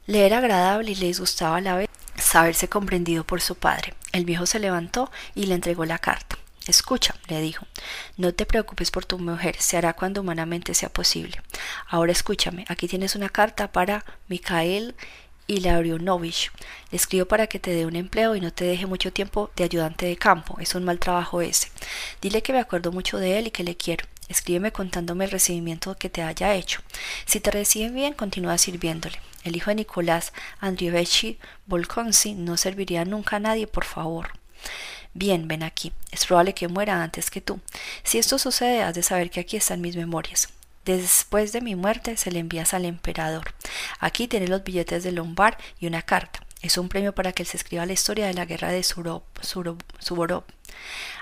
Le 0.06 0.26
era 0.26 0.38
agradable 0.38 0.92
y 0.92 0.94
le 0.94 1.06
disgustaba 1.06 1.56
a 1.56 1.60
la 1.60 1.76
vez 1.76 1.88
saberse 2.16 2.68
comprendido 2.68 3.24
por 3.24 3.40
su 3.40 3.56
padre. 3.56 3.94
El 4.12 4.24
viejo 4.24 4.46
se 4.46 4.60
levantó 4.60 5.10
y 5.34 5.46
le 5.46 5.54
entregó 5.54 5.84
la 5.84 5.98
carta. 5.98 6.38
Escucha, 6.66 7.14
le 7.28 7.42
dijo, 7.42 7.66
no 8.16 8.32
te 8.32 8.46
preocupes 8.46 8.90
por 8.90 9.04
tu 9.04 9.18
mujer, 9.18 9.56
se 9.58 9.76
hará 9.76 9.92
cuando 9.92 10.22
humanamente 10.22 10.72
sea 10.72 10.88
posible. 10.88 11.42
Ahora 11.88 12.12
escúchame, 12.12 12.64
aquí 12.68 12.88
tienes 12.88 13.14
una 13.14 13.28
carta 13.28 13.70
para 13.70 14.04
Mikhail 14.28 14.94
Ilarionovich. 15.46 16.50
Le 16.90 16.96
escribo 16.96 17.26
para 17.26 17.48
que 17.48 17.58
te 17.58 17.72
dé 17.74 17.84
un 17.84 17.96
empleo 17.96 18.34
y 18.34 18.40
no 18.40 18.50
te 18.50 18.64
deje 18.64 18.86
mucho 18.86 19.12
tiempo 19.12 19.50
de 19.56 19.64
ayudante 19.64 20.06
de 20.06 20.16
campo. 20.16 20.58
Es 20.58 20.74
un 20.74 20.84
mal 20.84 20.98
trabajo 20.98 21.42
ese. 21.42 21.68
Dile 22.22 22.42
que 22.42 22.54
me 22.54 22.60
acuerdo 22.60 22.92
mucho 22.92 23.18
de 23.18 23.38
él 23.38 23.48
y 23.48 23.50
que 23.50 23.62
le 23.64 23.76
quiero. 23.76 24.06
Escríbeme 24.28 24.72
contándome 24.72 25.26
el 25.26 25.30
recibimiento 25.30 25.96
que 25.96 26.08
te 26.08 26.22
haya 26.22 26.54
hecho. 26.54 26.80
Si 27.26 27.40
te 27.40 27.50
reciben 27.50 27.94
bien, 27.94 28.14
continúa 28.14 28.56
sirviéndole. 28.56 29.20
El 29.42 29.54
hijo 29.54 29.68
de 29.68 29.76
Nicolás 29.76 30.32
Andrievich 30.60 31.38
Volkonsky 31.66 32.32
no 32.32 32.56
serviría 32.56 33.04
nunca 33.04 33.36
a 33.36 33.40
nadie, 33.40 33.66
por 33.66 33.84
favor. 33.84 34.30
Bien, 35.14 35.46
ven 35.46 35.62
aquí. 35.62 35.92
Es 36.10 36.26
probable 36.26 36.54
que 36.54 36.68
muera 36.68 37.02
antes 37.02 37.30
que 37.30 37.40
tú. 37.40 37.60
Si 38.02 38.18
esto 38.18 38.38
sucede, 38.38 38.82
has 38.82 38.94
de 38.94 39.02
saber 39.02 39.30
que 39.30 39.40
aquí 39.40 39.56
están 39.56 39.80
mis 39.80 39.96
memorias. 39.96 40.48
Después 40.84 41.52
de 41.52 41.60
mi 41.60 41.76
muerte 41.76 42.16
se 42.16 42.30
le 42.30 42.40
envías 42.40 42.74
al 42.74 42.84
emperador. 42.84 43.54
Aquí 44.00 44.28
tiene 44.28 44.48
los 44.48 44.64
billetes 44.64 45.02
de 45.04 45.12
Lombard 45.12 45.56
y 45.78 45.86
una 45.86 46.02
carta. 46.02 46.40
Es 46.60 46.78
un 46.78 46.88
premio 46.88 47.14
para 47.14 47.32
que 47.32 47.42
él 47.42 47.48
se 47.48 47.56
escriba 47.56 47.86
la 47.86 47.92
historia 47.92 48.26
de 48.26 48.34
la 48.34 48.44
guerra 48.44 48.70
de 48.70 48.82
Suvorov. 48.82 50.44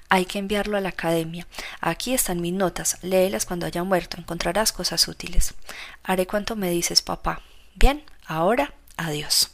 Hay 0.09 0.24
que 0.24 0.38
enviarlo 0.38 0.76
a 0.76 0.80
la 0.80 0.90
academia. 0.90 1.47
Aquí 1.80 2.14
están 2.14 2.40
mis 2.40 2.53
notas. 2.53 2.99
Léelas 3.03 3.47
cuando 3.47 3.66
haya 3.66 3.84
muerto. 3.84 4.16
Encontrarás 4.18 4.72
cosas 4.72 5.07
útiles. 5.07 5.55
Haré 6.03 6.26
cuanto 6.26 6.57
me 6.57 6.70
dices, 6.70 7.03
papá. 7.03 7.43
Bien, 7.74 8.05
ahora, 8.26 8.74
adiós. 8.97 9.51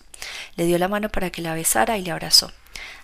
Le 0.56 0.64
dio 0.64 0.78
la 0.78 0.88
mano 0.88 1.08
para 1.08 1.30
que 1.30 1.42
la 1.42 1.54
besara 1.54 1.96
y 1.96 2.02
le 2.02 2.10
abrazó. 2.10 2.52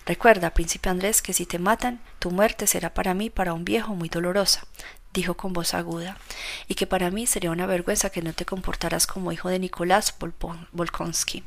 Recuerda, 0.05 0.53
príncipe 0.53 0.89
Andrés, 0.89 1.21
que 1.21 1.33
si 1.33 1.45
te 1.45 1.59
matan, 1.59 1.99
tu 2.19 2.31
muerte 2.31 2.67
será 2.67 2.93
para 2.93 3.13
mí, 3.13 3.29
para 3.29 3.53
un 3.53 3.65
viejo, 3.65 3.95
muy 3.95 4.09
dolorosa, 4.09 4.65
dijo 5.13 5.35
con 5.35 5.53
voz 5.53 5.73
aguda, 5.73 6.17
y 6.67 6.75
que 6.75 6.87
para 6.87 7.09
mí 7.09 7.25
sería 7.25 7.51
una 7.51 7.65
vergüenza 7.65 8.09
que 8.09 8.21
no 8.21 8.33
te 8.33 8.45
comportaras 8.45 9.07
como 9.07 9.31
hijo 9.31 9.49
de 9.49 9.59
Nicolás 9.59 10.15
Volkonsky. 10.71 11.43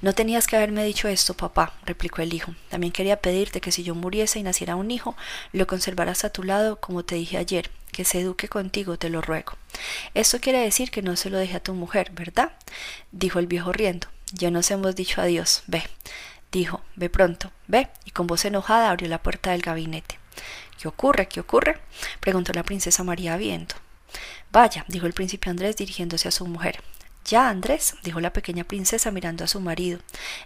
No 0.00 0.14
tenías 0.14 0.46
que 0.46 0.56
haberme 0.56 0.84
dicho 0.84 1.08
esto, 1.08 1.34
papá, 1.34 1.74
replicó 1.84 2.22
el 2.22 2.34
hijo. 2.34 2.54
También 2.68 2.92
quería 2.92 3.20
pedirte 3.20 3.60
que 3.60 3.72
si 3.72 3.82
yo 3.82 3.94
muriese 3.94 4.38
y 4.38 4.42
naciera 4.42 4.76
un 4.76 4.90
hijo, 4.90 5.16
lo 5.52 5.66
conservaras 5.66 6.24
a 6.24 6.30
tu 6.30 6.42
lado, 6.42 6.80
como 6.80 7.04
te 7.04 7.16
dije 7.16 7.36
ayer, 7.36 7.70
que 7.92 8.04
se 8.04 8.20
eduque 8.20 8.48
contigo, 8.48 8.98
te 8.98 9.10
lo 9.10 9.20
ruego. 9.20 9.52
Esto 10.14 10.40
quiere 10.40 10.60
decir 10.60 10.90
que 10.90 11.02
no 11.02 11.16
se 11.16 11.30
lo 11.30 11.38
deje 11.38 11.56
a 11.56 11.62
tu 11.62 11.74
mujer, 11.74 12.10
¿verdad? 12.12 12.52
dijo 13.12 13.38
el 13.38 13.46
viejo 13.46 13.72
riendo. 13.72 14.08
Ya 14.32 14.50
nos 14.50 14.70
hemos 14.70 14.96
dicho 14.96 15.20
adiós. 15.20 15.62
Ve, 15.66 15.82
dijo, 16.52 16.82
ve 16.94 17.10
pronto, 17.10 17.50
ve, 17.66 17.88
y 18.04 18.10
con 18.12 18.26
voz 18.26 18.44
enojada 18.44 18.90
abrió 18.90 19.08
la 19.08 19.22
puerta 19.22 19.50
del 19.50 19.62
gabinete. 19.62 20.18
¿Qué 20.78 20.86
ocurre? 20.86 21.26
¿Qué 21.26 21.40
ocurre? 21.40 21.80
preguntó 22.20 22.52
la 22.52 22.62
princesa 22.62 23.02
María 23.02 23.36
viendo. 23.36 23.74
Vaya, 24.50 24.84
dijo 24.88 25.06
el 25.06 25.14
príncipe 25.14 25.48
Andrés 25.48 25.76
dirigiéndose 25.76 26.28
a 26.28 26.32
su 26.32 26.46
mujer. 26.46 26.82
Ya, 27.24 27.48
Andrés, 27.48 27.94
dijo 28.02 28.20
la 28.20 28.32
pequeña 28.32 28.64
princesa 28.64 29.10
mirando 29.10 29.44
a 29.44 29.48
su 29.48 29.60
marido. 29.60 30.00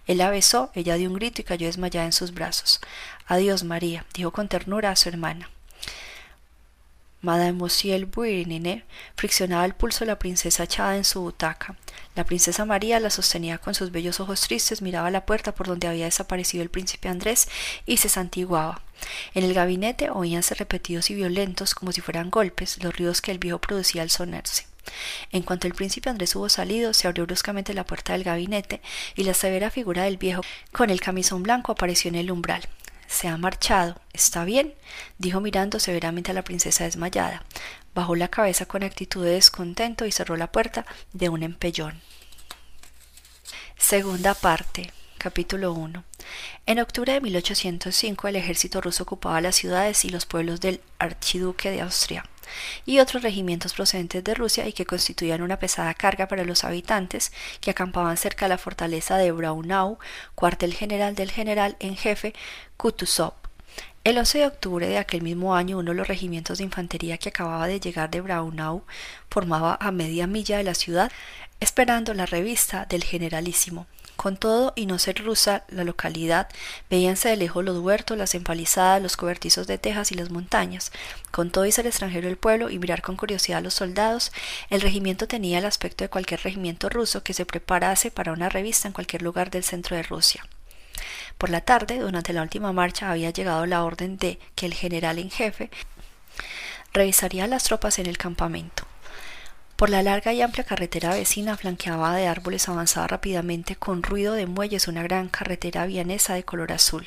Él 0.07 0.19
la 0.19 0.31
besó, 0.31 0.71
ella 0.75 0.97
dio 0.97 1.09
un 1.09 1.17
grito 1.17 1.41
y 1.41 1.45
cayó 1.45 1.67
desmayada 1.67 2.07
en 2.07 2.13
sus 2.13 2.33
brazos. 2.33 2.81
Adiós, 3.27 3.65
María, 3.65 4.05
dijo 4.15 4.31
con 4.31 4.49
ternura 4.49 4.91
a 4.91 4.97
su 4.97 5.09
hermana. 5.09 5.51
Mademoiselle 7.23 8.05
Buinine 8.05 8.85
friccionaba 9.17 9.65
el 9.65 9.75
pulso 9.75 10.01
de 10.01 10.13
la 10.13 10.19
princesa 10.19 10.65
echada 10.65 10.97
en 10.97 11.05
su 11.05 11.23
butaca. 11.23 11.77
La 12.17 12.25
princesa 12.25 12.65
María 12.65 12.99
la 12.99 13.11
sostenía 13.11 13.59
con 13.59 13.75
sus 13.75 13.93
bellos 13.93 14.21
ojos 14.21 14.41
tristes, 14.41 14.81
miraba 14.81 15.11
la 15.11 15.27
puerta 15.27 15.55
por 15.55 15.67
donde 15.67 15.87
había 15.87 16.07
desaparecido 16.07 16.63
el 16.63 16.71
príncipe 16.71 17.11
Andrés 17.11 17.47
y 17.85 17.99
se 17.99 18.09
santiguaba. 18.09 18.81
En 19.35 19.45
el 19.45 19.53
gabinete 19.53 20.09
oíanse 20.09 20.55
repetidos 20.55 21.11
y 21.11 21.15
violentos, 21.15 21.75
como 21.75 21.93
si 21.93 22.01
fueran 22.01 22.31
golpes, 22.31 22.83
los 22.83 22.97
ruidos 22.97 23.21
que 23.21 23.33
el 23.33 23.39
viejo 23.39 23.61
producía 23.61 24.01
al 24.01 24.09
sonarse. 24.09 24.67
En 25.31 25.43
cuanto 25.43 25.67
el 25.67 25.75
príncipe 25.75 26.09
Andrés 26.09 26.35
hubo 26.37 26.49
salido, 26.49 26.95
se 26.95 27.07
abrió 27.07 27.27
bruscamente 27.27 27.75
la 27.75 27.85
puerta 27.85 28.15
del 28.15 28.25
gabinete 28.25 28.81
y 29.15 29.25
la 29.25 29.35
severa 29.35 29.71
figura 29.71 30.05
del 30.05 30.17
viejo 30.17 30.41
con 30.73 30.89
el 30.89 31.03
camisón 31.03 31.43
blanco 31.43 31.73
apareció 31.73 32.09
en 32.09 32.15
el 32.15 32.31
umbral. 32.31 32.67
Se 33.07 33.29
ha 33.29 33.37
marchado. 33.37 34.01
¿Está 34.15 34.45
bien? 34.45 34.75
dijo 35.19 35.43
mirando 35.43 35.79
severamente 35.81 36.31
a 36.31 36.35
la 36.35 36.45
princesa 36.45 36.85
desmayada. 36.85 37.45
Bajó 37.97 38.15
la 38.15 38.29
cabeza 38.29 38.67
con 38.67 38.83
actitud 38.83 39.25
de 39.25 39.31
descontento 39.31 40.05
y 40.05 40.13
cerró 40.13 40.37
la 40.37 40.53
puerta 40.53 40.85
de 41.15 41.31
un 41.31 41.43
empellón. 41.43 42.03
Segunda 43.79 44.35
parte. 44.35 44.93
Capítulo 45.17 45.73
1. 45.73 46.05
En 46.67 46.79
octubre 46.79 47.15
de 47.15 47.23
1805 47.23 48.29
el 48.29 48.37
ejército 48.37 48.83
ruso 48.83 49.05
ocupaba 49.05 49.41
las 49.41 49.57
ciudades 49.57 50.05
y 50.05 50.11
los 50.11 50.27
pueblos 50.27 50.61
del 50.61 50.83
archiduque 50.99 51.71
de 51.71 51.81
Austria 51.81 52.27
y 52.85 52.99
otros 52.99 53.23
regimientos 53.23 53.73
procedentes 53.73 54.23
de 54.23 54.35
Rusia 54.35 54.69
y 54.69 54.75
que 54.75 54.85
constituían 54.85 55.41
una 55.41 55.59
pesada 55.59 55.95
carga 55.95 56.29
para 56.29 56.45
los 56.45 56.65
habitantes 56.65 57.33
que 57.63 57.71
acampaban 57.71 58.19
cerca 58.19 58.45
de 58.45 58.51
la 58.51 58.59
fortaleza 58.59 59.17
de 59.17 59.33
Braunau, 59.33 59.99
cuartel 60.35 60.75
general 60.75 61.15
del 61.15 61.31
general 61.31 61.77
en 61.81 61.97
jefe 61.97 62.35
Kutuzov. 62.77 63.46
El 64.07 64.19
11 64.19 64.39
de 64.39 64.47
octubre 64.47 64.87
de 64.87 64.99
aquel 64.99 65.23
mismo 65.23 65.57
año, 65.57 65.79
uno 65.79 65.91
de 65.91 65.97
los 65.97 66.07
regimientos 66.07 66.59
de 66.59 66.65
infantería 66.65 67.19
que 67.19 67.31
acababa 67.31 67.67
de 67.67 67.81
llegar 67.81 68.09
de 68.09 68.21
Braunau 68.21 68.85
formaba 69.29 69.77
a 69.81 69.91
media 69.91 70.29
milla 70.29 70.59
de 70.59 70.63
la 70.63 70.75
ciudad, 70.75 71.11
esperando 71.59 72.15
la 72.15 72.25
revista 72.25 72.87
del 72.89 73.03
generalísimo. 73.03 73.89
Con 74.15 74.37
todo 74.37 74.73
y 74.77 74.87
no 74.87 75.01
ser 75.01 75.25
rusa 75.25 75.65
la 75.67 75.83
localidad, 75.83 76.49
veíanse 76.89 77.31
de 77.31 77.37
lejos 77.37 77.65
los 77.65 77.79
huertos, 77.81 78.17
las 78.17 78.37
empalizadas, 78.37 79.03
los 79.03 79.17
cobertizos 79.17 79.67
de 79.67 79.77
tejas 79.77 80.13
y 80.13 80.15
las 80.15 80.31
montañas. 80.31 80.93
Con 81.33 81.51
todo 81.51 81.67
y 81.67 81.73
ser 81.73 81.89
extranjero 81.89 82.29
el 82.29 82.37
pueblo 82.37 82.71
y 82.71 82.79
mirar 82.79 83.03
con 83.03 83.17
curiosidad 83.17 83.59
a 83.59 83.63
los 83.63 83.75
soldados, 83.75 84.31
el 84.71 84.83
regimiento 84.83 85.27
tenía 85.27 85.59
el 85.59 85.65
aspecto 85.65 86.05
de 86.05 86.11
cualquier 86.11 86.45
regimiento 86.45 86.89
ruso 86.89 87.25
que 87.25 87.35
se 87.35 87.45
preparase 87.45 88.13
para 88.13 88.33
una 88.33 88.51
revista 88.51 88.87
en 88.87 88.95
cualquier 88.95 89.23
lugar 89.23 89.51
del 89.51 89.65
centro 89.65 89.97
de 89.97 90.05
Rusia. 90.05 90.45
Por 91.39 91.51
la 91.51 91.61
tarde, 91.61 91.99
durante 91.99 92.33
la 92.33 92.43
última 92.43 92.73
marcha, 92.73 93.11
había 93.11 93.31
llegado 93.31 93.67
la 93.67 93.85
orden 93.85 94.17
de 94.17 94.39
que 94.55 94.67
el 94.67 94.75
general 94.75 95.19
en 95.19 95.31
jefe 95.31 95.71
revisaría 96.93 97.47
las 97.47 97.65
tropas 97.65 97.99
en 97.99 98.07
el 98.07 98.17
campamento. 98.17 98.85
Por 99.77 99.91
la 99.91 100.03
larga 100.03 100.33
y 100.33 100.41
amplia 100.41 100.65
carretera 100.65 101.11
vecina, 101.11 101.55
flanqueada 101.59 102.15
de 102.15 102.27
árboles, 102.27 102.67
avanzaba 102.67 103.09
rápidamente 103.09 103.77
con 103.77 104.03
ruido 104.03 104.33
de 104.33 104.47
muelles 104.47 104.89
una 104.89 105.03
gran 105.03 105.29
carretera 105.29 105.85
vienesa 105.85 106.33
de 106.33 106.45
color 106.45 106.73
azul. 106.73 107.07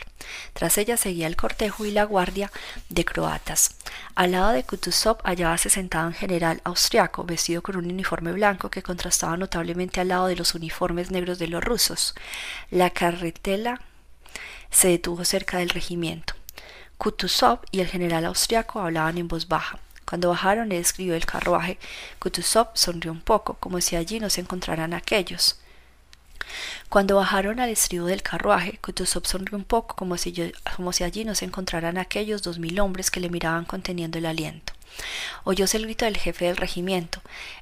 Tras 0.53 0.77
ella 0.77 0.95
seguía 0.95 1.25
el 1.25 1.35
cortejo 1.35 1.85
y 1.85 1.91
la 1.91 2.03
guardia 2.03 2.51
de 2.89 3.05
croatas. 3.05 3.71
Al 4.13 4.33
lado 4.33 4.51
de 4.51 4.63
Kutuzov 4.63 5.17
hallábase 5.23 5.71
sentado 5.71 6.09
un 6.09 6.13
general 6.13 6.61
austriaco, 6.63 7.23
vestido 7.23 7.63
con 7.63 7.75
un 7.75 7.85
uniforme 7.85 8.33
blanco 8.33 8.69
que 8.69 8.83
contrastaba 8.83 9.35
notablemente 9.35 9.99
al 9.99 10.09
lado 10.09 10.27
de 10.27 10.35
los 10.35 10.53
uniformes 10.53 11.09
negros 11.09 11.39
de 11.39 11.47
los 11.47 11.63
rusos. 11.63 12.13
La 12.69 12.91
carretela 12.91 13.81
se 14.71 14.89
detuvo 14.89 15.25
cerca 15.25 15.57
del 15.57 15.69
regimiento. 15.69 16.33
Kutuzov 16.97 17.59
y 17.71 17.79
el 17.79 17.87
general 17.87 18.25
austriaco 18.25 18.79
hablaban 18.79 19.17
en 19.17 19.27
voz 19.27 19.47
baja. 19.47 19.79
Cuando 20.05 20.29
bajaron, 20.29 20.71
él 20.71 20.79
escribió 20.79 21.15
el 21.15 21.25
carruaje. 21.25 21.77
Kutuzov 22.19 22.69
sonrió 22.73 23.11
un 23.11 23.21
poco, 23.21 23.53
como 23.55 23.79
si 23.79 23.95
allí 23.95 24.19
no 24.19 24.29
se 24.29 24.41
encontraran 24.41 24.93
aquellos. 24.93 25.59
Cuando 26.89 27.15
bajaron 27.15 27.59
al 27.59 27.69
estribo 27.69 28.07
del 28.07 28.23
carruaje, 28.23 28.79
Kutuzov 28.79 29.27
sonrió 29.27 29.57
un 29.57 29.63
poco, 29.63 29.95
como 29.95 30.17
si, 30.17 30.51
como 30.75 30.91
si 30.91 31.03
allí 31.03 31.23
no 31.25 31.35
se 31.35 31.45
encontraran 31.45 31.97
aquellos 31.97 32.41
dos 32.41 32.57
mil 32.57 32.79
hombres 32.79 33.11
que 33.11 33.19
le 33.19 33.29
miraban 33.29 33.65
conteniendo 33.65 34.17
el 34.17 34.25
aliento. 34.25 34.73
Oyóse 35.43 35.77
el 35.77 35.83
grito 35.83 36.05
del 36.05 36.17
jefe 36.17 36.45
del 36.45 36.57
regimiento. 36.57 37.21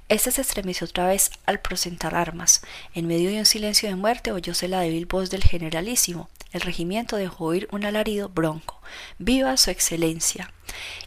Este 0.09 0.31
se 0.31 0.41
estremeció 0.41 0.85
otra 0.85 1.07
vez 1.07 1.31
al 1.45 1.59
presentar 1.59 2.15
armas. 2.15 2.61
En 2.93 3.07
medio 3.07 3.29
de 3.29 3.39
un 3.39 3.45
silencio 3.45 3.89
de 3.89 3.95
muerte 3.95 4.31
oyóse 4.31 4.67
la 4.67 4.79
débil 4.79 5.05
voz 5.05 5.29
del 5.29 5.43
generalísimo. 5.43 6.29
El 6.51 6.61
regimiento 6.61 7.17
dejó 7.17 7.45
oír 7.45 7.67
un 7.71 7.85
alarido 7.85 8.29
bronco. 8.29 8.81
¡Viva 9.17 9.57
su 9.57 9.69
excelencia! 9.69 10.51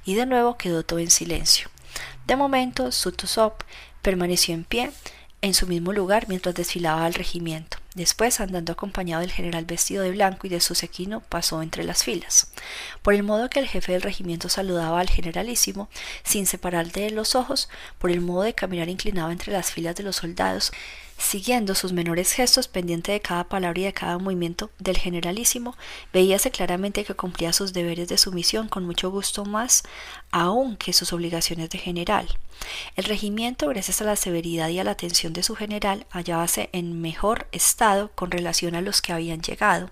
Y 0.04 0.14
de 0.14 0.26
nuevo 0.26 0.56
quedó 0.56 0.82
todo 0.84 0.98
en 0.98 1.10
silencio. 1.10 1.68
De 2.26 2.36
momento, 2.36 2.92
Sutosov 2.92 3.54
permaneció 4.02 4.54
en 4.54 4.64
pie 4.64 4.90
en 5.42 5.54
su 5.54 5.66
mismo 5.66 5.92
lugar 5.92 6.26
mientras 6.28 6.54
desfilaba 6.54 7.06
al 7.06 7.14
regimiento. 7.14 7.78
Después, 7.94 8.40
andando 8.40 8.72
acompañado 8.72 9.20
del 9.20 9.32
general 9.32 9.64
vestido 9.64 10.04
de 10.04 10.12
blanco 10.12 10.46
y 10.46 10.50
de 10.50 10.60
su 10.60 10.74
sequino, 10.74 11.20
pasó 11.20 11.60
entre 11.62 11.82
las 11.82 12.04
filas. 12.04 12.52
Por 13.02 13.14
el 13.14 13.24
modo 13.24 13.50
que 13.50 13.58
el 13.58 13.66
jefe 13.66 13.92
del 13.92 14.02
regimiento 14.02 14.48
saludaba 14.48 15.00
al 15.00 15.10
generalísimo, 15.10 15.88
sin 16.22 16.46
separar 16.46 16.92
de 16.92 17.08
él 17.08 17.14
los 17.14 17.34
ojos, 17.34 17.68
por 17.98 18.10
el 18.10 18.20
modo 18.20 18.42
de 18.42 18.54
caminar 18.54 18.88
inclinado 18.88 19.30
entre 19.30 19.52
las 19.52 19.72
filas 19.72 19.96
de 19.96 20.04
los 20.04 20.16
soldados, 20.16 20.72
Siguiendo 21.20 21.74
sus 21.74 21.92
menores 21.92 22.32
gestos, 22.32 22.66
pendiente 22.66 23.12
de 23.12 23.20
cada 23.20 23.44
palabra 23.44 23.78
y 23.78 23.84
de 23.84 23.92
cada 23.92 24.16
movimiento 24.16 24.70
del 24.78 24.96
generalísimo, 24.96 25.76
veíase 26.14 26.50
claramente 26.50 27.04
que 27.04 27.14
cumplía 27.14 27.52
sus 27.52 27.74
deberes 27.74 28.08
de 28.08 28.16
sumisión 28.16 28.68
con 28.68 28.86
mucho 28.86 29.10
gusto 29.10 29.44
más 29.44 29.82
aún 30.32 30.76
que 30.76 30.94
sus 30.94 31.12
obligaciones 31.12 31.68
de 31.68 31.78
general. 31.78 32.26
El 32.96 33.04
regimiento, 33.04 33.68
gracias 33.68 34.00
a 34.00 34.06
la 34.06 34.16
severidad 34.16 34.70
y 34.70 34.78
a 34.78 34.84
la 34.84 34.92
atención 34.92 35.34
de 35.34 35.42
su 35.42 35.54
general, 35.54 36.06
hallábase 36.10 36.70
en 36.72 37.02
mejor 37.02 37.46
estado 37.52 38.10
con 38.14 38.30
relación 38.30 38.74
a 38.74 38.80
los 38.80 39.02
que 39.02 39.12
habían 39.12 39.42
llegado 39.42 39.90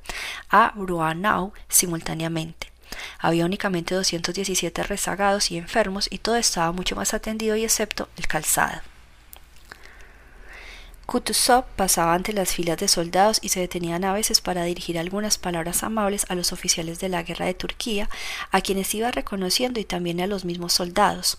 a 0.48 0.72
Bruanau 0.76 1.52
simultáneamente. 1.68 2.72
Había 3.18 3.44
únicamente 3.44 3.94
217 3.94 4.82
rezagados 4.82 5.50
y 5.50 5.58
enfermos 5.58 6.08
y 6.10 6.18
todo 6.18 6.36
estaba 6.36 6.72
mucho 6.72 6.96
más 6.96 7.12
atendido 7.12 7.54
y 7.54 7.64
excepto 7.64 8.08
el 8.16 8.26
calzado. 8.26 8.80
Kutuzov 11.08 11.64
pasaba 11.74 12.12
ante 12.12 12.34
las 12.34 12.52
filas 12.52 12.76
de 12.76 12.86
soldados 12.86 13.38
y 13.40 13.48
se 13.48 13.60
detenían 13.60 14.04
a 14.04 14.12
veces 14.12 14.42
para 14.42 14.64
dirigir 14.64 14.98
algunas 14.98 15.38
palabras 15.38 15.82
amables 15.82 16.26
a 16.28 16.34
los 16.34 16.52
oficiales 16.52 17.00
de 17.00 17.08
la 17.08 17.22
guerra 17.22 17.46
de 17.46 17.54
Turquía, 17.54 18.10
a 18.50 18.60
quienes 18.60 18.94
iba 18.94 19.10
reconociendo 19.10 19.80
y 19.80 19.86
también 19.86 20.20
a 20.20 20.26
los 20.26 20.44
mismos 20.44 20.74
soldados. 20.74 21.38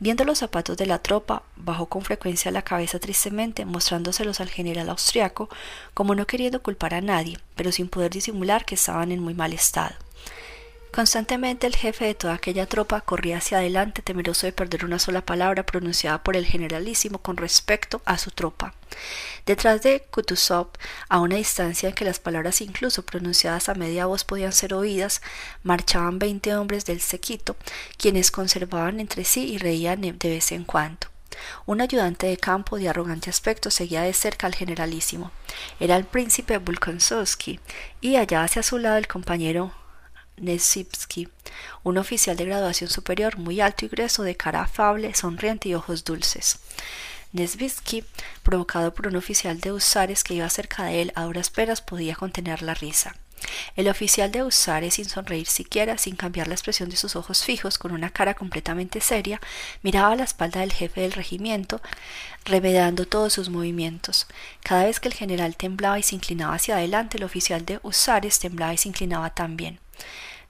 Viendo 0.00 0.24
los 0.24 0.40
zapatos 0.40 0.76
de 0.76 0.84
la 0.84 0.98
tropa, 0.98 1.44
bajó 1.56 1.86
con 1.86 2.02
frecuencia 2.02 2.50
la 2.50 2.60
cabeza 2.60 2.98
tristemente, 2.98 3.64
mostrándoselos 3.64 4.42
al 4.42 4.50
general 4.50 4.90
austriaco, 4.90 5.48
como 5.94 6.14
no 6.14 6.26
queriendo 6.26 6.62
culpar 6.62 6.92
a 6.92 7.00
nadie, 7.00 7.38
pero 7.54 7.72
sin 7.72 7.88
poder 7.88 8.10
disimular 8.10 8.66
que 8.66 8.74
estaban 8.74 9.12
en 9.12 9.20
muy 9.20 9.32
mal 9.32 9.54
estado. 9.54 9.94
Constantemente 10.96 11.66
el 11.66 11.76
jefe 11.76 12.06
de 12.06 12.14
toda 12.14 12.32
aquella 12.32 12.64
tropa 12.64 13.02
corría 13.02 13.36
hacia 13.36 13.58
adelante 13.58 14.00
temeroso 14.00 14.46
de 14.46 14.52
perder 14.54 14.86
una 14.86 14.98
sola 14.98 15.20
palabra 15.20 15.66
pronunciada 15.66 16.24
por 16.24 16.38
el 16.38 16.46
generalísimo 16.46 17.18
con 17.18 17.36
respecto 17.36 18.00
a 18.06 18.16
su 18.16 18.30
tropa. 18.30 18.72
Detrás 19.44 19.82
de 19.82 20.06
Kutuzov, 20.10 20.68
a 21.10 21.20
una 21.20 21.36
distancia 21.36 21.90
en 21.90 21.94
que 21.94 22.06
las 22.06 22.18
palabras 22.18 22.62
incluso 22.62 23.04
pronunciadas 23.04 23.68
a 23.68 23.74
media 23.74 24.06
voz 24.06 24.24
podían 24.24 24.52
ser 24.52 24.72
oídas, 24.72 25.20
marchaban 25.62 26.18
veinte 26.18 26.56
hombres 26.56 26.86
del 26.86 27.02
sequito, 27.02 27.56
quienes 27.98 28.30
conservaban 28.30 28.98
entre 28.98 29.24
sí 29.24 29.52
y 29.52 29.58
reían 29.58 30.00
de 30.00 30.30
vez 30.30 30.50
en 30.50 30.64
cuando. 30.64 31.08
Un 31.66 31.82
ayudante 31.82 32.26
de 32.26 32.38
campo 32.38 32.78
de 32.78 32.88
arrogante 32.88 33.28
aspecto 33.28 33.70
seguía 33.70 34.00
de 34.00 34.14
cerca 34.14 34.46
al 34.46 34.54
generalísimo. 34.54 35.30
Era 35.78 35.94
el 35.96 36.04
príncipe 36.04 36.56
Bulkonsovsky, 36.56 37.60
y 38.00 38.16
hallábase 38.16 38.60
a 38.60 38.62
su 38.62 38.78
lado 38.78 38.96
el 38.96 39.06
compañero 39.06 39.74
Nesipsky, 40.38 41.28
un 41.82 41.98
oficial 41.98 42.36
de 42.36 42.44
graduación 42.44 42.90
superior 42.90 43.38
muy 43.38 43.60
alto 43.60 43.84
y 43.84 43.88
grueso, 43.88 44.22
de 44.22 44.36
cara 44.36 44.62
afable, 44.62 45.14
sonriente 45.14 45.68
y 45.68 45.74
ojos 45.74 46.04
dulces. 46.04 46.58
Nesvitsky, 47.32 48.04
provocado 48.42 48.94
por 48.94 49.08
un 49.08 49.16
oficial 49.16 49.60
de 49.60 49.72
Usares 49.72 50.24
que 50.24 50.34
iba 50.34 50.48
cerca 50.48 50.84
de 50.84 51.02
él 51.02 51.12
a 51.14 51.24
duras 51.24 51.50
penas, 51.50 51.80
podía 51.80 52.14
contener 52.14 52.62
la 52.62 52.74
risa. 52.74 53.16
El 53.76 53.88
oficial 53.88 54.32
de 54.32 54.42
Usares, 54.42 54.94
sin 54.94 55.06
sonreír 55.06 55.46
siquiera, 55.46 55.98
sin 55.98 56.16
cambiar 56.16 56.48
la 56.48 56.54
expresión 56.54 56.88
de 56.88 56.96
sus 56.96 57.16
ojos 57.16 57.44
fijos, 57.44 57.78
con 57.78 57.92
una 57.92 58.10
cara 58.10 58.34
completamente 58.34 59.00
seria, 59.00 59.40
miraba 59.82 60.12
a 60.12 60.16
la 60.16 60.24
espalda 60.24 60.60
del 60.60 60.72
jefe 60.72 61.02
del 61.02 61.12
regimiento, 61.12 61.80
remedando 62.44 63.06
todos 63.06 63.32
sus 63.32 63.48
movimientos. 63.48 64.26
Cada 64.62 64.84
vez 64.84 65.00
que 65.00 65.08
el 65.08 65.14
general 65.14 65.56
temblaba 65.56 65.98
y 65.98 66.02
se 66.02 66.14
inclinaba 66.14 66.54
hacia 66.54 66.76
adelante, 66.76 67.18
el 67.18 67.24
oficial 67.24 67.64
de 67.64 67.80
Usares 67.82 68.38
temblaba 68.38 68.74
y 68.74 68.78
se 68.78 68.88
inclinaba 68.88 69.30
también. 69.30 69.80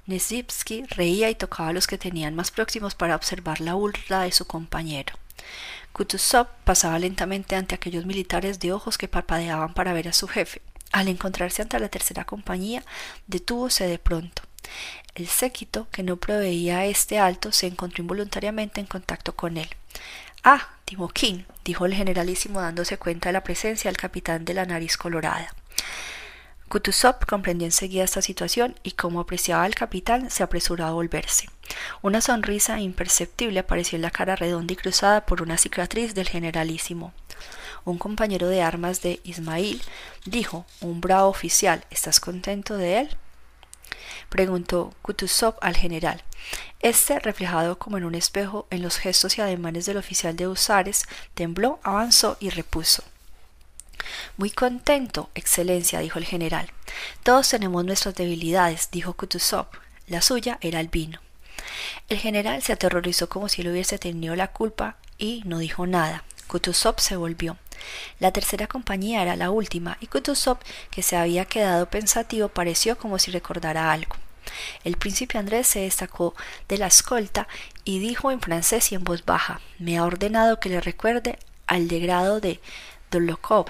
Nesipsky 0.06 0.84
reía 0.84 1.30
y 1.30 1.34
tocaba 1.34 1.70
a 1.70 1.72
los 1.72 1.86
que 1.86 1.98
tenían 1.98 2.34
más 2.34 2.50
próximos 2.52 2.94
para 2.94 3.16
observar 3.16 3.60
la 3.60 3.74
burla 3.74 4.22
de 4.22 4.32
su 4.32 4.46
compañero. 4.46 5.14
Kutuzov 5.92 6.46
pasaba 6.64 6.98
lentamente 6.98 7.56
ante 7.56 7.74
aquellos 7.74 8.06
militares 8.06 8.60
de 8.60 8.72
ojos 8.72 8.98
que 8.98 9.08
parpadeaban 9.08 9.74
para 9.74 9.92
ver 9.92 10.08
a 10.08 10.12
su 10.12 10.28
jefe. 10.28 10.62
Al 10.96 11.08
encontrarse 11.08 11.60
ante 11.60 11.78
la 11.78 11.90
tercera 11.90 12.24
compañía, 12.24 12.82
detúvose 13.26 13.86
de 13.86 13.98
pronto. 13.98 14.40
El 15.14 15.28
séquito, 15.28 15.88
que 15.90 16.02
no 16.02 16.16
proveía 16.16 16.86
este 16.86 17.18
alto, 17.18 17.52
se 17.52 17.66
encontró 17.66 18.00
involuntariamente 18.00 18.80
en 18.80 18.86
contacto 18.86 19.36
con 19.36 19.58
él. 19.58 19.68
Ah, 20.42 20.70
Timoquín, 20.86 21.44
dijo 21.66 21.84
el 21.84 21.92
generalísimo 21.92 22.62
dándose 22.62 22.96
cuenta 22.96 23.28
de 23.28 23.34
la 23.34 23.44
presencia 23.44 23.90
del 23.90 23.98
capitán 23.98 24.46
de 24.46 24.54
la 24.54 24.64
nariz 24.64 24.96
colorada. 24.96 25.54
Kutuzov 26.70 27.26
comprendió 27.26 27.66
enseguida 27.66 28.04
esta 28.04 28.22
situación 28.22 28.74
y, 28.82 28.92
como 28.92 29.20
apreciaba 29.20 29.64
al 29.64 29.74
capitán, 29.74 30.30
se 30.30 30.44
apresuró 30.44 30.86
a 30.86 30.92
volverse. 30.92 31.50
Una 32.00 32.22
sonrisa 32.22 32.80
imperceptible 32.80 33.60
apareció 33.60 33.96
en 33.96 34.02
la 34.02 34.10
cara 34.10 34.34
redonda 34.34 34.72
y 34.72 34.76
cruzada 34.76 35.26
por 35.26 35.42
una 35.42 35.58
cicatriz 35.58 36.14
del 36.14 36.30
generalísimo. 36.30 37.12
Un 37.86 37.98
compañero 37.98 38.48
de 38.48 38.62
armas 38.62 39.00
de 39.00 39.20
Ismail 39.22 39.80
dijo, 40.24 40.66
un 40.80 41.00
bravo 41.00 41.28
oficial, 41.28 41.84
¿estás 41.88 42.18
contento 42.18 42.76
de 42.76 42.98
él? 42.98 43.16
preguntó 44.28 44.92
Kutuzov 45.02 45.54
al 45.60 45.76
general. 45.76 46.24
Este, 46.80 47.20
reflejado 47.20 47.78
como 47.78 47.96
en 47.96 48.04
un 48.04 48.16
espejo 48.16 48.66
en 48.70 48.82
los 48.82 48.96
gestos 48.98 49.38
y 49.38 49.40
ademanes 49.40 49.86
del 49.86 49.98
oficial 49.98 50.34
de 50.34 50.48
Usares, 50.48 51.06
tembló, 51.34 51.78
avanzó 51.84 52.36
y 52.40 52.50
repuso. 52.50 53.04
Muy 54.36 54.50
contento, 54.50 55.30
Excelencia, 55.36 56.00
dijo 56.00 56.18
el 56.18 56.24
general. 56.24 56.72
Todos 57.22 57.50
tenemos 57.50 57.84
nuestras 57.84 58.16
debilidades, 58.16 58.90
dijo 58.90 59.12
Kutuzov. 59.12 59.68
La 60.08 60.22
suya 60.22 60.58
era 60.60 60.80
el 60.80 60.88
vino. 60.88 61.20
El 62.08 62.18
general 62.18 62.62
se 62.62 62.72
aterrorizó 62.72 63.28
como 63.28 63.48
si 63.48 63.62
él 63.62 63.68
hubiese 63.68 63.96
tenido 63.96 64.34
la 64.34 64.48
culpa 64.48 64.96
y 65.18 65.42
no 65.44 65.58
dijo 65.58 65.86
nada. 65.86 66.24
Kutuzov 66.48 66.98
se 66.98 67.14
volvió. 67.14 67.56
La 68.18 68.32
tercera 68.32 68.66
compañía 68.66 69.22
era 69.22 69.36
la 69.36 69.50
última, 69.50 69.96
y 70.00 70.06
Kutuzov, 70.06 70.58
que 70.90 71.02
se 71.02 71.16
había 71.16 71.44
quedado 71.44 71.90
pensativo, 71.90 72.48
pareció 72.48 72.98
como 72.98 73.18
si 73.18 73.30
recordara 73.30 73.92
algo. 73.92 74.16
El 74.84 74.96
príncipe 74.96 75.38
Andrés 75.38 75.66
se 75.66 75.80
destacó 75.80 76.34
de 76.68 76.78
la 76.78 76.86
escolta 76.86 77.48
y 77.84 77.98
dijo 77.98 78.30
en 78.30 78.40
francés 78.40 78.92
y 78.92 78.94
en 78.94 79.04
voz 79.04 79.24
baja 79.24 79.60
Me 79.78 79.98
ha 79.98 80.04
ordenado 80.04 80.60
que 80.60 80.68
le 80.68 80.80
recuerde 80.80 81.38
al 81.66 81.88
degrado 81.88 82.40
de 82.40 82.60
Dolokov, 83.10 83.66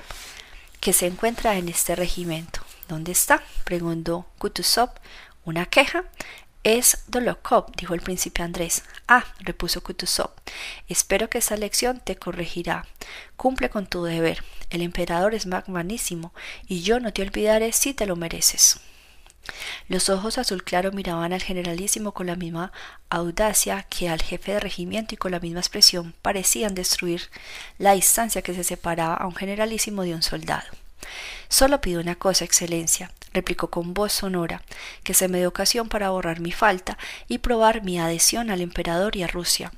que 0.81 0.93
se 0.93 1.07
encuentra 1.07 1.57
en 1.57 1.69
este 1.69 1.97
regimiento. 1.97 2.61
¿Dónde 2.89 3.13
está? 3.13 3.43
preguntó 3.65 4.27
Kutuzov. 4.39 4.91
¿Una 5.45 5.67
queja? 5.67 6.05
Es 6.67 7.05
Dolokov, 7.07 7.71
dijo 7.77 7.95
el 7.95 8.01
príncipe 8.01 8.43
Andrés. 8.43 8.83
Ah, 9.07 9.25
repuso 9.39 9.85
Kutuzov. 9.85 10.33
Espero 10.89 11.31
que 11.31 11.39
esta 11.39 11.57
lección 11.57 12.01
te 12.01 12.17
corregirá. 12.17 12.89
Cumple 13.37 13.71
con 13.71 13.87
tu 13.87 14.03
deber. 14.03 14.43
El 14.71 14.83
emperador 14.83 15.37
es 15.37 15.47
magnanísimo, 15.47 16.35
y 16.67 16.83
yo 16.83 16.99
no 16.99 17.13
te 17.13 17.23
olvidaré 17.23 17.71
si 17.71 17.95
te 17.95 18.05
lo 18.05 18.17
mereces. 18.17 18.81
Los 19.87 20.09
ojos 20.09 20.39
azul 20.39 20.65
claro 20.65 20.91
miraban 20.91 21.33
al 21.33 21.41
generalísimo 21.41 22.11
con 22.11 22.27
la 22.27 22.35
misma 22.35 22.73
audacia 23.11 23.85
que 23.85 24.09
al 24.09 24.21
jefe 24.21 24.55
de 24.55 24.59
regimiento 24.59 25.15
y 25.15 25.19
con 25.19 25.31
la 25.31 25.39
misma 25.39 25.61
expresión 25.61 26.17
parecían 26.21 26.75
destruir 26.75 27.31
la 27.79 27.93
distancia 27.93 28.43
que 28.43 28.55
se 28.55 28.65
separaba 28.65 29.15
a 29.15 29.29
un 29.29 29.37
generalísimo 29.37 30.03
de 30.03 30.17
un 30.17 30.23
soldado. 30.23 30.67
Solo 31.49 31.81
pido 31.81 32.01
una 32.01 32.17
cosa, 32.17 32.45
Excelencia, 32.45 33.13
replicó 33.37 33.69
con 33.69 33.95
voz 33.95 34.13
sonora, 34.13 34.63
que 35.05 35.15
se 35.15 35.29
me 35.29 35.39
dé 35.39 35.47
ocasión 35.47 35.89
para 35.89 36.11
borrar 36.11 36.41
mi 36.41 36.53
falta 36.53 36.99
y 37.29 37.39
probar 37.39 37.85
mi 37.85 38.01
adhesión 38.01 38.51
al 38.51 38.63
emperador 38.63 39.15
y 39.15 39.23
a 39.23 39.29
Rusia. 39.29 39.73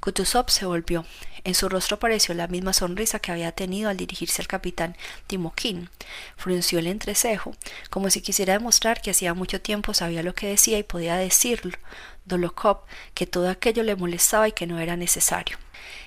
Kutuzov 0.00 0.50
se 0.50 0.66
volvió. 0.66 1.04
En 1.44 1.54
su 1.54 1.68
rostro 1.68 1.96
apareció 1.96 2.34
la 2.34 2.46
misma 2.46 2.72
sonrisa 2.72 3.18
que 3.18 3.32
había 3.32 3.52
tenido 3.52 3.90
al 3.90 3.96
dirigirse 3.96 4.40
al 4.40 4.48
capitán 4.48 4.96
Timokin. 5.26 5.90
Frunció 6.36 6.78
el 6.78 6.86
entrecejo, 6.86 7.54
como 7.90 8.10
si 8.10 8.22
quisiera 8.22 8.52
demostrar 8.54 9.02
que 9.02 9.10
hacía 9.10 9.34
mucho 9.34 9.60
tiempo 9.60 9.92
sabía 9.92 10.22
lo 10.22 10.34
que 10.34 10.46
decía 10.46 10.78
y 10.78 10.84
podía 10.84 11.16
decirlo. 11.16 11.76
Dolokov, 12.24 12.78
que 13.14 13.26
todo 13.26 13.50
aquello 13.50 13.82
le 13.82 13.96
molestaba 13.96 14.48
y 14.48 14.52
que 14.52 14.66
no 14.66 14.78
era 14.78 14.96
necesario. 14.96 15.58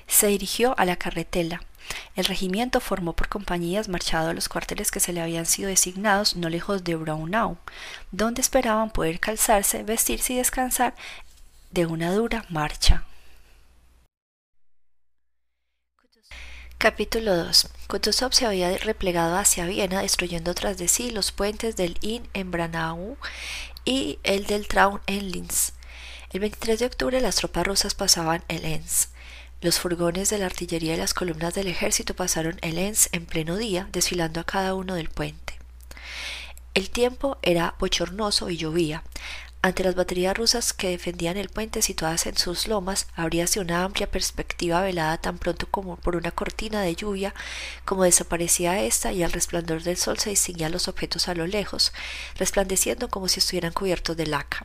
Se 0.08 0.28
dirigió 0.28 0.74
a 0.80 0.86
la 0.86 0.96
carretela. 0.96 1.62
El 2.16 2.26
regimiento 2.26 2.80
formó 2.80 3.14
por 3.14 3.28
compañías 3.28 3.90
marchado 3.90 4.30
a 4.30 4.34
los 4.34 4.50
cuarteles 4.50 4.92
que 4.92 5.00
se 5.00 5.14
le 5.14 5.22
habían 5.22 5.46
sido 5.46 5.70
designados 5.70 6.36
no 6.36 6.50
lejos 6.50 6.84
de 6.84 6.96
Braunau, 6.96 7.58
donde 8.12 8.42
esperaban 8.42 8.90
poder 8.90 9.20
calzarse, 9.20 9.84
vestirse 9.84 10.34
y 10.34 10.38
descansar 10.38 10.96
de 11.72 11.86
una 11.86 12.14
dura 12.14 12.46
marcha. 12.50 13.06
Capítulo 16.78 17.36
2. 17.36 17.70
Kutuzov 17.88 18.34
se 18.34 18.46
había 18.46 18.78
replegado 18.78 19.38
hacia 19.38 19.66
Viena, 19.66 20.02
destruyendo 20.02 20.54
tras 20.54 20.78
de 20.78 20.88
sí 20.88 21.10
los 21.10 21.32
puentes 21.32 21.76
del 21.76 21.98
Inn 22.02 22.28
en 22.34 22.52
Branau 22.52 23.18
y 23.86 24.20
el 24.24 24.46
del 24.46 24.68
Traun 24.68 25.02
en 25.08 25.32
Linz. 25.32 25.72
El 26.32 26.42
23 26.42 26.80
de 26.80 26.86
octubre 26.86 27.22
las 27.22 27.38
tropas 27.38 27.66
rusas 27.66 27.96
pasaban 27.96 28.44
el 28.50 28.66
Enns. 28.66 29.10
Los 29.66 29.80
furgones 29.80 30.30
de 30.30 30.38
la 30.38 30.46
artillería 30.46 30.94
y 30.94 30.98
las 30.98 31.16
columnas 31.16 31.56
del 31.56 31.66
ejército 31.66 32.16
pasaron 32.16 32.60
el 32.62 32.78
Enns 32.78 33.10
en 33.14 33.26
pleno 33.26 33.58
día, 33.58 33.90
desfilando 33.92 34.40
a 34.40 34.44
cada 34.44 34.76
uno 34.76 34.94
del 34.94 35.10
puente. 35.10 35.58
El 36.76 36.92
tiempo 36.92 37.40
era 37.42 37.74
bochornoso 37.80 38.52
y 38.52 38.58
llovía. 38.58 39.02
Ante 39.64 39.84
las 39.84 39.96
baterías 39.96 40.38
rusas 40.38 40.72
que 40.72 40.92
defendían 40.92 41.38
el 41.38 41.50
puente 41.50 41.82
situadas 41.82 42.28
en 42.28 42.38
sus 42.38 42.68
lomas, 42.68 43.08
abríase 43.16 43.60
una 43.60 43.84
amplia 43.84 44.06
perspectiva 44.06 44.82
velada 44.82 45.18
tan 45.18 45.40
pronto 45.40 45.66
como 45.72 45.96
por 45.96 46.16
una 46.16 46.30
cortina 46.30 46.84
de 46.84 46.96
lluvia, 46.96 47.34
como 47.86 48.04
desaparecía 48.04 48.84
ésta 48.84 49.14
y 49.14 49.24
al 49.24 49.32
resplandor 49.32 49.82
del 49.82 49.98
sol 49.98 50.20
se 50.20 50.30
distinguían 50.30 50.74
los 50.74 50.88
objetos 50.88 51.28
a 51.28 51.34
lo 51.34 51.48
lejos, 51.48 51.92
resplandeciendo 52.38 53.10
como 53.10 53.28
si 53.28 53.40
estuvieran 53.40 53.74
cubiertos 53.74 54.16
de 54.16 54.28
laca. 54.28 54.64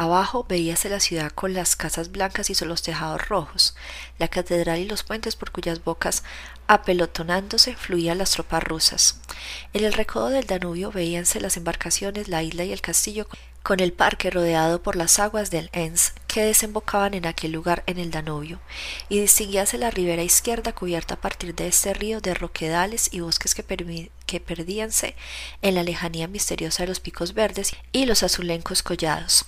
Abajo 0.00 0.46
veíase 0.48 0.88
la 0.88 0.98
ciudad 0.98 1.30
con 1.30 1.52
las 1.52 1.76
casas 1.76 2.10
blancas 2.10 2.48
y 2.48 2.64
los 2.64 2.80
tejados 2.80 3.28
rojos, 3.28 3.76
la 4.18 4.28
catedral 4.28 4.78
y 4.78 4.86
los 4.86 5.02
puentes 5.02 5.36
por 5.36 5.50
cuyas 5.50 5.84
bocas, 5.84 6.24
apelotonándose, 6.68 7.76
fluían 7.76 8.16
las 8.16 8.30
tropas 8.30 8.64
rusas. 8.64 9.20
En 9.74 9.84
el 9.84 9.92
recodo 9.92 10.30
del 10.30 10.46
Danubio 10.46 10.90
veíanse 10.90 11.38
las 11.38 11.58
embarcaciones, 11.58 12.28
la 12.28 12.42
isla 12.42 12.64
y 12.64 12.72
el 12.72 12.80
castillo 12.80 13.28
con 13.62 13.80
el 13.80 13.92
parque 13.92 14.30
rodeado 14.30 14.82
por 14.82 14.96
las 14.96 15.18
aguas 15.18 15.50
del 15.50 15.68
Enns 15.74 16.14
que 16.30 16.44
desembocaban 16.44 17.14
en 17.14 17.26
aquel 17.26 17.50
lugar 17.50 17.82
en 17.88 17.98
el 17.98 18.12
Danubio, 18.12 18.60
y 19.08 19.18
distinguíase 19.18 19.78
la 19.78 19.90
ribera 19.90 20.22
izquierda 20.22 20.72
cubierta 20.72 21.14
a 21.14 21.20
partir 21.20 21.56
de 21.56 21.66
este 21.66 21.92
río 21.92 22.20
de 22.20 22.34
roquedales 22.34 23.08
y 23.12 23.18
bosques 23.18 23.56
que, 23.56 24.40
perdíanse 24.40 25.16
en 25.60 25.74
la 25.74 25.82
lejanía 25.82 26.28
misteriosa 26.28 26.84
de 26.84 26.88
los 26.88 27.00
picos 27.00 27.34
verdes 27.34 27.72
y 27.90 28.06
los 28.06 28.22
azulencos 28.22 28.84
collados. 28.84 29.44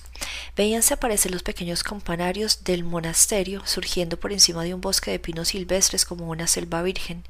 Veíanse 0.57 0.95
aparecer 0.95 1.31
los 1.31 1.41
pequeños 1.41 1.83
campanarios 1.83 2.65
del 2.65 2.83
monasterio 2.83 3.65
surgiendo 3.65 4.19
por 4.19 4.33
encima 4.33 4.63
de 4.63 4.73
un 4.73 4.81
bosque 4.81 5.09
de 5.09 5.19
pinos 5.19 5.49
silvestres 5.49 6.03
como 6.03 6.27
una 6.27 6.47
selva 6.47 6.81
virgen, 6.81 7.23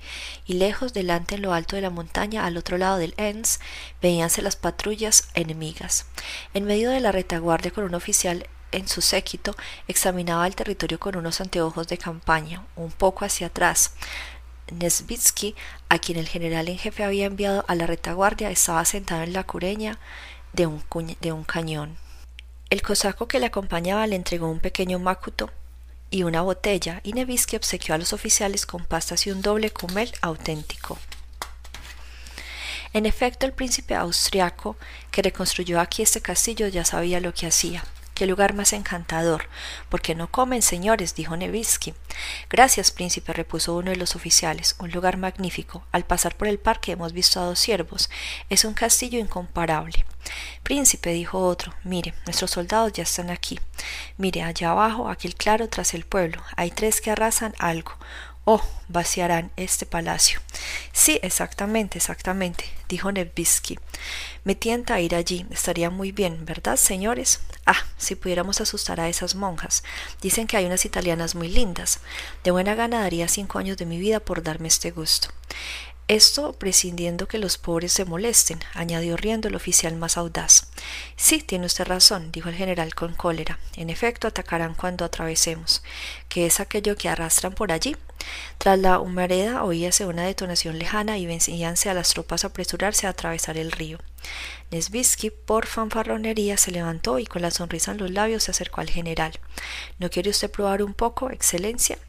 y 0.48 0.54
lejos 0.54 0.94
delante 0.94 1.36
en 1.36 1.44
lo 1.44 1.54
alto 1.54 1.76
de 1.76 1.84
la 1.84 1.92
montaña 1.92 2.48
al 2.48 2.58
otro 2.58 2.80
lado 2.80 2.98
del 2.98 3.14
Enns 3.18 3.60
veíanse 4.02 4.42
las 4.42 4.56
patrullas 4.56 5.30
enemigas. 5.36 6.08
En 6.56 6.66
medio 6.66 6.90
de 6.90 7.02
la 7.02 7.12
retaguardia 7.12 7.70
con 7.70 7.84
un 7.84 7.94
oficial 7.94 8.48
en 8.74 8.88
su 8.88 9.02
séquito 9.02 9.56
examinaba 9.88 10.46
el 10.48 10.56
territorio 10.56 11.00
con 11.00 11.16
unos 11.16 11.40
anteojos 11.42 11.88
de 11.88 11.98
campaña, 11.98 12.66
un 12.76 12.92
poco 12.92 13.26
hacia 13.26 13.48
atrás. 13.48 13.94
Nesvitsky, 14.72 15.56
a 15.90 16.00
quien 16.00 16.18
el 16.18 16.28
general 16.28 16.68
en 16.68 16.78
jefe 16.78 17.04
había 17.04 17.26
enviado 17.26 17.64
a 17.68 17.76
la 17.76 17.88
retaguardia, 17.88 18.50
estaba 18.50 18.84
sentado 18.86 19.24
en 19.24 19.34
la 19.34 19.44
cureña 19.44 20.00
de 20.54 20.68
un, 20.68 20.84
de 21.22 21.32
un 21.32 21.44
cañón. 21.44 21.98
El 22.70 22.82
cosaco 22.82 23.28
que 23.28 23.40
le 23.40 23.46
acompañaba 23.46 24.08
le 24.08 24.16
entregó 24.16 24.50
un 24.50 24.60
pequeño 24.60 25.00
macuto 25.00 25.52
y 26.10 26.24
una 26.24 26.42
botella, 26.42 27.02
y 27.04 27.14
Nevsky 27.14 27.56
obsequió 27.56 27.96
a 27.96 27.98
los 27.98 28.14
oficiales 28.14 28.66
con 28.66 28.86
pastas 28.86 29.26
y 29.26 29.32
un 29.32 29.42
doble 29.42 29.72
cumel 29.72 30.12
auténtico. 30.22 30.98
En 32.94 33.08
efecto, 33.08 33.48
el 33.48 33.54
príncipe 33.54 33.96
austriaco 33.96 34.78
que 35.10 35.24
reconstruyó 35.24 35.80
aquí 35.80 36.04
este 36.04 36.22
castillo 36.22 36.68
ya 36.68 36.86
sabía 36.86 37.20
lo 37.20 37.34
que 37.34 37.48
hacía. 37.48 37.84
Qué 38.14 38.28
lugar 38.28 38.54
más 38.54 38.74
encantador. 38.74 39.50
¿Por 39.90 40.02
qué 40.02 40.14
no 40.14 40.30
comen, 40.30 40.62
señores? 40.62 41.16
dijo 41.16 41.36
Nevsky. 41.36 41.96
Gracias, 42.48 42.92
príncipe, 42.92 43.34
repuso 43.34 43.76
uno 43.76 43.90
de 43.90 43.98
los 43.98 44.16
oficiales. 44.16 44.76
Un 44.80 44.92
lugar 44.92 45.18
magnífico. 45.18 45.84
Al 45.92 46.06
pasar 46.06 46.36
por 46.36 46.48
el 46.48 46.60
parque 46.60 46.92
hemos 46.92 47.12
visto 47.12 47.40
a 47.40 47.46
dos 47.46 47.58
ciervos. 47.58 48.12
Es 48.50 48.66
un 48.66 48.76
castillo 48.76 49.18
incomparable. 49.18 50.06
Príncipe, 50.62 51.10
dijo 51.12 51.40
otro, 51.40 51.74
mire, 51.84 52.14
nuestros 52.26 52.52
soldados 52.52 52.94
ya 52.94 53.04
están 53.04 53.32
aquí. 53.32 53.60
Mire, 54.18 54.44
allá 54.44 54.70
abajo, 54.70 55.10
aquel 55.10 55.36
claro 55.36 55.68
tras 55.68 55.96
el 55.96 56.06
pueblo. 56.06 56.42
Hay 56.56 56.70
tres 56.70 57.02
que 57.02 57.12
arrasan 57.12 57.56
algo. 57.58 57.94
Oh, 58.46 58.62
vaciarán 58.90 59.52
este 59.56 59.86
palacio. 59.86 60.42
Sí, 60.92 61.18
exactamente, 61.24 61.98
exactamente, 61.98 62.66
dijo 62.90 63.10
Nevsky. 63.10 63.80
Me 64.44 64.54
tienta 64.54 64.96
a 64.96 65.00
ir 65.00 65.16
allí. 65.16 65.46
Estaría 65.50 65.90
muy 65.90 66.12
bien, 66.12 66.46
¿verdad, 66.46 66.76
señores? 66.76 67.40
Ah, 67.66 67.86
si 67.98 68.16
pudiéramos 68.16 68.60
asustar 68.60 69.00
a 69.00 69.08
esas 69.08 69.36
monjas. 69.36 69.84
Dicen 70.22 70.46
que 70.46 70.58
hay 70.58 70.66
unas 70.66 70.84
italianas 70.84 71.36
muy 71.36 71.48
lindas. 71.48 72.02
De 72.44 72.52
buena 72.52 72.76
gana 72.76 73.00
daría 73.00 73.30
cinco 73.30 73.60
años 73.60 73.78
de 73.78 73.86
mi 73.86 73.98
vida 73.98 74.20
por 74.20 74.44
darme 74.44 74.68
este 74.68 74.92
gusto. 74.92 75.30
Esto 76.14 76.54
prescindiendo 76.54 77.28
que 77.28 77.40
los 77.40 77.58
pobres 77.58 77.92
se 77.92 78.06
molesten, 78.06 78.60
añadió 78.76 79.18
riendo 79.18 79.48
el 79.48 79.56
oficial 79.56 79.96
más 79.96 80.16
audaz. 80.16 80.68
Sí, 81.16 81.42
tiene 81.42 81.66
usted 81.66 81.86
razón, 81.86 82.32
dijo 82.32 82.50
el 82.50 82.56
general 82.56 82.94
con 82.94 83.16
cólera. 83.16 83.58
En 83.78 83.90
efecto, 83.90 84.28
atacarán 84.28 84.76
cuando 84.76 85.06
atravesemos. 85.06 85.82
¿Qué 86.30 86.46
es 86.46 86.60
aquello 86.60 86.96
que 86.96 87.10
arrastran 87.10 87.54
por 87.54 87.72
allí? 87.72 87.98
Tras 88.60 88.78
la 88.78 89.00
humareda 89.00 89.64
oíase 89.64 90.06
una 90.06 90.22
detonación 90.22 90.78
lejana 90.78 91.18
y 91.18 91.26
vencíanse 91.26 91.90
a 91.90 91.96
las 91.96 92.10
tropas 92.10 92.44
a 92.44 92.50
apresurarse 92.50 93.08
a 93.08 93.10
atravesar 93.10 93.58
el 93.58 93.72
río. 93.72 93.98
Nesvitsky, 94.74 95.30
por 95.30 95.68
fanfarronería, 95.68 96.58
se 96.58 96.72
levantó 96.72 97.20
y 97.20 97.28
con 97.28 97.44
la 97.44 97.52
sonrisa 97.52 97.92
en 97.92 98.00
los 98.00 98.10
labios 98.10 98.44
se 98.44 98.52
acercó 98.52 98.82
al 98.82 98.90
general. 98.90 99.34
¿No 100.00 100.10
quiere 100.10 100.32
usted 100.32 100.50
probar 100.50 100.82
un 100.82 100.96
poco, 100.96 101.30
excelencia? 101.30 102.00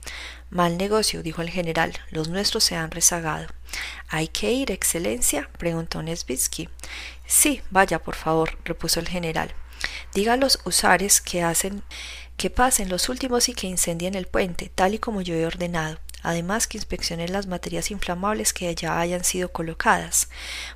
Mal 0.48 0.78
negocio, 0.78 1.22
dijo 1.22 1.42
el 1.42 1.50
general. 1.50 1.92
Los 2.10 2.28
nuestros 2.30 2.64
se 2.64 2.74
han 2.74 2.90
rezagado. 2.90 3.48
¿Hay 4.08 4.28
que 4.28 4.50
ir, 4.52 4.70
excelencia? 4.70 5.50
preguntó 5.58 6.02
Nesvitsky. 6.02 6.70
Sí, 7.26 7.60
vaya, 7.68 7.98
por 7.98 8.14
favor, 8.14 8.56
repuso 8.64 8.98
el 8.98 9.08
general. 9.08 9.52
Diga 10.14 10.32
a 10.32 10.38
los 10.38 10.58
usares 10.64 11.20
que 11.20 11.42
hacen 11.42 11.82
que 12.38 12.48
pasen 12.48 12.88
los 12.88 13.10
últimos 13.10 13.48
y 13.50 13.54
que 13.54 13.66
incendien 13.66 14.14
el 14.14 14.26
puente, 14.26 14.70
tal 14.74 14.94
y 14.94 14.98
como 14.98 15.20
yo 15.20 15.34
he 15.34 15.46
ordenado. 15.46 15.98
Además 16.24 16.66
que 16.66 16.78
inspeccionen 16.78 17.32
las 17.32 17.46
materias 17.46 17.90
inflamables 17.90 18.54
que 18.54 18.74
ya 18.74 18.98
hayan 18.98 19.24
sido 19.24 19.52
colocadas. 19.52 20.30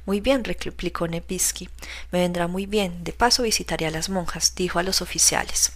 Muy 0.05 0.21
bien, 0.21 0.45
replicó 0.45 1.09
Nepisky. 1.09 1.71
Me 2.13 2.21
vendrá 2.21 2.47
muy 2.47 2.67
bien. 2.67 3.03
De 3.03 3.15
paso 3.15 3.43
visitaré 3.43 3.87
a 3.87 3.91
las 3.91 4.11
monjas, 4.11 4.55
dijo 4.55 4.79
a 4.79 4.83
los 4.83 5.01
oficiales. 5.01 5.73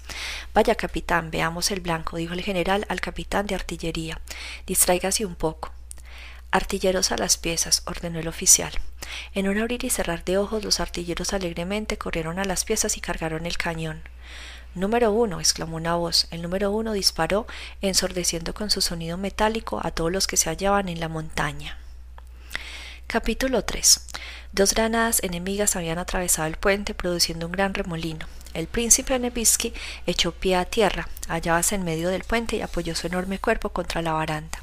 Vaya, 0.52 0.74
capitán, 0.74 1.30
veamos 1.30 1.70
el 1.70 1.80
blanco, 1.80 2.18
dijo 2.18 2.34
el 2.34 2.42
general 2.42 2.84
al 2.90 3.00
capitán 3.00 3.46
de 3.46 3.54
artillería. 3.54 4.20
Distráigase 4.66 5.24
un 5.24 5.34
poco. 5.36 5.72
Artilleros 6.50 7.10
a 7.10 7.16
las 7.16 7.38
piezas, 7.38 7.82
ordenó 7.86 8.20
el 8.20 8.28
oficial. 8.28 8.72
En 9.32 9.48
un 9.48 9.58
abrir 9.58 9.84
y 9.84 9.90
cerrar 9.90 10.22
de 10.22 10.36
ojos, 10.36 10.62
los 10.62 10.80
artilleros 10.80 11.32
alegremente 11.32 11.96
corrieron 11.96 12.38
a 12.38 12.44
las 12.44 12.66
piezas 12.66 12.98
y 12.98 13.00
cargaron 13.00 13.46
el 13.46 13.56
cañón. 13.56 14.02
Número 14.74 15.12
uno, 15.12 15.38
exclamó 15.38 15.76
una 15.76 15.96
voz. 15.96 16.26
El 16.30 16.40
número 16.40 16.70
uno 16.70 16.94
disparó, 16.94 17.46
ensordeciendo 17.82 18.54
con 18.54 18.70
su 18.70 18.80
sonido 18.80 19.18
metálico 19.18 19.80
a 19.84 19.90
todos 19.90 20.10
los 20.10 20.26
que 20.26 20.38
se 20.38 20.48
hallaban 20.48 20.88
en 20.88 20.98
la 20.98 21.08
montaña. 21.08 21.76
Capítulo 23.06 23.64
3. 23.64 24.06
Dos 24.52 24.72
granadas 24.72 25.22
enemigas 25.22 25.76
habían 25.76 25.98
atravesado 25.98 26.48
el 26.48 26.56
puente, 26.56 26.94
produciendo 26.94 27.44
un 27.44 27.52
gran 27.52 27.74
remolino. 27.74 28.26
El 28.54 28.66
príncipe 28.66 29.18
Nevsky 29.18 29.74
echó 30.06 30.32
pie 30.32 30.56
a 30.56 30.64
tierra, 30.64 31.06
hallábase 31.28 31.74
en 31.74 31.84
medio 31.84 32.08
del 32.08 32.24
puente 32.24 32.56
y 32.56 32.62
apoyó 32.62 32.94
su 32.94 33.06
enorme 33.06 33.38
cuerpo 33.38 33.68
contra 33.70 34.00
la 34.00 34.14
baranda. 34.14 34.62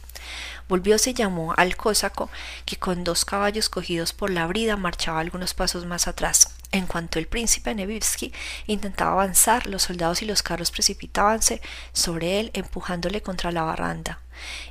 Volvióse 0.68 1.12
y 1.12 1.14
llamó 1.14 1.54
al 1.58 1.76
cósaco, 1.76 2.32
que 2.66 2.78
con 2.78 3.04
dos 3.04 3.26
caballos 3.26 3.70
cogidos 3.70 4.14
por 4.14 4.32
la 4.32 4.48
brida 4.48 4.76
marchaba 4.76 5.20
algunos 5.20 5.54
pasos 5.54 5.86
más 5.86 6.08
atrás. 6.08 6.50
En 6.72 6.86
cuanto 6.86 7.18
el 7.18 7.28
príncipe 7.28 7.74
Nevsky 7.74 8.32
intentaba 8.68 9.14
avanzar, 9.14 9.66
los 9.66 9.84
soldados 9.84 10.22
y 10.22 10.26
los 10.26 10.44
carros 10.44 10.70
precipitábanse 10.70 11.62
sobre 11.94 12.40
él, 12.40 12.52
empujándole 12.54 13.22
contra 13.22 13.52
la 13.52 13.64
barranda, 13.64 14.20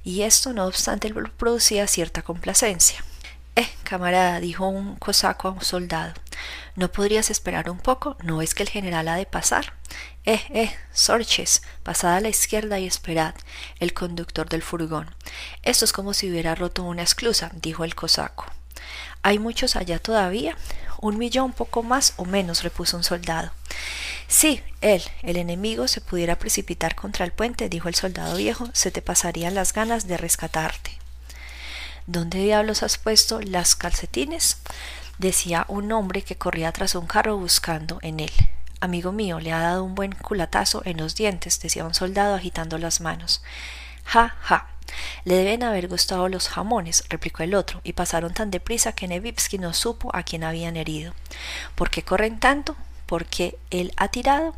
y 0.04 0.22
esto 0.22 0.52
no 0.52 0.66
obstante 0.66 1.12
producía 1.36 1.86
cierta 1.88 2.22
complacencia. 2.22 3.04
Eh, 3.56 3.68
camarada, 3.82 4.38
dijo 4.38 4.68
un 4.68 4.94
cosaco 4.94 5.48
a 5.48 5.50
un 5.50 5.62
soldado, 5.62 6.14
¿no 6.76 6.92
podrías 6.92 7.28
esperar 7.28 7.68
un 7.68 7.78
poco? 7.78 8.16
¿No 8.22 8.40
es 8.40 8.54
que 8.54 8.62
el 8.62 8.68
general 8.68 9.08
ha 9.08 9.16
de 9.16 9.26
pasar? 9.26 9.74
Eh, 10.24 10.40
eh, 10.50 10.72
Sorches, 10.92 11.62
pasad 11.82 12.14
a 12.14 12.20
la 12.20 12.28
izquierda 12.28 12.78
y 12.78 12.86
esperad, 12.86 13.34
el 13.80 13.94
conductor 13.94 14.48
del 14.48 14.62
furgón. 14.62 15.12
Esto 15.64 15.84
es 15.84 15.92
como 15.92 16.14
si 16.14 16.30
hubiera 16.30 16.54
roto 16.54 16.84
una 16.84 17.02
esclusa, 17.02 17.50
dijo 17.54 17.82
el 17.82 17.96
cosaco. 17.96 18.46
¿Hay 19.22 19.40
muchos 19.40 19.74
allá 19.74 19.98
todavía? 19.98 20.56
Un 21.00 21.18
millón, 21.18 21.52
poco 21.52 21.82
más 21.82 22.14
o 22.16 22.24
menos, 22.24 22.62
repuso 22.62 22.96
un 22.96 23.04
soldado. 23.04 23.52
Sí, 24.26 24.62
él, 24.80 25.02
el 25.22 25.36
enemigo, 25.36 25.88
se 25.88 26.00
pudiera 26.00 26.38
precipitar 26.38 26.94
contra 26.94 27.24
el 27.24 27.32
puente, 27.32 27.68
dijo 27.68 27.88
el 27.88 27.94
soldado 27.94 28.36
viejo, 28.36 28.68
se 28.72 28.90
te 28.90 29.00
pasarían 29.00 29.54
las 29.54 29.72
ganas 29.72 30.06
de 30.06 30.16
rescatarte. 30.16 30.98
¿Dónde 32.06 32.38
diablos 32.38 32.82
has 32.82 32.98
puesto 32.98 33.40
las 33.40 33.74
calcetines? 33.76 34.58
decía 35.18 35.64
un 35.68 35.90
hombre 35.92 36.22
que 36.22 36.36
corría 36.36 36.72
tras 36.72 36.94
un 36.94 37.06
carro 37.06 37.36
buscando 37.36 37.98
en 38.02 38.20
él. 38.20 38.30
Amigo 38.80 39.12
mío, 39.12 39.40
le 39.40 39.52
ha 39.52 39.60
dado 39.60 39.84
un 39.84 39.94
buen 39.94 40.12
culatazo 40.12 40.82
en 40.84 40.96
los 40.96 41.16
dientes, 41.16 41.60
decía 41.60 41.84
un 41.84 41.94
soldado 41.94 42.36
agitando 42.36 42.78
las 42.78 43.00
manos. 43.00 43.42
Ja, 44.04 44.36
ja. 44.40 44.68
Le 45.24 45.36
deben 45.36 45.62
haber 45.62 45.88
gustado 45.88 46.28
los 46.28 46.48
jamones, 46.48 47.04
replicó 47.08 47.42
el 47.42 47.54
otro, 47.54 47.80
y 47.84 47.92
pasaron 47.92 48.34
tan 48.34 48.50
deprisa 48.50 48.92
que 48.92 49.08
Nevitsky 49.08 49.58
no 49.58 49.72
supo 49.72 50.14
a 50.14 50.22
quién 50.22 50.44
habían 50.44 50.76
herido. 50.76 51.14
¿Por 51.74 51.90
qué 51.90 52.02
corren 52.02 52.40
tanto? 52.40 52.76
¿Por 53.06 53.26
qué 53.26 53.58
él 53.70 53.92
ha 53.96 54.08
tirado? 54.08 54.54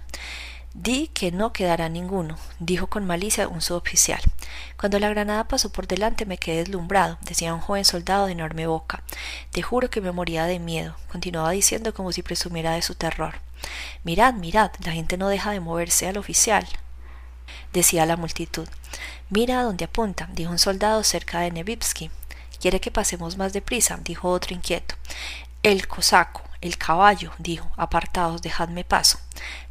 Di 0.72 1.08
que 1.08 1.32
no 1.32 1.52
quedará 1.52 1.88
ninguno, 1.88 2.38
dijo 2.60 2.86
con 2.86 3.04
malicia 3.04 3.48
un 3.48 3.60
suboficial. 3.60 4.20
Cuando 4.78 5.00
la 5.00 5.08
granada 5.08 5.48
pasó 5.48 5.72
por 5.72 5.88
delante 5.88 6.26
me 6.26 6.38
quedé 6.38 6.58
deslumbrado, 6.58 7.18
decía 7.22 7.52
un 7.52 7.60
joven 7.60 7.84
soldado 7.84 8.26
de 8.26 8.32
enorme 8.32 8.68
boca. 8.68 9.02
Te 9.50 9.62
juro 9.62 9.90
que 9.90 10.00
me 10.00 10.12
moría 10.12 10.44
de 10.44 10.60
miedo, 10.60 10.96
continuaba 11.10 11.50
diciendo 11.50 11.92
como 11.92 12.12
si 12.12 12.22
presumiera 12.22 12.72
de 12.72 12.82
su 12.82 12.94
terror. 12.94 13.40
Mirad, 14.04 14.34
mirad, 14.34 14.70
la 14.84 14.92
gente 14.92 15.16
no 15.16 15.28
deja 15.28 15.50
de 15.50 15.60
moverse 15.60 16.06
al 16.06 16.18
oficial 16.18 16.66
decía 17.72 18.06
la 18.06 18.16
multitud. 18.16 18.68
Mira 19.30 19.60
a 19.60 19.62
dónde 19.62 19.84
apunta, 19.84 20.28
dijo 20.32 20.50
un 20.50 20.58
soldado 20.58 21.04
cerca 21.04 21.38
de 21.38 21.52
Nevitsky. 21.52 22.10
Quiere 22.60 22.80
que 22.80 22.90
pasemos 22.90 23.36
más 23.36 23.52
deprisa, 23.52 23.96
dijo 24.02 24.28
otro 24.28 24.56
inquieto. 24.56 24.96
El 25.62 25.86
cosaco, 25.86 26.42
el 26.60 26.76
caballo, 26.76 27.30
dijo, 27.38 27.70
apartaos, 27.76 28.42
dejadme 28.42 28.82
paso. 28.82 29.20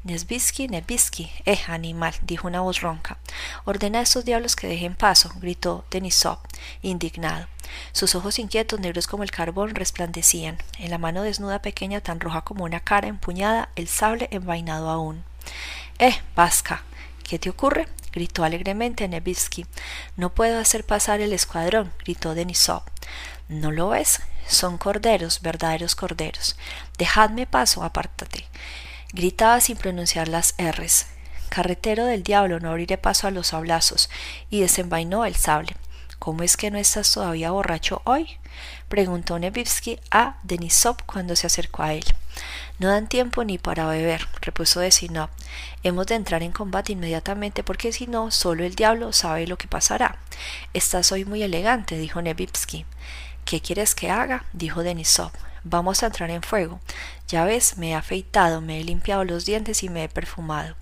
Nesbisky, 0.05 0.69
Nebisky, 0.69 1.29
eh, 1.43 1.59
animal, 1.67 2.15
dijo 2.21 2.47
una 2.47 2.61
voz 2.61 2.79
ronca. 2.79 3.17
Ordena 3.65 3.99
a 3.99 4.03
estos 4.03 4.23
diablos 4.23 4.55
que 4.55 4.67
dejen 4.67 4.95
paso, 4.95 5.29
gritó 5.41 5.83
Denisov, 5.91 6.39
indignado. 6.81 7.47
Sus 7.91 8.15
ojos 8.15 8.39
inquietos, 8.39 8.79
negros 8.79 9.07
como 9.07 9.23
el 9.23 9.31
carbón, 9.31 9.75
resplandecían. 9.75 10.57
En 10.77 10.89
la 10.89 10.97
mano 10.97 11.21
desnuda 11.21 11.61
pequeña, 11.61 11.99
tan 11.99 12.21
roja 12.21 12.43
como 12.43 12.63
una 12.63 12.79
cara 12.79 13.09
empuñada, 13.09 13.67
el 13.75 13.89
sable 13.89 14.29
envainado 14.31 14.89
aún. 14.89 15.25
Eh, 15.99 16.17
Vasca, 16.33 16.83
¿Qué 17.29 17.37
te 17.37 17.51
ocurre? 17.51 17.87
Gritó 18.11 18.43
alegremente 18.43 19.07
Nevitsky. 19.07 19.65
No 20.15 20.33
puedo 20.33 20.59
hacer 20.59 20.85
pasar 20.85 21.21
el 21.21 21.33
escuadrón, 21.33 21.91
gritó 21.99 22.35
Denisov. 22.35 22.83
¿No 23.47 23.71
lo 23.71 23.89
ves? 23.89 24.21
Son 24.47 24.77
corderos, 24.77 25.41
verdaderos 25.41 25.95
corderos. 25.95 26.55
Dejadme 26.97 27.45
paso, 27.45 27.83
apártate. 27.83 28.45
Gritaba 29.13 29.59
sin 29.61 29.77
pronunciar 29.77 30.27
las 30.27 30.55
R's. 30.57 31.07
Carretero 31.49 32.05
del 32.05 32.23
diablo, 32.23 32.59
no 32.59 32.69
abriré 32.69 32.97
paso 32.97 33.27
a 33.27 33.31
los 33.31 33.47
sablazos, 33.47 34.09
y 34.49 34.61
desenvainó 34.61 35.25
el 35.25 35.35
sable. 35.35 35.75
¿Cómo 36.19 36.43
es 36.43 36.57
que 36.57 36.69
no 36.69 36.77
estás 36.77 37.11
todavía 37.11 37.51
borracho 37.51 38.01
hoy? 38.05 38.37
preguntó 38.87 39.39
Nevitsky 39.39 39.99
a 40.11 40.37
Denisov 40.43 40.97
cuando 41.05 41.35
se 41.35 41.47
acercó 41.47 41.83
a 41.83 41.93
él. 41.93 42.05
No 42.79 42.89
dan 42.89 43.07
tiempo 43.07 43.43
ni 43.43 43.57
para 43.57 43.87
beber, 43.87 44.27
repuso 44.41 44.79
Desinov. 44.79 45.29
Hemos 45.83 46.07
de 46.07 46.15
entrar 46.15 46.43
en 46.43 46.51
combate 46.51 46.93
inmediatamente 46.93 47.63
porque 47.63 47.91
si 47.91 48.07
no, 48.07 48.31
solo 48.31 48.63
el 48.63 48.75
diablo 48.75 49.13
sabe 49.13 49.47
lo 49.47 49.57
que 49.57 49.67
pasará. 49.67 50.17
Estás 50.73 51.11
hoy 51.11 51.25
muy 51.25 51.43
elegante, 51.43 51.97
dijo 51.97 52.21
Nevitsky. 52.21 52.85
¿Qué 53.45 53.61
quieres 53.61 53.95
que 53.95 54.11
haga? 54.11 54.45
dijo 54.53 54.83
Denisov. 54.83 55.31
Vamos 55.63 56.03
a 56.03 56.07
entrar 56.07 56.29
en 56.29 56.41
fuego. 56.41 56.79
Ya 57.27 57.45
ves, 57.45 57.77
me 57.77 57.89
he 57.89 57.95
afeitado, 57.95 58.61
me 58.61 58.79
he 58.79 58.83
limpiado 58.83 59.23
los 59.23 59.45
dientes 59.45 59.83
y 59.83 59.89
me 59.89 60.03
he 60.03 60.09
perfumado. 60.09 60.75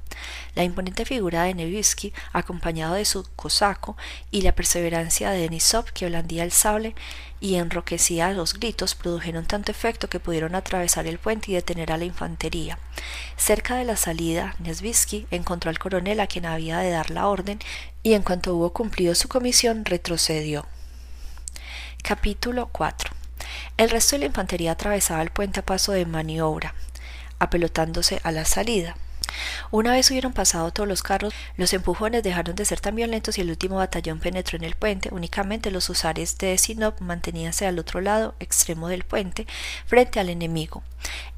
La 0.56 0.64
imponente 0.64 1.06
figura 1.06 1.44
de 1.44 1.54
Nevitsky, 1.54 2.14
acompañado 2.34 2.96
de 2.96 3.06
su 3.06 3.24
cosaco, 3.36 3.98
y 4.32 4.42
la 4.42 4.54
perseverancia 4.54 5.32
de 5.32 5.40
Denisov, 5.40 5.92
que 5.94 6.08
blandía 6.08 6.44
el 6.44 6.52
sable 6.52 6.96
y 7.40 7.56
enroquecía 7.56 8.32
los 8.32 8.54
gritos, 8.56 8.96
produjeron 8.96 9.46
tanto 9.46 9.72
efecto 9.72 10.10
que 10.10 10.20
pudieron 10.20 10.56
atravesar 10.56 11.06
el 11.08 11.20
puente 11.20 11.52
y 11.52 11.56
detener 11.56 11.92
a 11.92 11.98
la 11.98 12.06
infantería. 12.06 12.80
Cerca 13.36 13.76
de 13.76 13.86
la 13.86 13.96
salida, 13.96 14.56
Nesvitsky 14.60 15.28
encontró 15.32 15.70
al 15.70 15.80
coronel 15.80 16.20
a 16.20 16.28
quien 16.28 16.46
había 16.46 16.80
de 16.80 16.90
dar 16.90 17.12
la 17.12 17.28
orden, 17.28 17.60
y 18.04 18.14
en 18.14 18.24
cuanto 18.24 18.56
hubo 18.56 18.74
cumplido 18.74 19.14
su 19.16 19.28
comisión, 19.28 19.86
retrocedió. 19.86 20.66
Capítulo 22.04 22.70
4 22.72 23.12
El 23.76 23.90
resto 23.90 24.16
de 24.16 24.20
la 24.20 24.26
infantería 24.28 24.72
atravesaba 24.72 25.22
el 25.22 25.32
puente 25.32 25.60
a 25.60 25.66
paso 25.66 25.92
de 25.92 26.06
maniobra, 26.06 26.74
apelotándose 27.38 28.22
a 28.24 28.32
la 28.32 28.46
salida. 28.46 28.96
Una 29.72 29.92
vez 29.92 30.10
hubieron 30.12 30.34
pasado 30.34 30.72
todos 30.72 30.88
los 30.88 31.04
carros, 31.04 31.34
los 31.58 31.74
empujones 31.74 32.24
dejaron 32.24 32.56
de 32.56 32.66
ser 32.66 32.80
tan 32.80 32.96
violentos 32.96 33.38
y 33.38 33.42
el 33.42 33.50
último 33.50 33.78
batallón 33.78 34.20
penetró 34.20 34.58
en 34.58 34.64
el 34.64 34.76
puente. 34.76 35.10
Únicamente 35.12 35.72
los 35.72 35.90
usares 35.90 36.38
de 36.38 36.58
Sinop 36.58 37.00
manteníanse 37.02 37.66
al 37.66 37.80
otro 37.80 38.02
lado 38.02 38.36
extremo 38.40 38.88
del 38.88 39.04
puente, 39.04 39.48
frente 39.86 40.20
al 40.20 40.30
enemigo. 40.30 40.84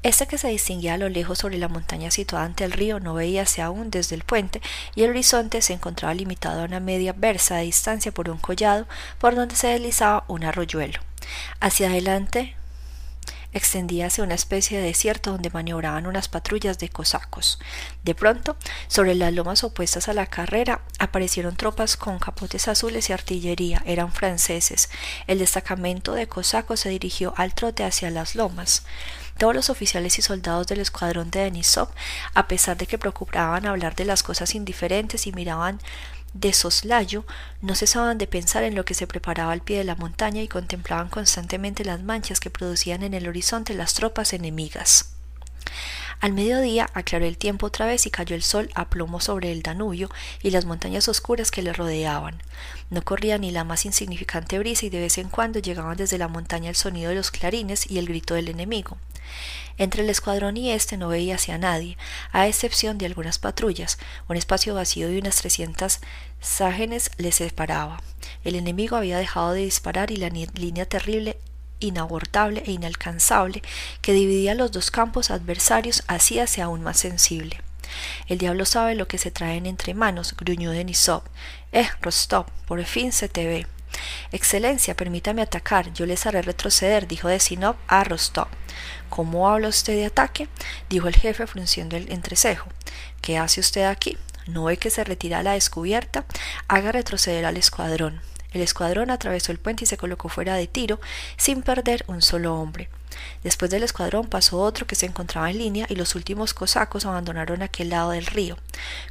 Este 0.02 0.26
que 0.26 0.38
se 0.38 0.48
distinguía 0.48 0.94
a 0.94 0.98
lo 0.98 1.08
lejos 1.08 1.38
sobre 1.38 1.58
la 1.58 1.68
montaña 1.68 2.10
situada 2.10 2.44
ante 2.44 2.64
el 2.64 2.72
río 2.72 3.00
no 3.00 3.14
veíase 3.14 3.62
aún 3.62 3.90
desde 3.90 4.16
el 4.16 4.24
puente 4.24 4.60
y 4.94 5.02
el 5.02 5.10
horizonte 5.10 5.60
se 5.60 5.74
encontraba 5.74 6.14
limitado 6.14 6.62
a 6.62 6.64
una 6.64 6.80
media 6.80 7.12
versa 7.12 7.56
de 7.56 7.64
distancia 7.64 8.12
por 8.12 8.30
un 8.30 8.38
collado 8.38 8.86
por 9.18 9.34
donde 9.34 9.56
se 9.56 9.68
deslizaba 9.68 10.24
un 10.28 10.44
arroyuelo. 10.44 11.00
Hacia 11.60 11.88
adelante 11.88 12.56
extendíase 13.52 14.22
una 14.22 14.34
especie 14.34 14.78
de 14.78 14.84
desierto 14.84 15.32
donde 15.32 15.50
maniobraban 15.50 16.06
unas 16.06 16.28
patrullas 16.28 16.78
de 16.78 16.88
cosacos. 16.88 17.58
De 18.04 18.14
pronto, 18.14 18.56
sobre 18.88 19.14
las 19.14 19.32
lomas 19.32 19.64
opuestas 19.64 20.08
a 20.08 20.14
la 20.14 20.26
carrera, 20.26 20.82
aparecieron 20.98 21.56
tropas 21.56 21.96
con 21.96 22.18
capotes 22.18 22.68
azules 22.68 23.10
y 23.10 23.12
artillería. 23.12 23.82
Eran 23.86 24.12
franceses. 24.12 24.90
El 25.26 25.38
destacamento 25.38 26.12
de 26.12 26.28
cosacos 26.28 26.80
se 26.80 26.90
dirigió 26.90 27.34
al 27.36 27.54
trote 27.54 27.84
hacia 27.84 28.10
las 28.10 28.34
lomas. 28.34 28.84
Todos 29.38 29.54
los 29.54 29.70
oficiales 29.70 30.18
y 30.18 30.22
soldados 30.22 30.66
del 30.66 30.80
escuadrón 30.80 31.30
de 31.30 31.40
Denisov, 31.40 31.88
a 32.34 32.46
pesar 32.46 32.76
de 32.76 32.86
que 32.86 32.98
procuraban 32.98 33.66
hablar 33.66 33.96
de 33.96 34.04
las 34.04 34.22
cosas 34.22 34.54
indiferentes 34.54 35.26
y 35.26 35.32
miraban 35.32 35.80
de 36.34 36.52
soslayo, 36.52 37.24
no 37.60 37.74
cesaban 37.74 38.18
de 38.18 38.26
pensar 38.26 38.62
en 38.62 38.74
lo 38.74 38.84
que 38.84 38.94
se 38.94 39.06
preparaba 39.06 39.52
al 39.52 39.62
pie 39.62 39.78
de 39.78 39.84
la 39.84 39.96
montaña 39.96 40.42
y 40.42 40.48
contemplaban 40.48 41.08
constantemente 41.08 41.84
las 41.84 42.02
manchas 42.02 42.40
que 42.40 42.50
producían 42.50 43.02
en 43.02 43.14
el 43.14 43.28
horizonte 43.28 43.74
las 43.74 43.94
tropas 43.94 44.32
enemigas. 44.32 45.10
Al 46.20 46.32
mediodía 46.32 46.90
aclaró 46.92 47.24
el 47.24 47.38
tiempo 47.38 47.66
otra 47.66 47.86
vez 47.86 48.06
y 48.06 48.10
cayó 48.10 48.36
el 48.36 48.42
sol 48.42 48.68
a 48.74 48.90
plomo 48.90 49.20
sobre 49.20 49.52
el 49.52 49.62
Danubio 49.62 50.10
y 50.42 50.50
las 50.50 50.66
montañas 50.66 51.08
oscuras 51.08 51.50
que 51.50 51.62
le 51.62 51.72
rodeaban. 51.72 52.42
No 52.90 53.02
corría 53.02 53.38
ni 53.38 53.50
la 53.50 53.64
más 53.64 53.86
insignificante 53.86 54.58
brisa 54.58 54.84
y 54.84 54.90
de 54.90 55.00
vez 55.00 55.16
en 55.16 55.30
cuando 55.30 55.60
llegaban 55.60 55.96
desde 55.96 56.18
la 56.18 56.28
montaña 56.28 56.68
el 56.68 56.76
sonido 56.76 57.08
de 57.08 57.16
los 57.16 57.30
clarines 57.30 57.90
y 57.90 57.98
el 57.98 58.06
grito 58.06 58.34
del 58.34 58.48
enemigo. 58.48 58.98
Entre 59.78 60.02
el 60.02 60.10
escuadrón 60.10 60.56
y 60.56 60.70
este 60.72 60.96
no 60.96 61.08
veíase 61.08 61.52
a 61.52 61.58
nadie, 61.58 61.96
a 62.32 62.46
excepción 62.46 62.98
de 62.98 63.06
algunas 63.06 63.38
patrullas. 63.38 63.98
Un 64.28 64.36
espacio 64.36 64.74
vacío 64.74 65.08
de 65.08 65.18
unas 65.18 65.36
trescientas 65.36 66.00
ságenes 66.40 67.10
les 67.16 67.36
separaba. 67.36 68.02
El 68.44 68.56
enemigo 68.56 68.96
había 68.96 69.18
dejado 69.18 69.52
de 69.52 69.64
disparar 69.64 70.10
y 70.10 70.16
la 70.16 70.28
línea 70.28 70.86
terrible 70.86 71.38
inabortable 71.80 72.62
e 72.66 72.72
inalcanzable 72.72 73.62
que 74.02 74.12
dividía 74.12 74.54
los 74.54 74.70
dos 74.70 74.90
campos 74.90 75.30
adversarios 75.30 76.04
hacíase 76.06 76.62
aún 76.62 76.82
más 76.82 76.98
sensible. 76.98 77.60
El 78.28 78.38
diablo 78.38 78.64
sabe 78.66 78.94
lo 78.94 79.08
que 79.08 79.18
se 79.18 79.30
traen 79.30 79.66
entre 79.66 79.94
manos, 79.94 80.36
gruñó 80.36 80.70
Denisov. 80.70 81.22
Eh, 81.72 81.88
Rostov, 82.00 82.46
por 82.66 82.84
fin 82.84 83.12
se 83.12 83.28
te 83.28 83.46
ve. 83.46 83.66
Excelencia, 84.32 84.94
permítame 84.94 85.42
atacar, 85.42 85.92
yo 85.92 86.06
les 86.06 86.26
haré 86.26 86.42
retroceder, 86.42 87.06
dijo 87.06 87.28
Desinov 87.28 87.76
a 87.88 88.04
Rostov. 88.04 88.48
¿Cómo 89.08 89.48
habla 89.48 89.68
usted 89.68 89.94
de 89.94 90.06
ataque? 90.06 90.48
dijo 90.88 91.08
el 91.08 91.16
jefe 91.16 91.46
frunciendo 91.46 91.96
el 91.96 92.10
entrecejo. 92.12 92.68
¿Qué 93.20 93.38
hace 93.38 93.60
usted 93.60 93.84
aquí? 93.84 94.16
¿No 94.46 94.64
ve 94.64 94.76
que 94.76 94.90
se 94.90 95.04
retira 95.04 95.38
a 95.38 95.42
la 95.42 95.52
descubierta? 95.52 96.24
Haga 96.68 96.92
retroceder 96.92 97.44
al 97.44 97.56
escuadrón. 97.56 98.20
El 98.52 98.62
escuadrón 98.62 99.10
atravesó 99.10 99.52
el 99.52 99.58
puente 99.58 99.84
y 99.84 99.86
se 99.86 99.96
colocó 99.96 100.28
fuera 100.28 100.54
de 100.54 100.66
tiro, 100.66 101.00
sin 101.36 101.62
perder 101.62 102.04
un 102.08 102.22
solo 102.22 102.54
hombre. 102.56 102.88
Después 103.42 103.70
del 103.70 103.82
escuadrón 103.82 104.26
pasó 104.26 104.60
otro 104.60 104.86
que 104.86 104.94
se 104.94 105.06
encontraba 105.06 105.50
en 105.50 105.58
línea 105.58 105.86
y 105.88 105.96
los 105.96 106.14
últimos 106.14 106.54
cosacos 106.54 107.06
abandonaron 107.06 107.62
aquel 107.62 107.90
lado 107.90 108.10
del 108.10 108.26
río. 108.26 108.56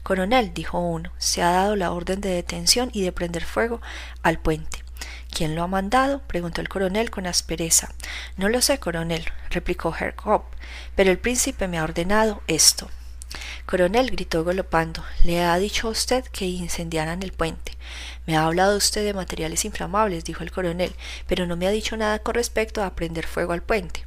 Coronel, 0.04 0.54
dijo 0.54 0.80
uno, 0.80 1.12
se 1.18 1.42
ha 1.42 1.52
dado 1.52 1.76
la 1.76 1.92
orden 1.92 2.22
de 2.22 2.30
detención 2.30 2.90
y 2.94 3.02
de 3.02 3.12
prender 3.12 3.46
fuego 3.46 3.82
al 4.24 4.40
puente. 4.40 4.84
¿Quién 5.32 5.56
lo 5.56 5.64
ha 5.64 5.68
mandado? 5.68 6.20
preguntó 6.28 6.62
el 6.62 6.70
coronel 6.70 7.12
con 7.12 7.28
aspereza. 7.28 7.94
No 8.36 8.50
lo 8.50 8.62
sé, 8.62 8.80
coronel, 8.80 9.26
replicó 9.50 9.96
Herr 9.96 10.16
pero 10.96 11.12
el 11.12 11.20
príncipe 11.20 11.68
me 11.68 11.78
ha 11.78 11.84
ordenado 11.84 12.42
esto. 12.48 12.90
Coronel, 13.66 14.10
gritó 14.10 14.44
golopando, 14.44 15.04
le 15.24 15.44
ha 15.44 15.56
dicho 15.58 15.88
a 15.88 15.92
usted 15.92 16.26
que 16.26 16.46
incendiaran 16.46 17.22
el 17.22 17.32
puente. 17.32 17.78
Me 18.30 18.38
ha 18.38 18.46
hablado 18.46 18.78
usted 18.78 19.04
de 19.04 19.16
materiales 19.16 19.66
inflamables, 19.66 20.24
dijo 20.24 20.44
el 20.44 20.52
coronel, 20.52 20.94
pero 21.26 21.48
no 21.48 21.58
me 21.58 21.66
ha 21.66 21.72
dicho 21.72 21.98
nada 21.98 22.20
con 22.20 22.36
respecto 22.36 22.84
a 22.84 22.94
prender 22.94 23.26
fuego 23.26 23.54
al 23.54 23.64
puente. 23.64 24.06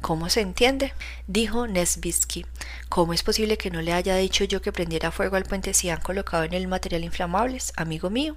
¿Cómo 0.00 0.30
se 0.30 0.42
entiende? 0.42 0.92
dijo 1.26 1.66
Nesbitsky. 1.66 2.46
¿Cómo 2.88 3.14
es 3.14 3.24
posible 3.24 3.58
que 3.58 3.72
no 3.72 3.82
le 3.82 3.94
haya 3.94 4.14
dicho 4.14 4.44
yo 4.44 4.62
que 4.62 4.70
prendiera 4.70 5.10
fuego 5.10 5.34
al 5.34 5.42
puente 5.42 5.74
si 5.74 5.90
han 5.90 6.00
colocado 6.00 6.44
en 6.44 6.52
él 6.52 6.68
material 6.68 7.02
inflamables, 7.02 7.72
amigo 7.74 8.10
mío? 8.10 8.36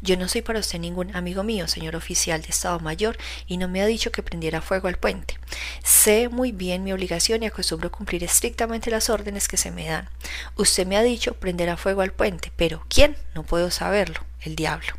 Yo 0.00 0.16
no 0.16 0.28
soy 0.28 0.40
para 0.40 0.60
usted 0.60 0.78
ningún 0.78 1.14
amigo 1.14 1.42
mío, 1.42 1.68
señor 1.68 1.94
oficial 1.94 2.40
de 2.40 2.48
Estado 2.48 2.80
Mayor, 2.80 3.18
y 3.46 3.58
no 3.58 3.68
me 3.68 3.82
ha 3.82 3.86
dicho 3.86 4.12
que 4.12 4.22
prendiera 4.22 4.62
fuego 4.62 4.88
al 4.88 4.96
puente. 4.96 5.38
Sé 5.82 6.30
muy 6.30 6.52
bien 6.52 6.84
mi 6.84 6.92
obligación 6.94 7.42
y 7.42 7.46
acostumbro 7.46 7.92
cumplir 7.92 8.24
estrictamente 8.24 8.90
las 8.90 9.10
órdenes 9.10 9.46
que 9.46 9.58
se 9.58 9.70
me 9.70 9.86
dan. 9.86 10.08
Usted 10.56 10.86
me 10.86 10.96
ha 10.96 11.02
dicho 11.02 11.34
prenderá 11.34 11.76
fuego 11.76 12.00
al 12.00 12.12
puente, 12.14 12.50
pero 12.56 12.82
¿quién? 12.88 13.14
No 13.34 13.42
puedo 13.42 13.70
saberlo. 13.70 14.20
El 14.44 14.56
diablo. 14.56 14.94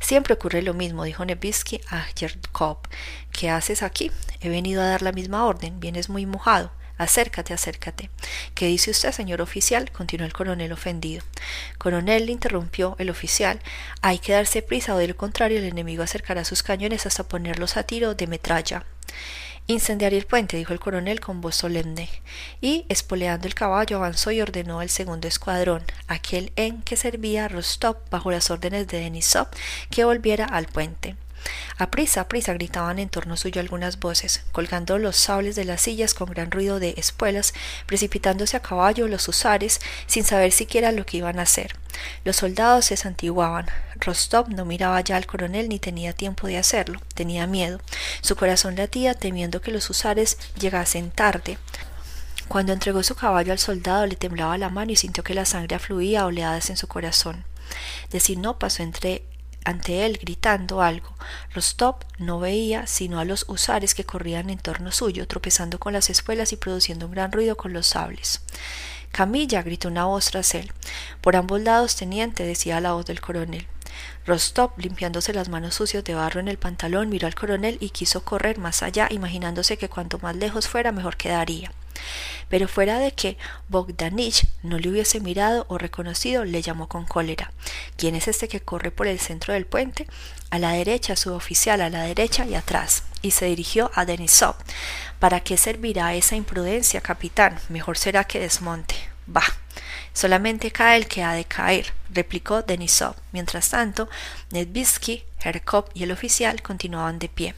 Siempre 0.00 0.34
ocurre 0.34 0.62
lo 0.62 0.74
mismo, 0.74 1.04
dijo 1.04 1.24
Nebisky 1.24 1.80
a 1.88 2.06
Yerkov. 2.14 2.78
¿Qué 3.32 3.50
haces 3.50 3.82
aquí? 3.82 4.12
He 4.40 4.48
venido 4.48 4.82
a 4.82 4.86
dar 4.86 5.02
la 5.02 5.12
misma 5.12 5.46
orden. 5.46 5.80
Vienes 5.80 6.08
muy 6.08 6.26
mojado. 6.26 6.70
Acércate, 6.98 7.52
acércate. 7.52 8.10
¿Qué 8.54 8.66
dice 8.66 8.90
usted, 8.90 9.12
señor 9.12 9.42
oficial? 9.42 9.90
continuó 9.92 10.26
el 10.26 10.32
coronel 10.32 10.72
ofendido. 10.72 11.22
Coronel, 11.76 12.30
interrumpió 12.30 12.96
el 12.98 13.10
oficial, 13.10 13.60
hay 14.00 14.18
que 14.18 14.32
darse 14.32 14.62
prisa 14.62 14.94
o 14.94 14.98
de 14.98 15.08
lo 15.08 15.16
contrario 15.16 15.58
el 15.58 15.64
enemigo 15.64 16.02
acercará 16.02 16.44
sus 16.44 16.62
cañones 16.62 17.04
hasta 17.04 17.28
ponerlos 17.28 17.76
a 17.76 17.82
tiro 17.82 18.14
de 18.14 18.26
metralla. 18.26 18.86
Incendiar 19.68 20.14
el 20.14 20.26
puente, 20.26 20.56
dijo 20.56 20.72
el 20.72 20.78
coronel 20.78 21.18
con 21.18 21.40
voz 21.40 21.56
solemne, 21.56 22.08
y, 22.60 22.86
espoleando 22.88 23.48
el 23.48 23.54
caballo, 23.56 23.96
avanzó 23.96 24.30
y 24.30 24.40
ordenó 24.40 24.78
al 24.78 24.90
segundo 24.90 25.26
escuadrón, 25.26 25.82
aquel 26.06 26.52
en 26.54 26.82
que 26.82 26.96
servía 26.96 27.48
Rostov 27.48 27.96
bajo 28.08 28.30
las 28.30 28.52
órdenes 28.52 28.86
de 28.86 29.00
Denisov, 29.00 29.48
que 29.90 30.04
volviera 30.04 30.44
al 30.44 30.66
puente. 30.66 31.16
A 31.78 31.90
prisa, 31.90 32.20
a 32.20 32.28
prisa 32.28 32.52
gritaban 32.52 33.00
en 33.00 33.08
torno 33.08 33.36
suyo 33.36 33.60
algunas 33.60 33.98
voces, 33.98 34.44
colgando 34.52 34.98
los 34.98 35.16
sables 35.16 35.56
de 35.56 35.64
las 35.64 35.82
sillas 35.82 36.14
con 36.14 36.30
gran 36.30 36.52
ruido 36.52 36.78
de 36.78 36.94
espuelas, 36.96 37.52
precipitándose 37.86 38.56
a 38.56 38.62
caballo 38.62 39.08
los 39.08 39.26
husares, 39.26 39.80
sin 40.06 40.22
saber 40.22 40.52
siquiera 40.52 40.92
lo 40.92 41.04
que 41.04 41.16
iban 41.16 41.40
a 41.40 41.42
hacer. 41.42 41.74
Los 42.24 42.36
soldados 42.36 42.86
se 42.86 42.96
santiguaban. 42.96 43.66
Rostov 43.96 44.48
no 44.48 44.64
miraba 44.64 45.00
ya 45.00 45.16
al 45.16 45.26
coronel 45.26 45.68
ni 45.68 45.78
tenía 45.78 46.12
tiempo 46.12 46.46
de 46.46 46.58
hacerlo. 46.58 47.00
Tenía 47.14 47.46
miedo. 47.46 47.80
Su 48.20 48.36
corazón 48.36 48.76
latía 48.76 49.14
temiendo 49.14 49.60
que 49.60 49.70
los 49.72 49.88
husares 49.88 50.38
llegasen 50.58 51.10
tarde. 51.10 51.58
Cuando 52.48 52.72
entregó 52.72 53.02
su 53.02 53.14
caballo 53.14 53.52
al 53.52 53.58
soldado 53.58 54.06
le 54.06 54.16
temblaba 54.16 54.56
la 54.58 54.68
mano 54.68 54.92
y 54.92 54.96
sintió 54.96 55.24
que 55.24 55.34
la 55.34 55.44
sangre 55.44 55.76
afluía 55.76 56.22
a 56.22 56.26
oleadas 56.26 56.70
en 56.70 56.76
su 56.76 56.86
corazón. 56.86 57.44
Decir 58.10 58.38
no 58.38 58.58
pasó 58.58 58.82
entre 58.82 59.22
ante 59.66 60.06
él 60.06 60.18
gritando 60.22 60.80
algo. 60.80 61.12
Rostov 61.52 61.96
no 62.18 62.38
veía 62.38 62.86
sino 62.86 63.18
a 63.18 63.24
los 63.24 63.46
husares 63.48 63.96
que 63.96 64.04
corrían 64.04 64.48
en 64.48 64.58
torno 64.58 64.92
suyo, 64.92 65.26
tropezando 65.26 65.80
con 65.80 65.92
las 65.92 66.08
espuelas 66.08 66.52
y 66.52 66.56
produciendo 66.56 67.06
un 67.06 67.12
gran 67.12 67.32
ruido 67.32 67.56
con 67.56 67.72
los 67.72 67.88
sables. 67.88 68.42
Camilla, 69.16 69.62
gritó 69.62 69.88
una 69.88 70.04
voz 70.04 70.26
tras 70.26 70.54
él. 70.54 70.70
Por 71.22 71.36
ambos 71.36 71.62
lados, 71.62 71.96
teniente, 71.96 72.44
decía 72.44 72.82
la 72.82 72.92
voz 72.92 73.06
del 73.06 73.22
coronel. 73.22 73.66
Rostov, 74.26 74.72
limpiándose 74.76 75.32
las 75.32 75.48
manos 75.48 75.76
sucias 75.76 76.04
de 76.04 76.14
barro 76.14 76.38
en 76.38 76.48
el 76.48 76.58
pantalón, 76.58 77.08
miró 77.08 77.26
al 77.26 77.34
coronel 77.34 77.78
y 77.80 77.88
quiso 77.88 78.24
correr 78.26 78.58
más 78.58 78.82
allá, 78.82 79.08
imaginándose 79.10 79.78
que 79.78 79.88
cuanto 79.88 80.18
más 80.18 80.36
lejos 80.36 80.68
fuera, 80.68 80.92
mejor 80.92 81.16
quedaría. 81.16 81.72
Pero 82.50 82.68
fuera 82.68 82.98
de 82.98 83.12
que 83.12 83.38
Bogdanich 83.70 84.48
no 84.62 84.78
le 84.78 84.90
hubiese 84.90 85.18
mirado 85.20 85.64
o 85.70 85.78
reconocido, 85.78 86.44
le 86.44 86.60
llamó 86.60 86.86
con 86.86 87.06
cólera. 87.06 87.52
¿Quién 87.96 88.16
es 88.16 88.28
este 88.28 88.48
que 88.48 88.60
corre 88.60 88.90
por 88.90 89.06
el 89.06 89.18
centro 89.18 89.54
del 89.54 89.64
puente? 89.64 90.06
A 90.50 90.58
la 90.58 90.72
derecha, 90.72 91.16
su 91.16 91.32
oficial, 91.32 91.80
a 91.80 91.88
la 91.88 92.02
derecha 92.02 92.44
y 92.44 92.54
atrás. 92.54 93.02
Y 93.22 93.32
se 93.32 93.46
dirigió 93.46 93.90
a 93.94 94.04
Denisov. 94.04 94.56
¿Para 95.18 95.40
qué 95.40 95.56
servirá 95.56 96.14
esa 96.14 96.36
imprudencia, 96.36 97.00
capitán? 97.00 97.58
Mejor 97.68 97.98
será 97.98 98.24
que 98.24 98.40
desmonte. 98.40 98.94
Bah. 99.26 99.42
Solamente 100.12 100.70
cae 100.70 100.96
el 100.96 101.08
que 101.08 101.22
ha 101.22 101.32
de 101.34 101.44
caer, 101.44 101.92
replicó 102.08 102.62
Denisov. 102.62 103.16
Mientras 103.32 103.68
tanto, 103.68 104.08
Nedvisky, 104.50 105.24
Herkov 105.44 105.90
y 105.92 106.04
el 106.04 106.10
oficial 106.10 106.62
continuaban 106.62 107.18
de 107.18 107.28
pie, 107.28 107.54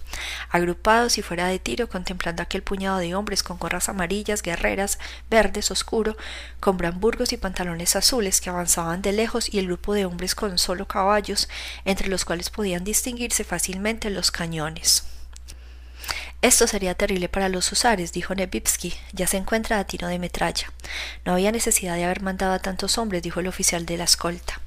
agrupados 0.50 1.18
y 1.18 1.22
fuera 1.22 1.46
de 1.46 1.60
tiro, 1.60 1.88
contemplando 1.88 2.42
aquel 2.42 2.62
puñado 2.62 2.98
de 2.98 3.14
hombres 3.14 3.44
con 3.44 3.58
gorras 3.58 3.88
amarillas, 3.88 4.42
guerreras, 4.42 4.98
verdes, 5.30 5.70
oscuro, 5.70 6.16
con 6.58 6.76
bramburgos 6.76 7.32
y 7.32 7.36
pantalones 7.36 7.94
azules 7.94 8.40
que 8.40 8.50
avanzaban 8.50 9.02
de 9.02 9.12
lejos 9.12 9.52
y 9.52 9.60
el 9.60 9.66
grupo 9.66 9.94
de 9.94 10.06
hombres 10.06 10.34
con 10.34 10.58
solo 10.58 10.88
caballos, 10.88 11.48
entre 11.84 12.08
los 12.08 12.24
cuales 12.24 12.50
podían 12.50 12.82
distinguirse 12.82 13.44
fácilmente 13.44 14.10
los 14.10 14.32
cañones. 14.32 15.04
Esto 16.40 16.68
sería 16.68 16.94
terrible 16.94 17.28
para 17.28 17.48
los 17.48 17.72
usares, 17.72 18.12
dijo 18.12 18.32
Nebipsky. 18.34 18.94
Ya 19.12 19.26
se 19.26 19.36
encuentra 19.36 19.80
a 19.80 19.84
tiro 19.84 20.06
de 20.06 20.20
metralla. 20.20 20.72
No 21.24 21.32
había 21.32 21.50
necesidad 21.50 21.96
de 21.96 22.04
haber 22.04 22.22
mandado 22.22 22.52
a 22.52 22.60
tantos 22.60 22.96
hombres, 22.96 23.24
dijo 23.24 23.40
el 23.40 23.48
oficial 23.48 23.84
de 23.86 23.96
la 23.96 24.04
escolta. 24.04 24.60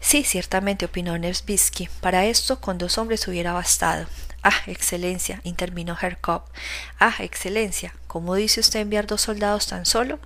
Sí, 0.00 0.24
ciertamente, 0.24 0.84
opinó 0.84 1.16
Nebisky. 1.16 1.88
Para 2.00 2.24
esto, 2.26 2.60
con 2.60 2.76
dos 2.78 2.98
hombres 2.98 3.28
hubiera 3.28 3.52
bastado. 3.52 4.06
Ah, 4.48 4.62
excelencia, 4.68 5.40
intervino 5.42 5.98
Herkov. 6.00 6.42
Ah, 7.00 7.16
excelencia, 7.18 7.92
¿cómo 8.06 8.36
dice 8.36 8.60
usted 8.60 8.78
enviar 8.78 9.08
dos 9.08 9.22
soldados 9.22 9.66
tan 9.66 9.84
solo? 9.84 10.20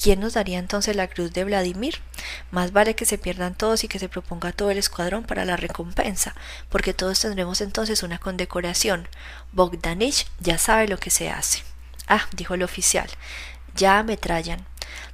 ¿Quién 0.00 0.20
nos 0.20 0.34
daría 0.34 0.60
entonces 0.60 0.94
la 0.94 1.08
cruz 1.08 1.32
de 1.32 1.42
Vladimir? 1.42 2.00
Más 2.52 2.70
vale 2.70 2.94
que 2.94 3.04
se 3.04 3.18
pierdan 3.18 3.56
todos 3.56 3.82
y 3.82 3.88
que 3.88 3.98
se 3.98 4.08
proponga 4.08 4.52
todo 4.52 4.70
el 4.70 4.78
escuadrón 4.78 5.24
para 5.24 5.44
la 5.44 5.56
recompensa, 5.56 6.36
porque 6.68 6.94
todos 6.94 7.18
tendremos 7.18 7.60
entonces 7.60 8.04
una 8.04 8.18
condecoración. 8.18 9.08
Bogdanich 9.50 10.28
ya 10.38 10.58
sabe 10.58 10.86
lo 10.86 10.98
que 10.98 11.10
se 11.10 11.28
hace. 11.28 11.64
Ah, 12.06 12.28
dijo 12.36 12.54
el 12.54 12.62
oficial, 12.62 13.10
ya 13.74 13.98
ametrallan. 13.98 14.64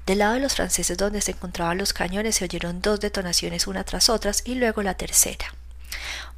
Del 0.04 0.18
lado 0.18 0.34
de 0.34 0.40
los 0.40 0.56
franceses 0.56 0.98
donde 0.98 1.22
se 1.22 1.30
encontraban 1.30 1.78
los 1.78 1.94
cañones 1.94 2.36
se 2.36 2.44
oyeron 2.44 2.82
dos 2.82 3.00
detonaciones 3.00 3.66
una 3.66 3.84
tras 3.84 4.10
otras 4.10 4.42
y 4.44 4.56
luego 4.56 4.82
la 4.82 4.92
tercera. 4.92 5.54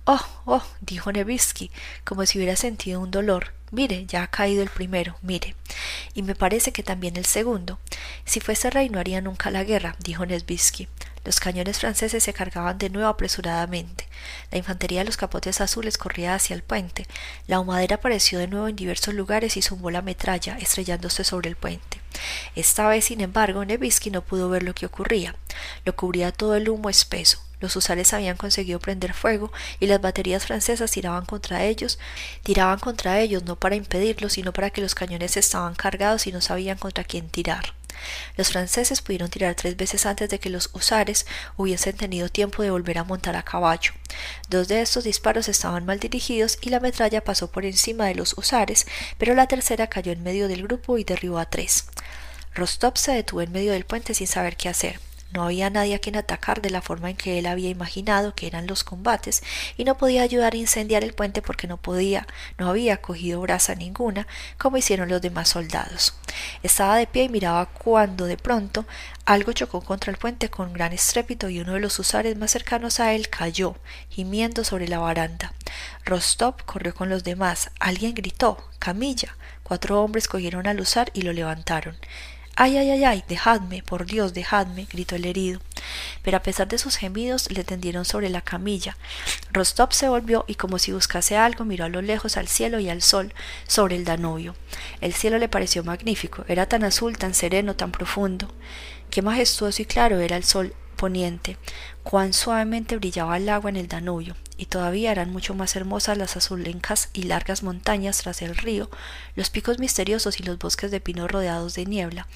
Oh, 0.07 0.21
oh, 0.45 0.63
dijo 0.83 1.13
Nevsky, 1.13 1.71
como 2.05 2.27
si 2.27 2.39
hubiera 2.39 2.57
sentido 2.57 3.01
un 3.01 3.11
dolor. 3.11 3.55
Mire, 3.71 4.05
ya 4.05 4.23
ha 4.23 4.27
caído 4.27 4.63
el 4.63 4.69
primero, 4.69 5.17
mire. 5.23 5.57
Y 6.13 6.23
me 6.23 6.35
parece 6.35 6.73
que 6.73 6.83
también 6.83 7.17
el 7.17 7.25
segundo. 7.25 7.79
Si 8.27 8.41
fuese 8.41 8.69
rey 8.69 8.91
no 8.91 9.01
haría 9.01 9.23
nunca 9.23 9.51
la 9.51 9.65
guerra, 9.65 9.97
dijo 10.01 10.27
Nesbisky. 10.27 10.89
Los 11.25 11.41
cañones 11.41 11.81
franceses 11.81 12.23
se 12.23 12.35
cargaban 12.35 12.77
de 12.77 12.91
nuevo 12.91 13.09
apresuradamente. 13.09 14.07
La 14.51 14.59
infantería 14.59 15.01
de 15.01 15.07
los 15.07 15.17
capotes 15.17 15.63
azules 15.63 15.97
corría 15.97 16.35
hacia 16.35 16.55
el 16.55 16.63
puente. 16.63 17.07
La 17.47 17.59
humadera 17.59 17.97
apareció 17.97 18.39
de 18.39 18.47
nuevo 18.47 18.69
en 18.69 18.77
diversos 18.77 19.15
lugares 19.15 19.57
y 19.57 19.63
zumbó 19.63 19.91
la 19.91 20.03
metralla, 20.03 20.59
estrellándose 20.59 21.25
sobre 21.25 21.49
el 21.49 21.57
puente. 21.57 21.99
Esta 22.55 22.87
vez, 22.89 23.07
sin 23.07 23.23
embargo, 23.23 23.65
Nevsky 23.65 24.11
no 24.11 24.21
pudo 24.21 24.51
ver 24.51 24.65
lo 24.65 24.75
que 24.75 24.85
ocurría. 24.85 25.35
Lo 25.87 25.97
cubría 25.97 26.31
todo 26.31 26.57
el 26.57 26.69
humo 26.69 26.91
espeso. 26.91 27.41
Los 27.65 27.77
usares 27.77 28.13
habían 28.13 28.37
conseguido 28.37 28.79
prender 28.79 29.15
fuego 29.15 29.51
y 29.81 29.87
las 29.87 29.99
baterías 29.99 30.45
francesas 30.45 30.91
tiraban 30.91 31.25
contra 31.25 31.65
ellos, 31.65 31.99
tiraban 32.43 32.79
contra 32.79 33.21
ellos 33.21 33.43
no 33.45 33.57
para 33.57 33.75
impedirlo, 33.75 34.29
sino 34.29 34.53
para 34.53 34.69
que 34.69 34.83
los 34.83 34.95
cañones 34.95 35.39
estaban 35.39 35.75
cargados 35.75 36.27
y 36.27 36.33
no 36.33 36.43
sabían 36.43 36.77
contra 36.77 37.05
quién 37.05 37.31
tirar. 37.31 37.73
Los 38.37 38.51
franceses 38.51 39.01
pudieron 39.01 39.31
tirar 39.31 39.55
tres 39.55 39.79
veces 39.79 40.05
antes 40.05 40.29
de 40.29 40.39
que 40.39 40.51
los 40.51 40.69
husares 40.75 41.25
hubiesen 41.57 41.97
tenido 41.97 42.29
tiempo 42.29 42.63
de 42.63 42.71
volver 42.71 42.99
a 42.99 43.05
montar 43.05 43.35
a 43.35 43.43
caballo. 43.43 43.93
Dos 44.51 44.69
de 44.69 44.83
estos 44.83 45.05
disparos 45.05 45.49
estaban 45.49 45.87
mal 45.87 46.01
dirigidos 46.01 46.59
y 46.61 46.69
la 46.69 46.81
metralla 46.81 47.25
pasó 47.25 47.51
por 47.51 47.65
encima 47.65 48.05
de 48.05 48.15
los 48.15 48.37
husares, 48.37 48.87
pero 49.17 49.35
la 49.35 49.47
tercera 49.49 49.87
cayó 49.87 50.13
en 50.13 50.23
medio 50.23 50.49
del 50.49 50.65
grupo 50.65 50.99
y 50.99 51.05
derribó 51.05 51.39
a 51.39 51.47
tres. 51.47 51.87
Rostov 52.55 52.99
se 52.99 53.13
detuvo 53.13 53.41
en 53.41 53.53
medio 53.53 53.73
del 53.73 53.87
puente 53.87 54.13
sin 54.13 54.27
saber 54.27 54.59
qué 54.59 54.69
hacer. 54.69 55.01
No 55.35 55.43
había 55.43 55.69
nadie 55.69 55.97
a 55.97 55.99
quien 55.99 56.15
atacar 56.15 56.63
de 56.63 56.71
la 56.71 56.81
forma 56.81 57.11
en 57.11 57.17
que 57.17 57.41
él 57.41 57.47
había 57.47 57.69
imaginado 57.69 58.37
que 58.37 58.47
eran 58.47 58.69
los 58.69 58.85
combates, 58.85 59.43
y 59.77 59.83
no 59.83 59.99
podía 59.99 60.23
ayudar 60.23 60.55
a 60.55 60.59
incendiar 60.59 61.03
el 61.03 61.13
puente 61.13 61.43
porque 61.43 61.67
no 61.67 61.77
podía, 61.77 62.29
no 62.57 62.71
había 62.71 62.99
cogido 62.99 63.41
brasa 63.41 63.75
ninguna, 63.75 64.29
como 64.59 64.77
hicieron 64.77 65.09
los 65.09 65.21
demás 65.21 65.49
soldados. 65.49 66.15
Estaba 66.63 66.97
de 66.97 67.09
pie 67.09 67.25
y 67.25 67.29
miraba 67.29 67.67
cuando 67.67 68.27
de 68.27 68.37
pronto 68.37 68.87
algo 69.25 69.53
chocó 69.53 69.81
contra 69.81 70.13
el 70.13 70.19
puente 70.19 70.51
con 70.51 70.73
gran 70.73 70.93
estrépito 70.93 71.49
y 71.49 71.59
uno 71.59 71.73
de 71.73 71.81
los 71.81 71.99
usares 71.99 72.37
más 72.37 72.53
cercanos 72.53 73.01
a 73.01 73.13
él 73.13 73.29
cayó, 73.29 73.75
gimiendo 74.11 74.63
sobre 74.63 74.87
la 74.87 75.01
baranda. 75.01 75.53
Rostov 76.05 76.63
corrió 76.65 76.95
con 76.95 77.09
los 77.09 77.25
demás. 77.25 77.71
Alguien 77.81 78.15
gritó 78.15 78.69
Camilla. 78.79 79.37
Cuatro 79.65 80.01
hombres 80.01 80.29
cogieron 80.29 80.69
al 80.69 80.79
usar 80.79 81.11
y 81.13 81.23
lo 81.23 81.33
levantaron. 81.33 81.97
Ay, 82.57 82.77
ay, 82.77 82.91
ay, 82.91 83.05
ay, 83.05 83.25
dejadme, 83.29 83.83
por 83.83 84.07
Dios, 84.07 84.33
dejadme, 84.33 84.87
gritó 84.91 85.17
el 85.17 85.25
herido. 85.25 85.61
Pero 86.23 86.37
a 86.37 86.43
pesar 86.43 86.69
de 86.69 86.79
sus 86.79 86.97
gemidos, 86.97 87.51
le 87.51 87.65
tendieron 87.65 88.05
sobre 88.05 88.29
la 88.29 88.43
camilla. 88.43 88.97
Rostov 89.53 89.93
se 89.93 90.09
volvió 90.09 90.45
y 90.47 90.55
como 90.55 90.79
si 90.79 90.93
buscase 90.93 91.37
algo, 91.37 91.65
miró 91.65 91.85
a 91.85 91.89
lo 91.89 92.01
lejos 92.01 92.37
al 92.37 92.47
cielo 92.47 92.79
y 92.79 92.89
al 92.89 93.03
sol 93.03 93.35
sobre 93.67 93.97
el 93.97 94.05
Danubio. 94.05 94.55
El 95.01 95.15
cielo 95.15 95.39
le 95.39 95.49
pareció 95.49 95.83
magnífico, 95.83 96.45
era 96.47 96.67
tan 96.67 96.85
azul, 96.85 97.19
tan 97.19 97.35
sereno, 97.35 97.75
tan 97.75 97.91
profundo. 97.91 98.49
Qué 99.11 99.21
majestuoso 99.21 99.83
y 99.83 99.87
claro 99.87 100.21
era 100.21 100.37
el 100.37 100.45
sol 100.45 100.75
poniente, 100.95 101.57
cuán 102.05 102.33
suavemente 102.33 102.97
brillaba 102.97 103.37
el 103.37 103.49
agua 103.49 103.71
en 103.71 103.77
el 103.77 103.89
Danubio, 103.89 104.37
y 104.57 104.67
todavía 104.67 105.13
eran 105.13 105.33
mucho 105.33 105.55
más 105.55 105.77
hermosas 105.77 106.19
las 106.19 106.37
azulencas 106.37 107.09
y 107.13 107.25
largas 107.25 107.63
montañas 107.63 108.19
tras 108.19 108.43
el 108.43 108.57
río, 108.57 108.91
los 109.37 109.51
picos 109.51 109.79
misteriosos 109.79 110.41
y 110.41 110.43
los 110.43 110.59
bosques 110.59 110.91
de 110.91 111.01
pino 111.01 111.29
rodeados 111.29 111.75
de 111.75 111.87
niebla. 111.87 112.27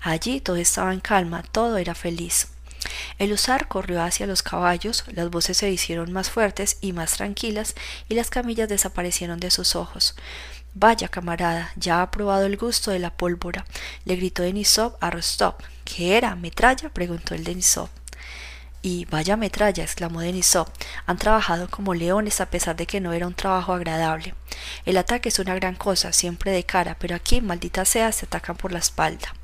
Allí 0.00 0.40
todo 0.40 0.56
estaba 0.56 0.92
en 0.92 1.00
calma, 1.00 1.42
todo 1.42 1.76
era 1.78 1.94
feliz. 1.94 2.48
El 3.18 3.32
usar 3.32 3.68
corrió 3.68 4.02
hacia 4.02 4.26
los 4.26 4.42
caballos, 4.42 5.04
las 5.12 5.30
voces 5.30 5.56
se 5.56 5.70
hicieron 5.70 6.12
más 6.12 6.30
fuertes 6.30 6.78
y 6.80 6.92
más 6.92 7.12
tranquilas, 7.12 7.74
y 8.08 8.14
las 8.14 8.30
camillas 8.30 8.68
desaparecieron 8.68 9.40
de 9.40 9.50
sus 9.50 9.74
ojos. 9.74 10.14
Vaya, 10.74 11.08
camarada, 11.08 11.72
ya 11.76 12.02
ha 12.02 12.10
probado 12.10 12.46
el 12.46 12.56
gusto 12.56 12.90
de 12.90 13.00
la 13.00 13.10
pólvora, 13.16 13.66
le 14.04 14.16
gritó 14.16 14.42
Denisov 14.42 14.96
a 15.00 15.10
Rostov. 15.10 15.54
¿Qué 15.84 16.16
era? 16.16 16.36
¿Metralla? 16.36 16.90
preguntó 16.90 17.34
el 17.34 17.42
Denisov. 17.42 17.88
Y 18.80 19.06
vaya 19.06 19.36
metralla, 19.36 19.82
exclamó 19.82 20.20
Denisov. 20.20 20.68
Han 21.06 21.18
trabajado 21.18 21.68
como 21.68 21.94
leones 21.94 22.40
a 22.40 22.46
pesar 22.46 22.76
de 22.76 22.86
que 22.86 23.00
no 23.00 23.12
era 23.12 23.26
un 23.26 23.34
trabajo 23.34 23.72
agradable. 23.72 24.34
El 24.84 24.96
ataque 24.96 25.30
es 25.30 25.38
una 25.38 25.54
gran 25.54 25.74
cosa, 25.74 26.12
siempre 26.12 26.52
de 26.52 26.64
cara, 26.64 26.96
pero 26.98 27.16
aquí, 27.16 27.40
maldita 27.40 27.84
sea, 27.84 28.12
se 28.12 28.26
atacan 28.26 28.56
por 28.56 28.72
la 28.72 28.78
espalda. 28.78 29.34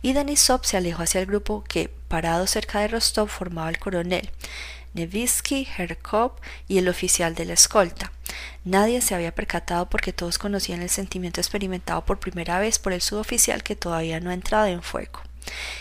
Y 0.00 0.14
Denisov 0.14 0.64
se 0.64 0.78
alejó 0.78 1.02
hacia 1.02 1.20
el 1.20 1.26
grupo 1.26 1.64
que, 1.68 1.90
parado 2.08 2.46
cerca 2.46 2.80
de 2.80 2.88
Rostov, 2.88 3.28
formaba 3.28 3.68
el 3.68 3.78
coronel. 3.78 4.30
Nevsky, 4.94 5.68
Herkov 5.76 6.32
y 6.66 6.78
el 6.78 6.88
oficial 6.88 7.34
de 7.34 7.44
la 7.44 7.52
escolta. 7.52 8.10
Nadie 8.64 9.00
se 9.00 9.14
había 9.14 9.34
percatado 9.34 9.88
porque 9.88 10.12
todos 10.12 10.38
conocían 10.38 10.82
el 10.82 10.90
sentimiento 10.90 11.40
experimentado 11.40 12.04
por 12.04 12.18
primera 12.18 12.58
vez 12.58 12.78
por 12.78 12.92
el 12.92 13.02
suboficial 13.02 13.62
que 13.62 13.76
todavía 13.76 14.20
no 14.20 14.30
ha 14.30 14.34
entrado 14.34 14.66
en 14.66 14.82
fuego. 14.82 15.20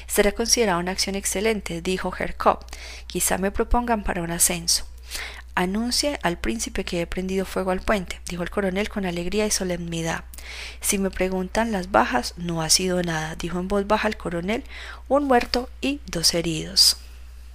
Será 0.07 0.31
considerada 0.31 0.79
una 0.79 0.91
acción 0.91 1.15
excelente, 1.15 1.81
dijo 1.81 2.13
Herkov. 2.17 2.59
Quizá 3.07 3.37
me 3.37 3.51
propongan 3.51 4.03
para 4.03 4.21
un 4.21 4.31
ascenso. 4.31 4.85
Anuncie 5.55 6.19
al 6.21 6.37
príncipe 6.37 6.83
que 6.83 7.01
he 7.01 7.07
prendido 7.07 7.43
fuego 7.43 7.71
al 7.71 7.81
puente, 7.81 8.21
dijo 8.29 8.43
el 8.43 8.51
coronel 8.51 8.89
con 8.89 9.05
alegría 9.07 9.47
y 9.47 9.51
solemnidad. 9.51 10.23
Si 10.81 10.99
me 10.99 11.09
preguntan 11.09 11.71
las 11.71 11.89
bajas, 11.89 12.35
no 12.37 12.61
ha 12.61 12.69
sido 12.69 13.01
nada, 13.01 13.35
dijo 13.35 13.59
en 13.59 13.67
voz 13.67 13.87
baja 13.87 14.07
el 14.07 14.17
coronel, 14.17 14.63
un 15.07 15.23
muerto 15.23 15.69
y 15.81 15.99
dos 16.05 16.35
heridos. 16.35 16.97